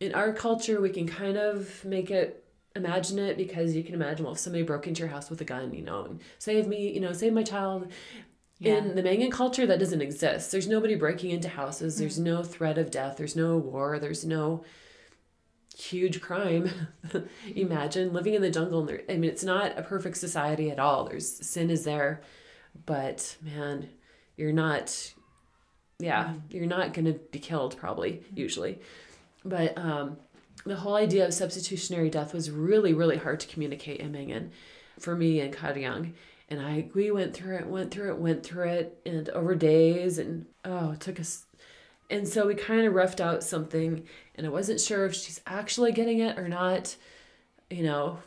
In 0.00 0.14
our 0.14 0.32
culture, 0.32 0.80
we 0.80 0.90
can 0.90 1.06
kind 1.08 1.36
of 1.36 1.84
make 1.84 2.10
it 2.10 2.44
imagine 2.76 3.18
it 3.18 3.36
because 3.36 3.74
you 3.74 3.84
can 3.84 3.94
imagine 3.94 4.24
well 4.24 4.34
if 4.34 4.40
somebody 4.40 4.64
broke 4.64 4.86
into 4.86 5.00
your 5.00 5.08
house 5.08 5.30
with 5.30 5.40
a 5.40 5.44
gun, 5.44 5.74
you 5.74 5.82
know, 5.82 6.04
and 6.04 6.20
save 6.38 6.66
me, 6.66 6.92
you 6.92 7.00
know, 7.00 7.12
save 7.12 7.32
my 7.32 7.42
child. 7.42 7.90
In 8.60 8.94
the 8.94 9.02
Mangan 9.02 9.30
culture, 9.30 9.66
that 9.66 9.78
doesn't 9.78 10.00
exist. 10.00 10.50
There's 10.50 10.68
nobody 10.68 10.94
breaking 10.94 11.30
into 11.32 11.50
houses. 11.50 11.98
There's 11.98 12.18
mm. 12.18 12.22
no 12.22 12.42
threat 12.42 12.78
of 12.78 12.90
death. 12.90 13.16
There's 13.18 13.36
no 13.36 13.58
war. 13.58 13.98
There's 13.98 14.24
no 14.24 14.64
huge 15.76 16.20
crime. 16.22 16.70
Imagine 17.54 18.12
living 18.12 18.32
in 18.32 18.40
the 18.40 18.50
jungle. 18.50 18.80
And 18.80 18.88
there, 18.88 19.02
I 19.08 19.14
mean, 19.14 19.30
it's 19.30 19.44
not 19.44 19.78
a 19.78 19.82
perfect 19.82 20.16
society 20.16 20.70
at 20.70 20.78
all. 20.78 21.04
There's 21.04 21.46
sin 21.46 21.68
is 21.68 21.84
there, 21.84 22.22
but 22.86 23.36
man, 23.42 23.88
you're 24.36 24.52
not. 24.52 25.12
Yeah, 26.00 26.34
you're 26.50 26.66
not 26.66 26.92
gonna 26.92 27.12
be 27.12 27.38
killed 27.38 27.76
probably 27.76 28.22
usually, 28.34 28.80
but 29.44 29.78
um, 29.78 30.16
the 30.66 30.76
whole 30.76 30.96
idea 30.96 31.24
of 31.24 31.32
substitutionary 31.32 32.10
death 32.10 32.34
was 32.34 32.50
really 32.50 32.92
really 32.92 33.16
hard 33.16 33.40
to 33.40 33.46
communicate 33.46 34.00
in 34.00 34.10
Mangan, 34.10 34.50
for 34.98 35.14
me 35.14 35.40
and 35.40 35.54
Karyang. 35.54 36.12
And 36.48 36.60
I 36.60 36.88
we 36.94 37.10
went 37.10 37.34
through 37.34 37.56
it, 37.56 37.66
went 37.66 37.90
through 37.90 38.10
it, 38.10 38.18
went 38.18 38.44
through 38.44 38.68
it, 38.68 39.00
and 39.06 39.28
over 39.30 39.54
days, 39.54 40.18
and 40.18 40.46
oh, 40.64 40.92
it 40.92 41.00
took 41.00 41.20
us 41.20 41.46
and 42.10 42.28
so 42.28 42.46
we 42.46 42.54
kind 42.54 42.86
of 42.86 42.94
roughed 42.94 43.20
out 43.20 43.42
something, 43.42 44.06
and 44.34 44.46
I 44.46 44.50
wasn't 44.50 44.80
sure 44.80 45.06
if 45.06 45.14
she's 45.14 45.40
actually 45.46 45.92
getting 45.92 46.20
it 46.20 46.38
or 46.38 46.48
not. 46.48 46.96
You 47.70 47.82
know, 47.82 48.18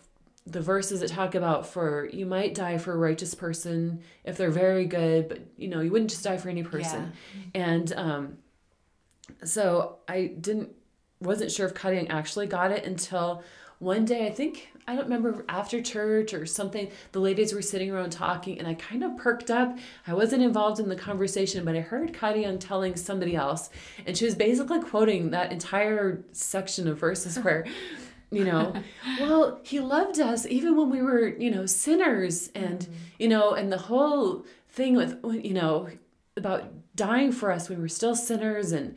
the 0.47 0.61
verses 0.61 1.01
that 1.01 1.09
talk 1.09 1.35
about 1.35 1.67
for 1.67 2.09
you 2.13 2.25
might 2.25 2.55
die 2.55 2.77
for 2.77 2.93
a 2.93 2.97
righteous 2.97 3.35
person 3.35 4.01
if 4.23 4.37
they're 4.37 4.49
very 4.49 4.85
good, 4.85 5.27
but 5.27 5.41
you 5.57 5.67
know, 5.67 5.81
you 5.81 5.91
wouldn't 5.91 6.09
just 6.09 6.23
die 6.23 6.37
for 6.37 6.49
any 6.49 6.63
person. 6.63 7.11
And 7.53 7.93
um, 7.93 8.37
so 9.43 9.97
I 10.07 10.27
didn't, 10.39 10.69
wasn't 11.19 11.51
sure 11.51 11.65
if 11.65 11.73
Karyang 11.73 12.09
actually 12.09 12.47
got 12.47 12.71
it 12.71 12.85
until 12.85 13.43
one 13.79 14.05
day, 14.05 14.25
I 14.25 14.31
think, 14.31 14.69
I 14.87 14.95
don't 14.95 15.03
remember 15.03 15.43
after 15.49 15.81
church 15.81 16.33
or 16.33 16.45
something, 16.45 16.89
the 17.11 17.19
ladies 17.19 17.53
were 17.53 17.61
sitting 17.61 17.91
around 17.91 18.11
talking 18.11 18.57
and 18.57 18.67
I 18.67 18.73
kind 18.73 19.03
of 19.03 19.17
perked 19.17 19.51
up. 19.51 19.77
I 20.07 20.13
wasn't 20.13 20.43
involved 20.43 20.79
in 20.79 20.87
the 20.87 20.95
conversation, 20.95 21.65
but 21.65 21.75
I 21.75 21.81
heard 21.81 22.13
Karyang 22.13 22.59
telling 22.59 22.95
somebody 22.95 23.35
else. 23.35 23.69
And 24.05 24.17
she 24.17 24.25
was 24.25 24.33
basically 24.33 24.79
quoting 24.79 25.31
that 25.31 25.51
entire 25.51 26.23
section 26.31 26.87
of 26.87 26.97
verses 26.97 27.37
where, 27.37 27.65
you 28.31 28.43
know, 28.43 28.73
well, 29.19 29.59
he 29.63 29.79
loved 29.79 30.19
us 30.19 30.45
even 30.45 30.75
when 30.75 30.89
we 30.89 31.01
were, 31.01 31.27
you 31.27 31.51
know, 31.51 31.65
sinners. 31.65 32.49
And, 32.55 32.79
mm-hmm. 32.79 32.93
you 33.19 33.27
know, 33.27 33.53
and 33.53 33.71
the 33.71 33.77
whole 33.77 34.45
thing 34.69 34.95
with, 34.95 35.19
you 35.23 35.53
know, 35.53 35.89
about 36.35 36.71
dying 36.95 37.31
for 37.31 37.51
us 37.51 37.69
when 37.69 37.77
we 37.77 37.81
were 37.81 37.89
still 37.89 38.15
sinners. 38.15 38.71
And 38.71 38.95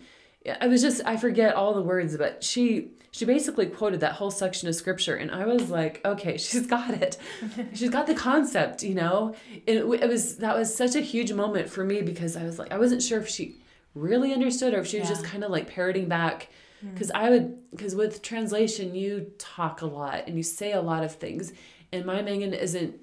I 0.61 0.66
was 0.66 0.83
just, 0.83 1.03
I 1.05 1.16
forget 1.16 1.55
all 1.55 1.75
the 1.75 1.83
words, 1.83 2.16
but 2.16 2.43
she, 2.43 2.90
she 3.12 3.25
basically 3.25 3.66
quoted 3.66 4.01
that 4.01 4.12
whole 4.12 4.31
section 4.31 4.69
of 4.69 4.75
scripture 4.75 5.16
and 5.16 5.31
i 5.33 5.45
was 5.45 5.69
like 5.69 6.01
okay 6.05 6.37
she's 6.38 6.66
got 6.66 6.90
it 6.90 7.19
she's 7.75 7.90
got 7.90 8.07
the 8.07 8.14
concept 8.14 8.83
you 8.83 8.95
know 8.95 9.35
it, 9.66 9.79
it 9.79 10.09
was 10.09 10.37
that 10.37 10.57
was 10.57 10.75
such 10.75 10.95
a 10.95 11.01
huge 11.01 11.33
moment 11.33 11.69
for 11.69 11.85
me 11.85 12.03
because 12.03 12.37
i 12.37 12.45
was 12.45 12.59
like 12.59 12.71
i 12.71 12.79
wasn't 12.79 13.03
sure 13.03 13.19
if 13.19 13.29
she 13.29 13.57
really 13.95 14.33
understood 14.33 14.75
or 14.75 14.79
if 14.79 14.87
she 14.87 15.01
was 15.01 15.09
just 15.09 15.25
kind 15.25 15.43
of 15.43 15.51
like 15.51 15.69
parroting 15.69 16.07
back 16.07 16.49
because 16.93 17.11
i 17.11 17.29
would 17.29 17.59
because 17.71 17.95
with 17.95 18.23
translation 18.23 18.95
you 18.95 19.31
talk 19.38 19.83
a 19.83 19.87
lot 19.87 20.25
and 20.27 20.37
you 20.37 20.43
say 20.43 20.73
a 20.73 20.81
lot 20.81 21.03
of 21.03 21.14
things 21.14 21.53
and 21.93 22.05
my 22.05 22.23
Mangan 22.23 22.55
isn't 22.55 23.01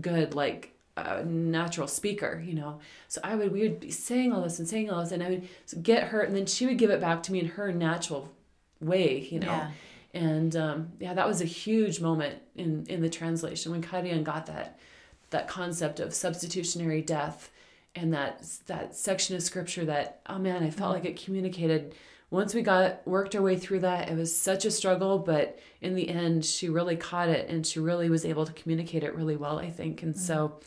good 0.00 0.34
like 0.34 0.74
a 0.96 1.24
natural 1.24 1.86
speaker, 1.86 2.42
you 2.44 2.54
know. 2.54 2.80
So 3.08 3.20
I 3.24 3.34
would 3.34 3.52
we 3.52 3.62
would 3.62 3.80
be 3.80 3.90
saying 3.90 4.32
all 4.32 4.42
this 4.42 4.58
and 4.58 4.68
saying 4.68 4.90
all 4.90 5.00
this, 5.00 5.12
and 5.12 5.22
I 5.22 5.30
would 5.30 5.48
get 5.82 6.08
her, 6.08 6.20
and 6.20 6.34
then 6.34 6.46
she 6.46 6.66
would 6.66 6.78
give 6.78 6.90
it 6.90 7.00
back 7.00 7.22
to 7.24 7.32
me 7.32 7.40
in 7.40 7.46
her 7.46 7.72
natural 7.72 8.32
way, 8.80 9.28
you 9.30 9.40
know. 9.40 9.46
Yeah. 9.46 9.70
And 10.12 10.56
um, 10.56 10.92
yeah, 10.98 11.14
that 11.14 11.28
was 11.28 11.40
a 11.40 11.46
huge 11.46 12.00
moment 12.00 12.38
in 12.56 12.86
in 12.88 13.02
the 13.02 13.10
translation 13.10 13.72
when 13.72 13.82
Karyang 13.82 14.24
got 14.24 14.46
that 14.46 14.78
that 15.30 15.48
concept 15.48 16.00
of 16.00 16.12
substitutionary 16.12 17.02
death 17.02 17.50
and 17.94 18.12
that 18.12 18.44
that 18.66 18.96
section 18.96 19.36
of 19.36 19.42
scripture 19.42 19.84
that 19.84 20.20
oh 20.26 20.38
man, 20.38 20.62
I 20.62 20.70
felt 20.70 20.92
like 20.94 21.04
it 21.04 21.22
communicated. 21.22 21.94
Once 22.30 22.54
we 22.54 22.62
got 22.62 23.06
worked 23.06 23.34
our 23.34 23.42
way 23.42 23.56
through 23.58 23.80
that, 23.80 24.08
it 24.08 24.16
was 24.16 24.36
such 24.36 24.64
a 24.64 24.70
struggle, 24.70 25.18
but 25.18 25.58
in 25.80 25.94
the 25.96 26.08
end, 26.08 26.44
she 26.44 26.68
really 26.68 26.96
caught 26.96 27.28
it 27.28 27.48
and 27.50 27.66
she 27.66 27.80
really 27.80 28.08
was 28.08 28.24
able 28.24 28.46
to 28.46 28.52
communicate 28.52 29.02
it 29.02 29.14
really 29.16 29.36
well, 29.36 29.58
I 29.58 29.68
think. 29.70 30.02
And 30.04 30.16
so 30.16 30.60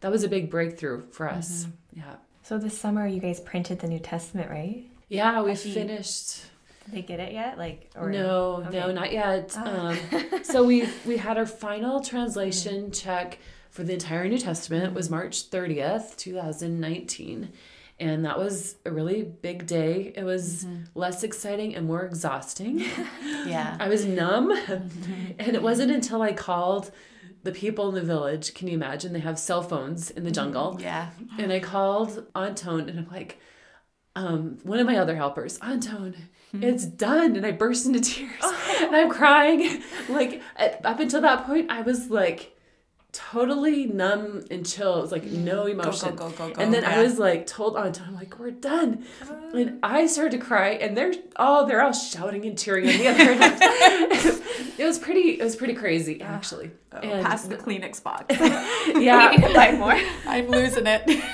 that 0.00 0.12
was 0.12 0.22
a 0.22 0.28
big 0.28 0.48
breakthrough 0.50 1.02
for 1.10 1.28
us. 1.28 1.66
Yeah. 1.92 2.14
So 2.42 2.56
this 2.56 2.78
summer 2.78 3.06
you 3.06 3.18
guys 3.20 3.40
printed 3.40 3.80
the 3.80 3.88
New 3.88 3.98
Testament, 3.98 4.48
right? 4.48 4.84
Yeah, 5.08 5.42
we 5.42 5.52
Actually- 5.52 5.74
finished. 5.74 6.42
Did 6.84 6.94
they 6.94 7.02
get 7.02 7.20
it 7.20 7.32
yet? 7.32 7.58
Like 7.58 7.90
or 7.96 8.08
No, 8.10 8.66
no, 8.72 8.92
not 8.92 9.12
yet. 9.12 9.52
Ah. 9.58 9.88
Um, 9.90 10.44
so 10.44 10.62
we 10.62 10.88
we 11.04 11.18
had 11.18 11.36
our 11.36 11.44
final 11.44 12.00
translation 12.12 12.92
check 12.92 13.38
for 13.70 13.82
the 13.84 13.92
entire 13.92 14.26
New 14.26 14.38
Testament 14.38 14.84
It 14.84 14.94
was 14.94 15.10
March 15.10 15.42
thirtieth, 15.42 16.16
two 16.16 16.32
thousand 16.34 16.80
nineteen, 16.80 17.50
and 18.00 18.24
that 18.24 18.38
was 18.38 18.76
a 18.84 18.90
really 18.90 19.22
big 19.22 19.66
day. 19.66 20.12
It 20.14 20.24
was 20.24 20.64
mm-hmm. 20.64 20.84
less 20.94 21.24
exciting 21.24 21.74
and 21.74 21.86
more 21.86 22.04
exhausting. 22.04 22.84
Yeah. 23.46 23.78
I 23.80 23.88
was 23.88 24.04
numb, 24.04 24.54
mm-hmm. 24.54 25.32
and 25.38 25.54
it 25.54 25.62
wasn't 25.62 25.90
until 25.90 26.20
I 26.20 26.34
called 26.34 26.90
the 27.44 27.52
people 27.52 27.88
in 27.88 27.94
the 27.94 28.02
village. 28.02 28.52
Can 28.52 28.68
you 28.68 28.74
imagine? 28.74 29.14
They 29.14 29.20
have 29.20 29.38
cell 29.38 29.62
phones 29.62 30.10
in 30.10 30.24
the 30.24 30.30
jungle. 30.30 30.72
Mm-hmm. 30.72 30.82
Yeah. 30.82 31.10
And 31.38 31.50
I 31.50 31.60
called 31.60 32.26
Antone 32.34 32.90
and 32.90 32.98
I'm 32.98 33.08
like, 33.10 33.40
um, 34.16 34.58
one 34.64 34.80
of 34.80 34.86
my 34.86 34.96
other 34.96 35.16
helpers, 35.16 35.58
Antone, 35.62 36.14
hmm. 36.50 36.62
it's 36.62 36.84
done. 36.84 37.36
And 37.36 37.46
I 37.46 37.52
burst 37.52 37.86
into 37.86 38.00
tears 38.00 38.32
oh. 38.42 38.78
and 38.82 38.94
I'm 38.94 39.08
crying. 39.08 39.82
Like 40.08 40.42
up 40.56 41.00
until 41.00 41.22
that 41.22 41.46
point, 41.46 41.70
I 41.70 41.82
was 41.82 42.10
like 42.10 42.54
totally 43.18 43.86
numb 43.86 44.44
and 44.50 44.64
chill. 44.64 44.98
It 44.98 45.02
was 45.02 45.12
like 45.12 45.24
no 45.24 45.64
mm. 45.64 45.72
emotion. 45.72 46.14
go, 46.14 46.30
go, 46.30 46.50
go, 46.50 46.60
And 46.60 46.72
then 46.72 46.84
I 46.84 47.02
was 47.02 47.18
like 47.18 47.48
Antone 47.58 48.06
I'm 48.06 48.14
like, 48.14 48.38
we're 48.38 48.52
done. 48.52 49.04
Uh. 49.20 49.34
And 49.54 49.80
I 49.82 50.06
started 50.06 50.38
to 50.38 50.44
cry 50.44 50.70
and 50.70 50.96
they're 50.96 51.14
all 51.36 51.66
they're 51.66 51.82
all 51.82 51.92
shouting 51.92 52.46
and 52.46 52.56
cheering 52.56 52.88
on 52.88 52.96
the 52.96 53.08
other 53.08 53.30
end. 53.30 53.58
it 54.78 54.84
was 54.84 54.98
pretty 54.98 55.40
it 55.40 55.42
was 55.42 55.56
pretty 55.56 55.74
crazy 55.74 56.22
ah. 56.22 56.26
actually. 56.26 56.70
Oh, 56.92 56.98
and 56.98 57.26
Pass 57.26 57.46
the 57.46 57.56
Kleenex 57.56 58.02
box. 58.02 58.26
yeah. 59.00 59.36
Buy 59.52 59.72
more. 59.72 59.98
I'm 60.26 60.48
losing 60.48 60.86
it. 60.86 61.24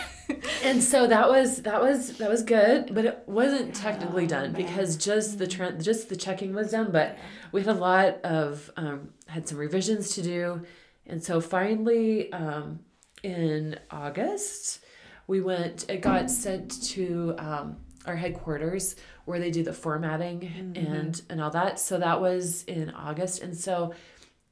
and 0.65 0.83
so 0.83 1.07
that 1.07 1.29
was 1.29 1.63
that 1.63 1.83
was 1.83 2.17
that 2.17 2.31
was 2.31 2.43
good 2.43 2.95
but 2.95 3.05
it 3.05 3.23
wasn't 3.27 3.77
ah, 3.77 3.79
technically 3.79 4.27
done 4.27 4.55
because 4.55 4.97
just 4.97 5.39
the 5.39 5.47
tra- 5.47 5.73
just 5.73 6.09
the 6.09 6.17
checking 6.17 6.55
was 6.55 6.71
done 6.71 6.91
but 6.91 7.19
we 7.53 7.61
had 7.61 7.77
a 7.77 7.79
lot 7.79 8.23
of 8.25 8.71
um, 8.79 9.11
had 9.27 9.47
some 9.47 9.59
revisions 9.59 10.15
to 10.15 10.23
do 10.23 10.63
And 11.07 11.23
so 11.23 11.41
finally, 11.41 12.33
um, 12.33 12.81
in 13.23 13.79
August, 13.91 14.85
we 15.27 15.41
went, 15.41 15.89
it 15.91 16.01
got 16.01 16.31
sent 16.31 16.83
to 16.85 17.35
um, 17.39 17.77
our 18.07 18.17
headquarters 18.17 18.97
where 19.25 19.39
they 19.39 19.51
do 19.51 19.63
the 19.63 19.73
formatting 19.73 20.41
Mm-hmm. 20.41 20.77
and, 20.95 21.23
and 21.31 21.41
all 21.41 21.51
that. 21.51 21.79
So 21.79 21.99
that 21.99 22.21
was 22.21 22.65
in 22.65 22.91
August. 22.91 23.43
And 23.43 23.57
so 23.57 23.95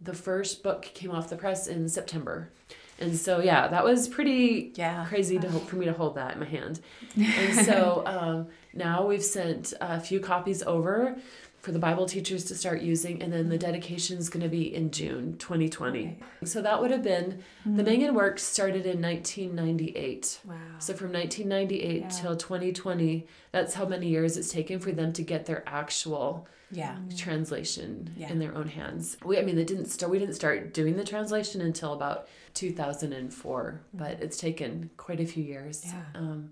the 0.01 0.15
first 0.15 0.63
book 0.63 0.83
came 0.83 1.11
off 1.11 1.29
the 1.29 1.37
press 1.37 1.67
in 1.67 1.89
September. 1.89 2.51
And 2.99 3.17
so, 3.17 3.41
yeah, 3.41 3.69
that 3.69 3.85
was 3.85 4.09
pretty 4.09 4.73
Yeah. 4.77 5.05
crazy 5.09 5.39
to 5.39 5.49
for 5.51 5.77
me 5.77 5.87
to 5.87 5.93
hold 5.93 6.15
that 6.17 6.35
in 6.35 6.41
my 6.41 6.47
hand. 6.47 6.81
And 7.17 7.67
so 7.67 8.03
um, 8.07 8.49
now 8.73 9.07
we've 9.07 9.25
sent 9.25 9.75
a 9.81 10.01
few 10.01 10.21
copies 10.21 10.63
over 10.63 11.17
for 11.63 11.71
the 11.71 11.79
Bible 11.79 12.07
teachers 12.07 12.45
to 12.45 12.57
start 12.57 12.83
using, 12.83 13.23
and 13.23 13.33
then 13.33 13.49
the 13.49 13.57
mm-hmm. 13.57 13.71
dedication 13.71 14.19
is 14.19 14.29
going 14.29 14.43
to 14.43 14.49
be 14.49 14.75
in 14.75 14.91
June 14.91 15.39
2020. 15.39 16.19
So 16.45 16.61
that 16.61 16.81
would 16.81 16.91
have 16.91 17.05
been 17.05 17.45
the 17.65 17.71
mm-hmm. 17.71 17.85
Mangan 17.85 18.15
work 18.15 18.41
started 18.41 18.85
in 18.85 19.01
1998. 19.01 20.41
Wow. 20.45 20.55
So 20.81 20.93
from 20.93 21.13
1998 21.13 22.01
Yeah. 22.01 22.09
till 22.09 22.37
2020, 22.37 23.29
that's 23.53 23.75
how 23.75 23.87
many 23.87 24.09
years 24.09 24.37
it's 24.37 24.51
taken 24.51 24.81
for 24.81 24.91
them 24.91 25.13
to 25.13 25.23
get 25.23 25.47
their 25.47 25.63
actual 25.69 26.49
Yeah. 26.73 26.97
translation 27.17 28.13
Yeah. 28.17 28.33
in 28.33 28.41
their 28.41 28.57
own 28.57 28.67
hands. 28.67 29.17
We, 29.25 29.39
I 29.39 29.43
mean, 29.43 29.55
they 29.55 29.65
didn't 29.65 29.87
start. 29.87 30.11
We 30.11 30.19
didn't 30.19 30.35
start 30.35 30.75
doing 30.75 30.97
the 30.97 31.05
translation 31.05 31.61
until 31.61 31.93
about 31.93 32.27
2004, 32.55 33.63
mm-hmm. 33.63 33.99
but 33.99 34.21
it's 34.21 34.37
taken 34.37 34.91
quite 34.97 35.21
a 35.21 35.27
few 35.27 35.45
years. 35.45 35.85
Yeah. 35.85 36.03
Um, 36.17 36.51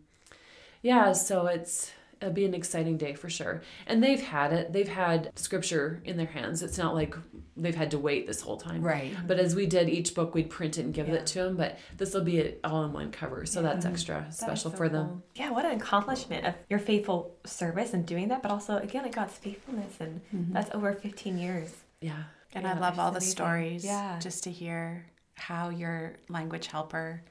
yeah. 0.83 1.13
So 1.15 1.47
it's 1.47 1.91
it'll 2.21 2.35
be 2.35 2.45
an 2.45 2.55
exciting 2.55 2.97
day 2.99 3.15
for 3.15 3.31
sure. 3.31 3.63
And 3.87 4.03
they've 4.03 4.21
had 4.21 4.53
it. 4.53 4.73
They've 4.73 4.89
had 4.89 5.31
scripture 5.37 6.03
in 6.05 6.17
their 6.17 6.27
hands. 6.27 6.63
It's 6.63 6.79
not 6.79 6.95
like 6.95 7.15
they've 7.57 7.75
had 7.75 7.91
to 7.93 7.99
wait 7.99 8.27
this 8.27 8.41
whole 8.41 8.57
time. 8.57 8.83
Right. 8.83 9.13
But 9.27 9.39
as 9.39 9.55
we 9.55 9.67
did 9.67 9.89
each 9.89 10.15
book, 10.15 10.35
we'd 10.35 10.51
print 10.51 10.79
it 10.79 10.83
and 10.85 10.95
give 10.95 11.09
Yeah. 11.09 11.15
it 11.15 11.27
to 11.29 11.43
them. 11.45 11.57
But 11.57 11.79
this 11.97 12.13
will 12.15 12.25
be 12.25 12.39
it 12.39 12.61
all 12.65 12.85
in 12.85 12.93
one 12.93 13.11
cover, 13.11 13.47
so 13.47 13.63
that's 13.63 13.85
extra 13.87 14.21
That 14.21 14.29
is 14.29 14.37
special 14.39 14.71
so 14.71 14.77
for 14.77 14.89
them. 14.89 15.07
cool. 15.09 15.23
Yeah, 15.35 15.51
what 15.51 15.65
an 15.65 15.73
accomplishment 15.73 16.47
of 16.47 16.55
your 16.69 16.79
faithful 16.79 17.37
service 17.45 17.93
and 17.95 18.05
doing 18.07 18.29
that, 18.29 18.43
but 18.43 18.51
also 18.51 18.77
again 18.79 19.03
like 19.05 19.15
God's 19.15 19.35
faithfulness, 19.37 19.95
and 20.01 20.21
mm-hmm. 20.35 20.53
that's 20.53 20.71
over 20.75 20.93
15 20.93 21.39
years. 21.39 21.75
Yeah. 22.01 22.25
And 22.53 22.65
Yeah, 22.65 22.75
I 22.75 22.79
love 22.79 22.99
all 22.99 23.11
the 23.13 23.19
amazing. 23.19 23.31
stories. 23.31 23.85
Yeah. 23.85 24.19
Just 24.19 24.45
to 24.45 24.51
hear 24.51 25.07
how 25.35 25.71
your 25.71 26.17
language 26.29 26.67
helper, 26.67 27.23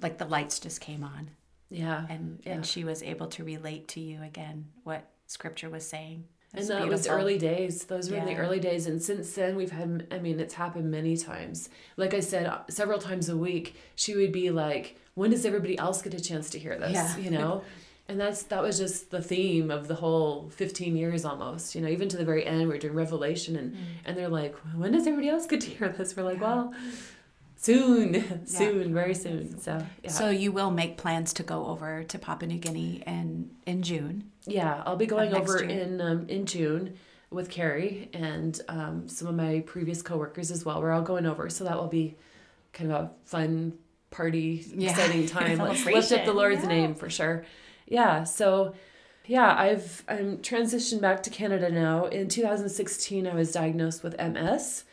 like 0.00 0.18
the 0.18 0.24
lights 0.26 0.58
just 0.58 0.80
came 0.80 1.02
on, 1.04 1.30
Yeah. 1.70 2.06
and 2.08 2.40
Yeah. 2.44 2.52
and 2.54 2.66
she 2.66 2.84
was 2.84 3.02
able 3.02 3.26
to 3.28 3.44
relate 3.44 3.88
to 3.88 4.00
you 4.00 4.22
again 4.22 4.66
what 4.84 5.08
Scripture 5.26 5.68
was 5.70 5.86
saying. 5.86 6.24
And 6.52 6.60
It's 6.60 6.68
that 6.68 6.86
was 6.88 7.06
early 7.08 7.38
days. 7.38 7.84
Those 7.84 8.10
were 8.10 8.20
the 8.24 8.36
early 8.36 8.60
days. 8.60 8.86
And 8.86 9.02
since 9.02 9.32
then, 9.34 9.56
we've 9.56 9.72
had, 9.72 10.06
I 10.10 10.20
mean, 10.20 10.38
it's 10.40 10.54
happened 10.54 10.90
many 10.90 11.16
times. 11.16 11.68
Like 11.96 12.14
I 12.14 12.20
said, 12.20 12.46
uh, 12.46 12.60
several 12.70 12.98
times 12.98 13.28
a 13.28 13.36
week, 13.36 13.74
she 13.96 14.14
would 14.16 14.32
be 14.32 14.50
like, 14.50 14.96
when 15.14 15.32
does 15.32 15.44
everybody 15.44 15.76
else 15.76 16.00
get 16.00 16.14
a 16.14 16.20
chance 16.20 16.48
to 16.50 16.58
hear 16.58 16.78
this? 16.78 16.92
Yeah. 16.92 17.16
You 17.18 17.30
know? 17.30 17.62
And 18.08 18.20
that's 18.20 18.44
that 18.44 18.62
was 18.62 18.78
just 18.78 19.10
the 19.10 19.20
theme 19.20 19.68
of 19.68 19.88
the 19.88 19.96
whole 19.96 20.48
15 20.50 20.96
years 20.96 21.24
almost, 21.24 21.74
you 21.74 21.80
know, 21.80 21.88
even 21.88 22.08
to 22.10 22.16
the 22.16 22.24
very 22.24 22.46
end, 22.46 22.68
we're 22.68 22.78
doing 22.78 22.94
Revelation 22.94 23.56
and, 23.56 23.76
and 24.04 24.16
they're 24.16 24.28
like, 24.28 24.54
when 24.76 24.92
does 24.92 25.08
everybody 25.08 25.28
else 25.28 25.44
get 25.48 25.60
to 25.62 25.70
hear 25.70 25.88
this? 25.88 26.16
We're 26.16 26.22
like, 26.22 26.40
well, 26.40 26.72
soon, 27.56 28.46
soon, 28.46 28.94
very 28.94 29.14
soon. 29.14 29.58
So, 29.58 29.84
yeah. 30.02 30.10
So 30.10 30.30
you 30.30 30.52
will 30.52 30.70
make 30.70 30.96
plans 30.96 31.32
to 31.34 31.42
go 31.42 31.66
over 31.66 32.04
to 32.04 32.18
Papua 32.18 32.48
New 32.48 32.58
Guinea 32.58 33.02
in 33.06 33.50
in 33.66 33.82
June. 33.82 34.30
Yeah, 34.46 34.82
I'll 34.86 34.96
be 34.96 35.06
going 35.06 35.34
over 35.34 35.58
year. 35.64 35.68
in 35.68 36.00
um, 36.00 36.26
in 36.28 36.46
June 36.46 36.94
with 37.30 37.50
Carrie 37.50 38.08
and 38.12 38.60
um, 38.68 39.08
some 39.08 39.28
of 39.28 39.34
my 39.34 39.60
previous 39.66 40.02
coworkers 40.02 40.50
as 40.50 40.64
well. 40.64 40.80
We're 40.80 40.92
all 40.92 41.02
going 41.02 41.26
over, 41.26 41.50
so 41.50 41.64
that 41.64 41.76
will 41.76 41.88
be 41.88 42.16
kind 42.72 42.92
of 42.92 43.04
a 43.04 43.10
fun 43.24 43.72
party, 44.10 44.64
Yeah. 44.74 44.90
exciting 44.90 45.26
time. 45.38 45.58
Let's 45.58 45.84
lift 45.84 46.12
up 46.12 46.24
the 46.24 46.32
Lord's 46.32 46.62
yeah. 46.62 46.68
name 46.68 46.94
for 46.94 47.10
sure. 47.10 47.44
Yeah, 47.86 48.24
so 48.24 48.74
yeah, 49.26 49.54
I've 49.56 50.04
I'm 50.08 50.38
transitioned 50.38 51.00
back 51.00 51.22
to 51.24 51.30
Canada 51.30 51.70
now. 51.70 52.06
In 52.06 52.28
2016, 52.28 53.26
I 53.26 53.34
was 53.34 53.52
diagnosed 53.52 54.02
with 54.02 54.16
MS, 54.18 54.84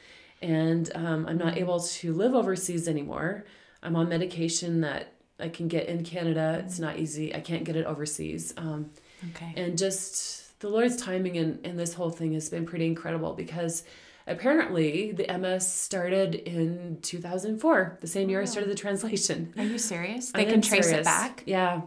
and 0.44 0.91
um, 0.96 1.26
I'm 1.28 1.38
not 1.38 1.58
able 1.58 1.80
to 1.80 2.14
live 2.14 2.36
overseas 2.36 2.88
anymore. 2.88 3.46
I'm 3.82 3.96
on 3.96 4.10
medication 4.10 4.82
that 4.82 5.14
I 5.39 5.50
can 5.50 5.68
get 5.68 5.88
in 5.88 6.04
Canada. 6.04 6.62
It's 6.66 6.80
not 6.80 7.00
easy. 7.00 7.34
I 7.34 7.39
can't 7.39 7.64
get 7.64 7.76
it 7.76 7.86
overseas. 7.86 8.54
Um, 8.58 8.91
Okay. 9.30 9.54
and 9.56 9.78
just 9.78 10.60
the 10.60 10.68
Lord's 10.68 10.98
timing 10.98 11.36
in, 11.36 11.60
in 11.64 11.78
this 11.78 11.94
whole 11.94 12.10
thing 12.10 12.34
has 12.34 12.50
been 12.50 12.66
pretty 12.66 12.86
incredible 12.86 13.32
because 13.34 13.84
apparently 14.28 15.14
the 15.14 15.26
MS 15.38 15.66
started 15.72 16.36
in 16.36 17.00
2004, 17.02 18.00
the 18.02 18.08
same 18.08 18.30
year 18.30 18.41
I 18.41 18.46
started 18.46 18.70
the 18.70 18.76
translation. 18.76 19.54
Are 19.58 19.64
you 19.64 19.78
serious? 19.78 20.32
I 20.36 20.39
They 20.39 20.46
can 20.46 20.56
am 20.56 20.62
trace 20.62 20.89
it 20.89 21.06
back. 21.06 21.44
Yeah. 21.46 21.82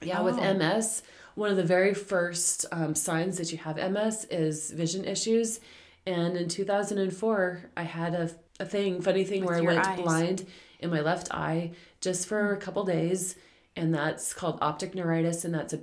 Yeah, 0.00 0.22
with 0.22 0.38
Oh. 0.38 0.54
MS, 0.54 1.02
one 1.34 1.50
of 1.50 1.56
the 1.58 1.64
very 1.64 1.92
first 1.92 2.64
um, 2.72 2.94
signs 2.94 3.36
that 3.36 3.52
you 3.52 3.58
have 3.58 3.76
MS 3.76 4.24
is 4.30 4.70
vision 4.70 5.04
issues. 5.04 5.60
And 6.08 6.38
in 6.38 6.48
2004, 6.48 7.70
I 7.76 7.82
had 7.82 8.14
a, 8.14 8.30
a 8.58 8.64
thing, 8.64 9.02
funny 9.02 9.24
thing, 9.24 9.42
With 9.44 9.50
where 9.50 9.58
I 9.58 9.74
went 9.74 9.86
eyes. 9.86 10.00
blind 10.00 10.46
in 10.80 10.88
my 10.90 11.00
left 11.00 11.32
eye 11.34 11.72
just 12.00 12.26
for 12.26 12.52
a 12.52 12.56
couple 12.56 12.82
days. 12.84 13.36
And 13.76 13.94
that's 13.94 14.32
called 14.32 14.58
optic 14.62 14.94
neuritis, 14.94 15.44
and 15.44 15.54
that's 15.54 15.74
a 15.74 15.80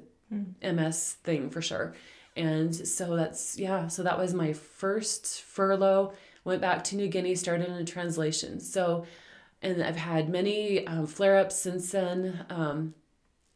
MS 0.64 1.18
thing 1.24 1.50
for 1.52 1.62
sure. 1.62 1.94
And 2.36 2.76
so 2.76 3.16
that's, 3.16 3.58
yeah, 3.60 3.88
so 3.88 4.02
that 4.04 4.18
was 4.18 4.34
my 4.34 4.52
first 4.52 5.44
furlough. 5.44 6.14
Went 6.44 6.60
back 6.60 6.84
to 6.86 6.96
New 6.96 7.08
Guinea, 7.08 7.36
started 7.36 7.68
in 7.68 7.76
a 7.76 7.86
translation. 7.86 8.60
So, 8.60 9.06
and 9.62 9.82
I've 9.82 9.96
had 9.96 10.28
many 10.28 10.86
um, 10.88 11.06
flare 11.06 11.38
ups 11.38 11.56
since 11.56 11.92
then. 11.92 12.46
Um, 12.50 12.96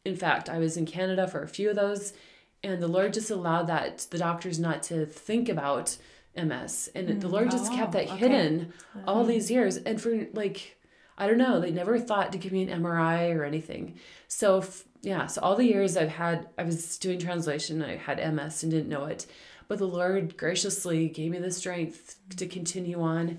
in 0.04 0.16
fact, 0.16 0.48
I 0.48 0.58
was 0.58 0.76
in 0.76 0.86
Canada 0.86 1.26
for 1.26 1.42
a 1.42 1.48
few 1.48 1.68
of 1.68 1.76
those, 1.76 2.14
and 2.62 2.80
the 2.80 2.88
Lord 2.88 3.12
just 3.12 3.30
allowed 3.30 3.66
that 3.66 4.06
the 4.10 4.18
doctors 4.18 4.58
not 4.58 4.82
to 4.84 5.04
think 5.04 5.48
about 5.48 5.98
MS, 6.36 6.90
and 6.94 7.20
the 7.20 7.28
mm, 7.28 7.32
Lord 7.32 7.50
just 7.50 7.72
kept 7.72 7.90
Oh, 7.94 7.98
that 7.98 8.08
okay. 8.08 8.16
hidden 8.16 8.72
all 9.06 9.24
mm. 9.24 9.28
these 9.28 9.50
years. 9.50 9.76
And 9.76 10.00
for 10.00 10.26
like, 10.32 10.76
I 11.18 11.26
don't 11.26 11.38
know, 11.38 11.60
they 11.60 11.70
never 11.70 11.98
thought 11.98 12.32
to 12.32 12.38
give 12.38 12.52
me 12.52 12.62
an 12.62 12.82
MRI 12.82 13.34
or 13.36 13.44
anything. 13.44 13.98
So 14.28 14.58
f- 14.58 14.84
yeah, 15.02 15.26
so 15.26 15.40
all 15.42 15.56
the 15.56 15.66
years 15.66 15.96
I've 15.96 16.10
had, 16.10 16.48
I 16.58 16.62
was 16.62 16.98
doing 16.98 17.18
translation, 17.18 17.82
I 17.82 17.96
had 17.96 18.18
MS 18.34 18.62
and 18.62 18.70
didn't 18.70 18.88
know 18.88 19.04
it, 19.06 19.26
but 19.68 19.78
the 19.78 19.86
Lord 19.86 20.36
graciously 20.36 21.08
gave 21.08 21.32
me 21.32 21.38
the 21.38 21.50
strength 21.50 22.16
to 22.36 22.46
continue 22.46 23.00
on. 23.00 23.38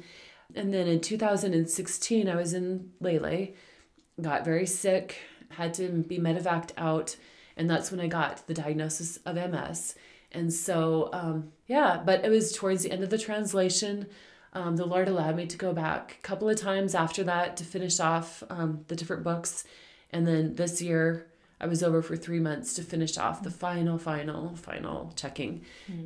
And 0.56 0.74
then 0.74 0.88
in 0.88 1.00
2016, 1.00 2.28
I 2.28 2.36
was 2.36 2.54
in 2.54 2.92
Lele, 3.00 3.50
got 4.22 4.44
very 4.44 4.66
sick, 4.66 5.18
had 5.50 5.74
to 5.76 5.88
be 5.90 6.20
medevaced 6.20 6.72
out, 6.78 7.16
and 7.56 7.70
that's 7.70 7.92
when 7.92 8.00
I 8.00 8.08
got 8.08 8.48
the 8.48 8.54
diagnosis 8.54 9.18
of 9.26 9.36
MS. 9.36 9.96
And 10.32 10.52
so, 10.54 11.10
um, 11.14 11.52
yeah, 11.68 12.02
but 12.06 12.24
it 12.24 12.30
was 12.30 12.52
towards 12.54 12.84
the 12.84 12.92
end 12.92 13.04
of 13.04 13.10
the 13.10 13.18
translation. 13.18 14.08
Um, 14.54 14.76
the 14.76 14.86
Lord 14.86 15.08
allowed 15.08 15.36
me 15.36 15.46
to 15.48 15.58
go 15.58 15.74
back 15.74 16.18
a 16.20 16.22
couple 16.28 16.50
of 16.50 16.58
times 16.60 16.94
after 16.96 17.24
that 17.24 17.58
to 17.58 17.64
finish 17.64 18.00
off 18.00 18.44
um, 18.50 18.84
the 18.88 18.96
different 18.96 19.24
books. 19.24 19.64
And 20.12 20.28
then 20.28 20.56
this 20.56 20.82
year, 20.82 21.28
I 21.60 21.68
was 21.68 21.84
over 21.84 22.02
for 22.02 22.16
three 22.18 22.40
months 22.40 22.74
to 22.74 22.82
finish 22.84 23.18
off 23.18 23.44
the 23.44 23.52
final, 23.52 23.98
final, 23.98 24.56
final 24.56 25.14
checking. 25.16 25.62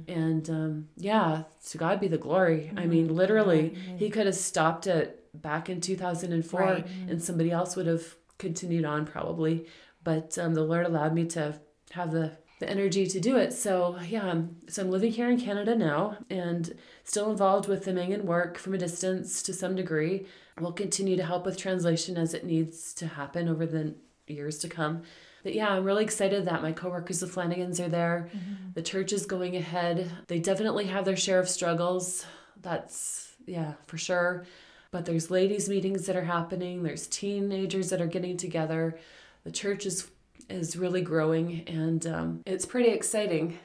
And 0.07 0.49
um, 0.49 0.89
yeah, 0.97 1.43
to 1.69 1.77
God 1.77 1.99
be 1.99 2.07
the 2.07 2.17
glory. 2.17 2.71
I 2.75 2.85
mean, 2.87 3.15
literally, 3.15 3.69
He 3.97 4.09
could 4.09 4.25
have 4.25 4.35
stopped 4.35 4.85
it 4.85 5.21
back 5.41 5.69
in 5.69 5.81
2004 5.81 6.59
Right. 6.59 6.87
and 7.09 7.21
somebody 7.23 7.51
else 7.51 7.75
would 7.75 7.87
have 7.87 8.15
continued 8.37 8.85
on 8.85 9.05
probably. 9.05 9.65
But 10.03 10.37
um, 10.37 10.53
the 10.53 10.63
Lord 10.63 10.85
allowed 10.85 11.13
me 11.13 11.25
to 11.27 11.59
have 11.91 12.11
the, 12.11 12.33
the 12.59 12.69
energy 12.69 13.05
to 13.05 13.19
do 13.19 13.37
it. 13.37 13.53
So 13.53 13.97
yeah, 14.07 14.41
so 14.67 14.81
I'm 14.81 14.91
living 14.91 15.11
here 15.11 15.29
in 15.29 15.39
Canada 15.39 15.75
now 15.75 16.17
and 16.29 16.75
still 17.03 17.29
involved 17.29 17.67
with 17.67 17.85
the 17.85 17.93
Mangan 17.93 18.25
work 18.25 18.57
from 18.57 18.73
a 18.73 18.77
distance 18.77 19.43
to 19.43 19.53
some 19.53 19.75
degree. 19.75 20.25
We'll 20.59 20.71
continue 20.71 21.17
to 21.17 21.25
help 21.25 21.45
with 21.45 21.57
translation 21.57 22.17
as 22.17 22.33
it 22.33 22.45
needs 22.45 22.93
to 22.95 23.07
happen 23.07 23.49
over 23.49 23.65
the 23.65 23.95
years 24.27 24.57
to 24.59 24.69
come. 24.69 25.03
But 25.43 25.53
yeah, 25.53 25.69
I'm 25.69 25.83
really 25.83 26.03
excited 26.03 26.45
that 26.45 26.63
my 26.63 26.71
coworkers, 26.71 27.19
the 27.19 27.27
Flanagans, 27.27 27.79
are 27.79 27.89
there. 27.89 28.29
Mm-hmm. 28.33 28.71
The 28.73 28.81
church 28.81 29.13
is 29.13 29.27
going 29.27 29.55
ahead. 29.55 30.09
They 30.27 30.39
definitely 30.39 30.85
have 30.85 31.05
their 31.05 31.15
share 31.15 31.39
of 31.39 31.47
struggles. 31.47 32.25
That's, 32.61 33.33
yeah, 33.45 33.73
for 33.85 33.97
sure. 33.97 34.45
But 34.89 35.05
there's 35.05 35.29
ladies' 35.29 35.69
meetings 35.69 36.05
that 36.05 36.15
are 36.15 36.23
happening, 36.23 36.81
there's 36.81 37.05
teenagers 37.05 37.89
that 37.89 38.01
are 38.01 38.07
getting 38.07 38.37
together. 38.37 38.97
The 39.43 39.51
church 39.51 39.85
is 39.85 40.09
is 40.49 40.75
really 40.75 41.01
growing 41.01 41.63
and 41.67 42.05
um, 42.07 42.41
it's 42.45 42.65
pretty 42.65 42.89
exciting. 42.89 43.57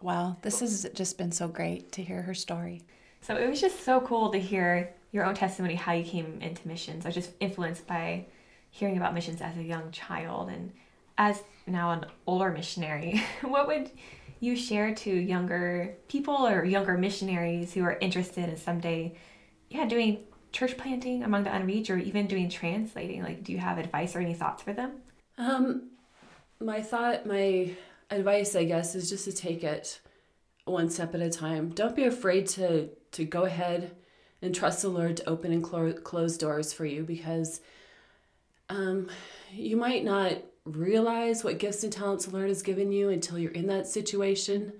Wow, 0.00 0.36
this 0.42 0.60
has 0.60 0.88
just 0.94 1.18
been 1.18 1.32
so 1.32 1.48
great 1.48 1.92
to 1.92 2.02
hear 2.02 2.22
her 2.22 2.34
story. 2.34 2.82
So 3.20 3.36
it 3.36 3.48
was 3.48 3.60
just 3.60 3.84
so 3.84 4.00
cool 4.00 4.30
to 4.30 4.38
hear 4.38 4.94
your 5.12 5.24
own 5.24 5.34
testimony, 5.34 5.74
how 5.74 5.92
you 5.92 6.04
came 6.04 6.38
into 6.40 6.66
missions. 6.66 7.04
I 7.04 7.08
was 7.08 7.14
just 7.14 7.32
influenced 7.40 7.86
by 7.86 8.26
hearing 8.70 8.96
about 8.96 9.14
missions 9.14 9.40
as 9.40 9.56
a 9.56 9.62
young 9.62 9.90
child 9.90 10.48
and 10.48 10.72
as 11.18 11.42
now 11.66 11.90
an 11.90 12.06
older 12.26 12.50
missionary. 12.50 13.22
what 13.42 13.66
would 13.66 13.90
you 14.40 14.56
share 14.56 14.94
to 14.94 15.10
younger 15.10 15.94
people 16.08 16.46
or 16.46 16.64
younger 16.64 16.96
missionaries 16.96 17.74
who 17.74 17.82
are 17.84 17.98
interested 18.00 18.48
in 18.48 18.56
someday, 18.56 19.14
yeah, 19.68 19.84
doing 19.84 20.20
church 20.52 20.76
planting 20.78 21.22
among 21.22 21.44
the 21.44 21.54
unreached 21.54 21.90
or 21.90 21.98
even 21.98 22.26
doing 22.26 22.48
translating? 22.48 23.22
Like, 23.22 23.44
do 23.44 23.52
you 23.52 23.58
have 23.58 23.76
advice 23.76 24.16
or 24.16 24.20
any 24.20 24.34
thoughts 24.34 24.62
for 24.62 24.72
them? 24.72 24.92
Um, 25.36 25.89
my 26.60 26.82
thought, 26.82 27.26
my 27.26 27.70
advice, 28.10 28.54
I 28.54 28.64
guess, 28.64 28.94
is 28.94 29.08
just 29.08 29.24
to 29.24 29.32
take 29.32 29.64
it 29.64 30.00
one 30.64 30.90
step 30.90 31.14
at 31.14 31.20
a 31.20 31.30
time. 31.30 31.70
Don't 31.70 31.96
be 31.96 32.04
afraid 32.04 32.46
to 32.48 32.88
to 33.12 33.24
go 33.24 33.44
ahead 33.44 33.96
and 34.42 34.54
trust 34.54 34.82
the 34.82 34.88
Lord 34.88 35.16
to 35.16 35.28
open 35.28 35.52
and 35.52 35.62
clo- 35.62 35.92
close 35.92 36.38
doors 36.38 36.72
for 36.72 36.84
you 36.84 37.02
because 37.02 37.60
um, 38.68 39.08
you 39.52 39.76
might 39.76 40.04
not 40.04 40.34
realize 40.64 41.42
what 41.42 41.58
gifts 41.58 41.82
and 41.82 41.92
talents 41.92 42.26
the 42.26 42.36
Lord 42.36 42.48
has 42.48 42.62
given 42.62 42.92
you 42.92 43.08
until 43.08 43.38
you're 43.38 43.50
in 43.50 43.66
that 43.66 43.86
situation. 43.86 44.72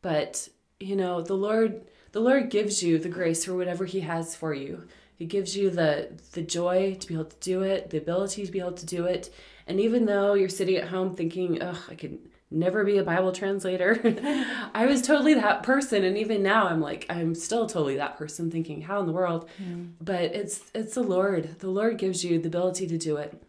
But 0.00 0.48
you 0.80 0.96
know, 0.96 1.20
the 1.20 1.34
Lord 1.34 1.82
the 2.12 2.20
Lord 2.20 2.50
gives 2.50 2.82
you 2.82 2.98
the 2.98 3.08
grace 3.08 3.44
for 3.44 3.54
whatever 3.54 3.84
He 3.84 4.00
has 4.00 4.34
for 4.34 4.54
you. 4.54 4.84
He 5.18 5.26
gives 5.26 5.56
you 5.56 5.68
the 5.70 6.10
the 6.32 6.42
joy 6.42 6.94
to 7.00 7.06
be 7.08 7.14
able 7.14 7.24
to 7.24 7.40
do 7.40 7.62
it, 7.62 7.90
the 7.90 7.98
ability 7.98 8.46
to 8.46 8.52
be 8.52 8.60
able 8.60 8.72
to 8.72 8.86
do 8.86 9.04
it. 9.06 9.34
And 9.66 9.80
even 9.80 10.06
though 10.06 10.34
you're 10.34 10.48
sitting 10.48 10.76
at 10.76 10.88
home 10.88 11.16
thinking, 11.16 11.60
"Ugh, 11.60 11.76
I 11.90 11.96
can 11.96 12.20
never 12.52 12.84
be 12.84 12.98
a 12.98 13.02
Bible 13.02 13.32
translator," 13.32 14.00
I 14.74 14.86
was 14.86 15.02
totally 15.02 15.34
that 15.34 15.64
person. 15.64 16.04
And 16.04 16.16
even 16.16 16.44
now, 16.44 16.68
I'm 16.68 16.80
like, 16.80 17.04
I'm 17.10 17.34
still 17.34 17.66
totally 17.66 17.96
that 17.96 18.16
person, 18.16 18.48
thinking, 18.48 18.82
"How 18.82 19.00
in 19.00 19.06
the 19.06 19.12
world?" 19.12 19.48
Mm. 19.60 19.94
But 20.00 20.34
it's 20.36 20.70
it's 20.72 20.94
the 20.94 21.02
Lord. 21.02 21.58
The 21.58 21.68
Lord 21.68 21.98
gives 21.98 22.24
you 22.24 22.38
the 22.38 22.46
ability 22.46 22.86
to 22.86 22.96
do 22.96 23.16
it, 23.16 23.42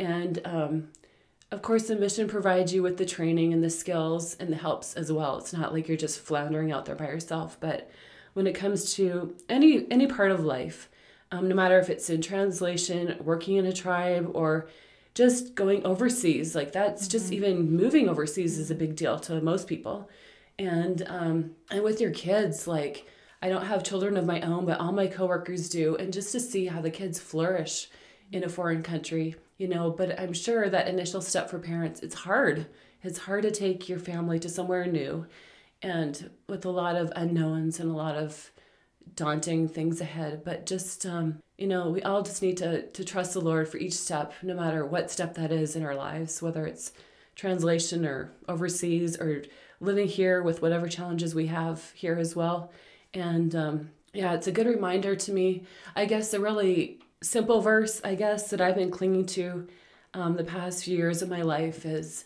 and 0.00 0.40
um, 0.44 0.88
of 1.52 1.62
course, 1.62 1.86
the 1.86 1.94
mission 1.94 2.26
provides 2.26 2.74
you 2.74 2.82
with 2.82 2.96
the 2.96 3.06
training 3.06 3.52
and 3.52 3.62
the 3.62 3.70
skills 3.70 4.34
and 4.40 4.50
the 4.50 4.56
helps 4.56 4.94
as 4.94 5.12
well. 5.12 5.38
It's 5.38 5.52
not 5.52 5.72
like 5.72 5.86
you're 5.86 5.96
just 5.96 6.18
floundering 6.18 6.72
out 6.72 6.86
there 6.86 6.96
by 6.96 7.04
yourself. 7.04 7.58
But 7.60 7.88
when 8.32 8.48
it 8.48 8.54
comes 8.54 8.94
to 8.94 9.36
any 9.48 9.86
any 9.90 10.06
part 10.06 10.32
of 10.32 10.44
life, 10.44 10.88
um, 11.32 11.48
no 11.48 11.54
matter 11.54 11.78
if 11.80 11.90
it's 11.90 12.08
in 12.08 12.22
translation, 12.22 13.16
working 13.24 13.56
in 13.56 13.66
a 13.66 13.72
tribe, 13.72 14.30
or 14.34 14.68
just 15.14 15.56
going 15.56 15.84
overseas, 15.84 16.54
like 16.54 16.72
that's 16.72 17.02
mm-hmm. 17.02 17.10
just 17.10 17.32
even 17.32 17.72
moving 17.76 18.08
overseas 18.08 18.58
is 18.58 18.70
a 18.70 18.76
big 18.76 18.94
deal 18.94 19.18
to 19.20 19.40
most 19.40 19.66
people. 19.66 20.08
And 20.58 21.02
um, 21.08 21.50
and 21.70 21.82
with 21.82 22.00
your 22.00 22.12
kids, 22.12 22.68
like 22.68 23.06
I 23.42 23.48
don't 23.48 23.66
have 23.66 23.82
children 23.82 24.16
of 24.16 24.26
my 24.26 24.40
own, 24.42 24.66
but 24.66 24.78
all 24.78 24.92
my 24.92 25.08
coworkers 25.08 25.68
do, 25.68 25.96
and 25.96 26.12
just 26.12 26.30
to 26.32 26.38
see 26.38 26.66
how 26.66 26.80
the 26.80 26.90
kids 26.90 27.18
flourish 27.18 27.88
in 28.30 28.44
a 28.44 28.48
foreign 28.48 28.82
country 28.82 29.34
you 29.62 29.68
know 29.68 29.90
but 29.90 30.18
i'm 30.18 30.32
sure 30.32 30.68
that 30.68 30.88
initial 30.88 31.20
step 31.20 31.48
for 31.48 31.58
parents 31.58 32.00
it's 32.00 32.16
hard 32.16 32.66
it's 33.02 33.18
hard 33.18 33.42
to 33.42 33.50
take 33.50 33.88
your 33.88 33.98
family 33.98 34.38
to 34.38 34.48
somewhere 34.48 34.86
new 34.86 35.24
and 35.82 36.30
with 36.48 36.64
a 36.64 36.70
lot 36.70 36.96
of 36.96 37.12
unknowns 37.14 37.78
and 37.78 37.90
a 37.90 37.94
lot 37.94 38.16
of 38.16 38.50
daunting 39.14 39.68
things 39.68 40.00
ahead 40.00 40.42
but 40.44 40.66
just 40.66 41.04
um, 41.06 41.38
you 41.58 41.66
know 41.66 41.90
we 41.90 42.02
all 42.02 42.22
just 42.22 42.42
need 42.42 42.56
to 42.56 42.82
to 42.90 43.04
trust 43.04 43.34
the 43.34 43.40
lord 43.40 43.68
for 43.68 43.78
each 43.78 43.94
step 43.94 44.32
no 44.42 44.54
matter 44.54 44.84
what 44.84 45.10
step 45.10 45.34
that 45.34 45.52
is 45.52 45.76
in 45.76 45.84
our 45.84 45.94
lives 45.94 46.40
whether 46.42 46.66
it's 46.66 46.92
translation 47.34 48.04
or 48.04 48.32
overseas 48.48 49.18
or 49.18 49.44
living 49.80 50.06
here 50.06 50.42
with 50.42 50.62
whatever 50.62 50.88
challenges 50.88 51.34
we 51.34 51.46
have 51.46 51.92
here 51.94 52.16
as 52.18 52.36
well 52.36 52.70
and 53.14 53.54
um, 53.54 53.90
yeah 54.12 54.32
it's 54.32 54.46
a 54.46 54.52
good 54.52 54.66
reminder 54.66 55.14
to 55.14 55.32
me 55.32 55.64
i 55.94 56.04
guess 56.04 56.32
a 56.32 56.40
really 56.40 56.98
simple 57.22 57.60
verse, 57.60 58.00
I 58.04 58.14
guess, 58.14 58.50
that 58.50 58.60
I've 58.60 58.74
been 58.74 58.90
clinging 58.90 59.26
to 59.26 59.66
um, 60.14 60.36
the 60.36 60.44
past 60.44 60.84
few 60.84 60.96
years 60.96 61.22
of 61.22 61.28
my 61.28 61.42
life 61.42 61.86
is 61.86 62.24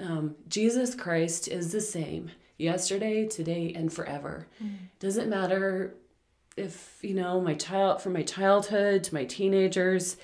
um, 0.00 0.34
Jesus 0.48 0.94
Christ 0.94 1.48
is 1.48 1.72
the 1.72 1.80
same 1.80 2.30
yesterday, 2.58 3.26
today, 3.26 3.72
and 3.74 3.92
forever. 3.92 4.48
Mm. 4.62 4.76
Doesn't 4.98 5.30
matter 5.30 5.94
if, 6.56 6.98
you 7.02 7.14
know, 7.14 7.40
my 7.40 7.54
child, 7.54 8.02
from 8.02 8.12
my 8.12 8.22
childhood 8.22 9.04
to 9.04 9.14
my 9.14 9.24
teenagers, 9.24 10.16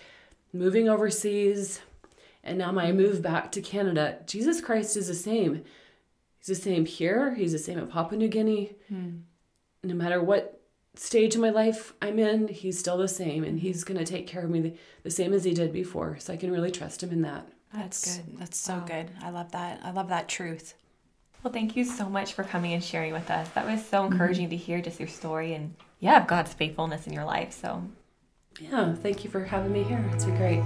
moving 0.53 0.89
overseas, 0.89 1.81
and 2.43 2.59
now 2.59 2.73
my 2.73 2.93
move 2.93 3.23
back 3.23 3.53
to 3.53 3.61
Canada, 3.61 4.19
Jesus 4.27 4.61
Christ 4.61 4.97
is 4.97 5.09
the 5.09 5.15
same. 5.15 5.65
He's 6.39 6.47
the 6.47 6.55
same 6.55 6.87
here, 6.87 7.35
he's 7.35 7.53
the 7.53 7.59
same 7.59 7.79
at 7.79 7.91
Papua 7.91 8.19
New 8.19 8.29
Guinea. 8.29 8.75
Mm. 8.93 9.23
No 9.83 9.95
matter 9.95 10.23
what 10.23 10.61
stage 10.95 11.35
in 11.35 11.41
my 11.41 11.51
life 11.51 11.93
I'm 12.01 12.19
in, 12.19 12.49
he's 12.49 12.79
still 12.79 12.99
the 12.99 13.09
same 13.09 13.45
and 13.45 13.61
he's 13.61 13.85
going 13.85 13.99
to 13.99 14.05
take 14.05 14.27
care 14.27 14.45
of 14.45 14.51
me 14.51 14.61
the, 14.61 14.75
the, 15.03 15.11
same 15.11 15.33
as 15.33 15.45
he 15.45 15.53
did 15.53 15.73
before. 15.73 16.19
So 16.19 16.33
I 16.33 16.37
can 16.37 16.51
really 16.51 16.71
trust 16.71 17.03
him 17.03 17.11
in 17.11 17.23
that. 17.23 17.49
That's, 17.73 18.17
That's 18.17 18.17
good. 18.19 18.39
That's 18.39 18.59
so 18.59 18.75
wow. 18.75 18.85
good. 18.87 19.11
I 19.23 19.31
love 19.31 19.53
that. 19.53 19.81
I 19.85 19.91
love 19.93 20.09
that 20.09 20.29
truth. 20.29 20.75
Well, 21.43 21.53
thank 21.53 21.77
you 21.77 21.85
so 21.85 22.09
much 22.09 22.35
for 22.35 22.45
coming 22.45 22.73
and 22.73 22.85
sharing 22.85 23.13
with 23.13 23.31
us. 23.31 23.49
That 23.51 23.67
was 23.67 23.85
so 23.85 24.03
mm-hmm. 24.03 24.13
encouraging 24.13 24.45
mm-hmm. 24.47 24.59
to 24.59 24.65
hear 24.65 24.81
just 24.81 24.99
your 24.99 25.09
story 25.09 25.55
and 25.55 25.75
yeah, 26.01 26.21
of 26.21 26.27
God's 26.27 26.53
faithfulness 26.53 27.07
in 27.07 27.13
your 27.13 27.25
life. 27.25 27.53
So, 27.53 27.85
yeah, 28.59 28.95
thank 28.95 29.23
you 29.23 29.31
for 29.31 29.45
having 29.45 29.73
me 29.73 29.83
here. 29.83 30.05
It's 30.13 30.25
been 30.25 30.37
great. 30.37 30.63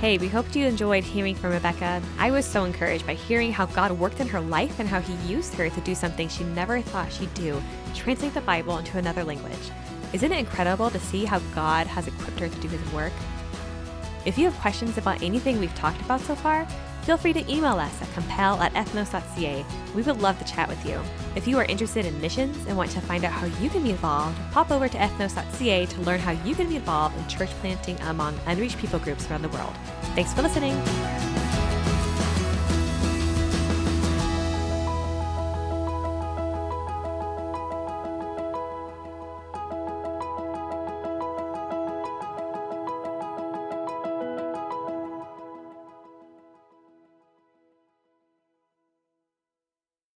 Hey, 0.00 0.18
we 0.18 0.26
hoped 0.26 0.56
you 0.56 0.66
enjoyed 0.66 1.04
hearing 1.04 1.36
from 1.36 1.52
Rebecca. 1.52 2.02
I 2.18 2.32
was 2.32 2.44
so 2.44 2.64
encouraged 2.64 3.06
by 3.06 3.14
hearing 3.14 3.52
how 3.52 3.66
God 3.66 3.92
worked 3.92 4.18
in 4.18 4.26
her 4.28 4.40
life 4.40 4.80
and 4.80 4.88
how 4.88 5.00
He 5.00 5.14
used 5.32 5.54
her 5.54 5.70
to 5.70 5.80
do 5.82 5.94
something 5.94 6.28
she 6.28 6.42
never 6.42 6.80
thought 6.80 7.12
she'd 7.12 7.32
do 7.34 7.62
translate 7.94 8.34
the 8.34 8.40
Bible 8.40 8.78
into 8.78 8.98
another 8.98 9.22
language. 9.22 9.70
Isn't 10.12 10.32
it 10.32 10.38
incredible 10.38 10.90
to 10.90 10.98
see 10.98 11.24
how 11.24 11.38
God 11.54 11.86
has 11.86 12.08
equipped 12.08 12.40
her 12.40 12.48
to 12.48 12.60
do 12.60 12.66
His 12.66 12.92
work? 12.92 13.12
If 14.24 14.38
you 14.38 14.44
have 14.44 14.58
questions 14.60 14.98
about 14.98 15.22
anything 15.22 15.58
we've 15.58 15.74
talked 15.74 16.00
about 16.00 16.20
so 16.20 16.34
far, 16.34 16.66
feel 17.02 17.16
free 17.16 17.32
to 17.32 17.52
email 17.52 17.74
us 17.74 18.00
at 18.00 18.12
compel 18.12 18.60
at 18.60 18.72
ethnos.ca. 18.74 19.64
We 19.94 20.02
would 20.02 20.20
love 20.20 20.38
to 20.38 20.44
chat 20.44 20.68
with 20.68 20.84
you. 20.86 21.00
If 21.34 21.48
you 21.48 21.58
are 21.58 21.64
interested 21.64 22.06
in 22.06 22.20
missions 22.20 22.56
and 22.66 22.76
want 22.76 22.90
to 22.92 23.00
find 23.00 23.24
out 23.24 23.32
how 23.32 23.46
you 23.60 23.68
can 23.68 23.82
be 23.82 23.90
involved, 23.90 24.38
pop 24.52 24.70
over 24.70 24.88
to 24.88 24.96
ethnos.ca 24.96 25.86
to 25.86 26.00
learn 26.02 26.20
how 26.20 26.32
you 26.32 26.54
can 26.54 26.68
be 26.68 26.76
involved 26.76 27.18
in 27.18 27.26
church 27.28 27.50
planting 27.60 27.98
among 28.02 28.38
unreached 28.46 28.78
people 28.78 29.00
groups 29.00 29.28
around 29.28 29.42
the 29.42 29.48
world. 29.48 29.74
Thanks 30.14 30.32
for 30.32 30.42
listening. 30.42 30.80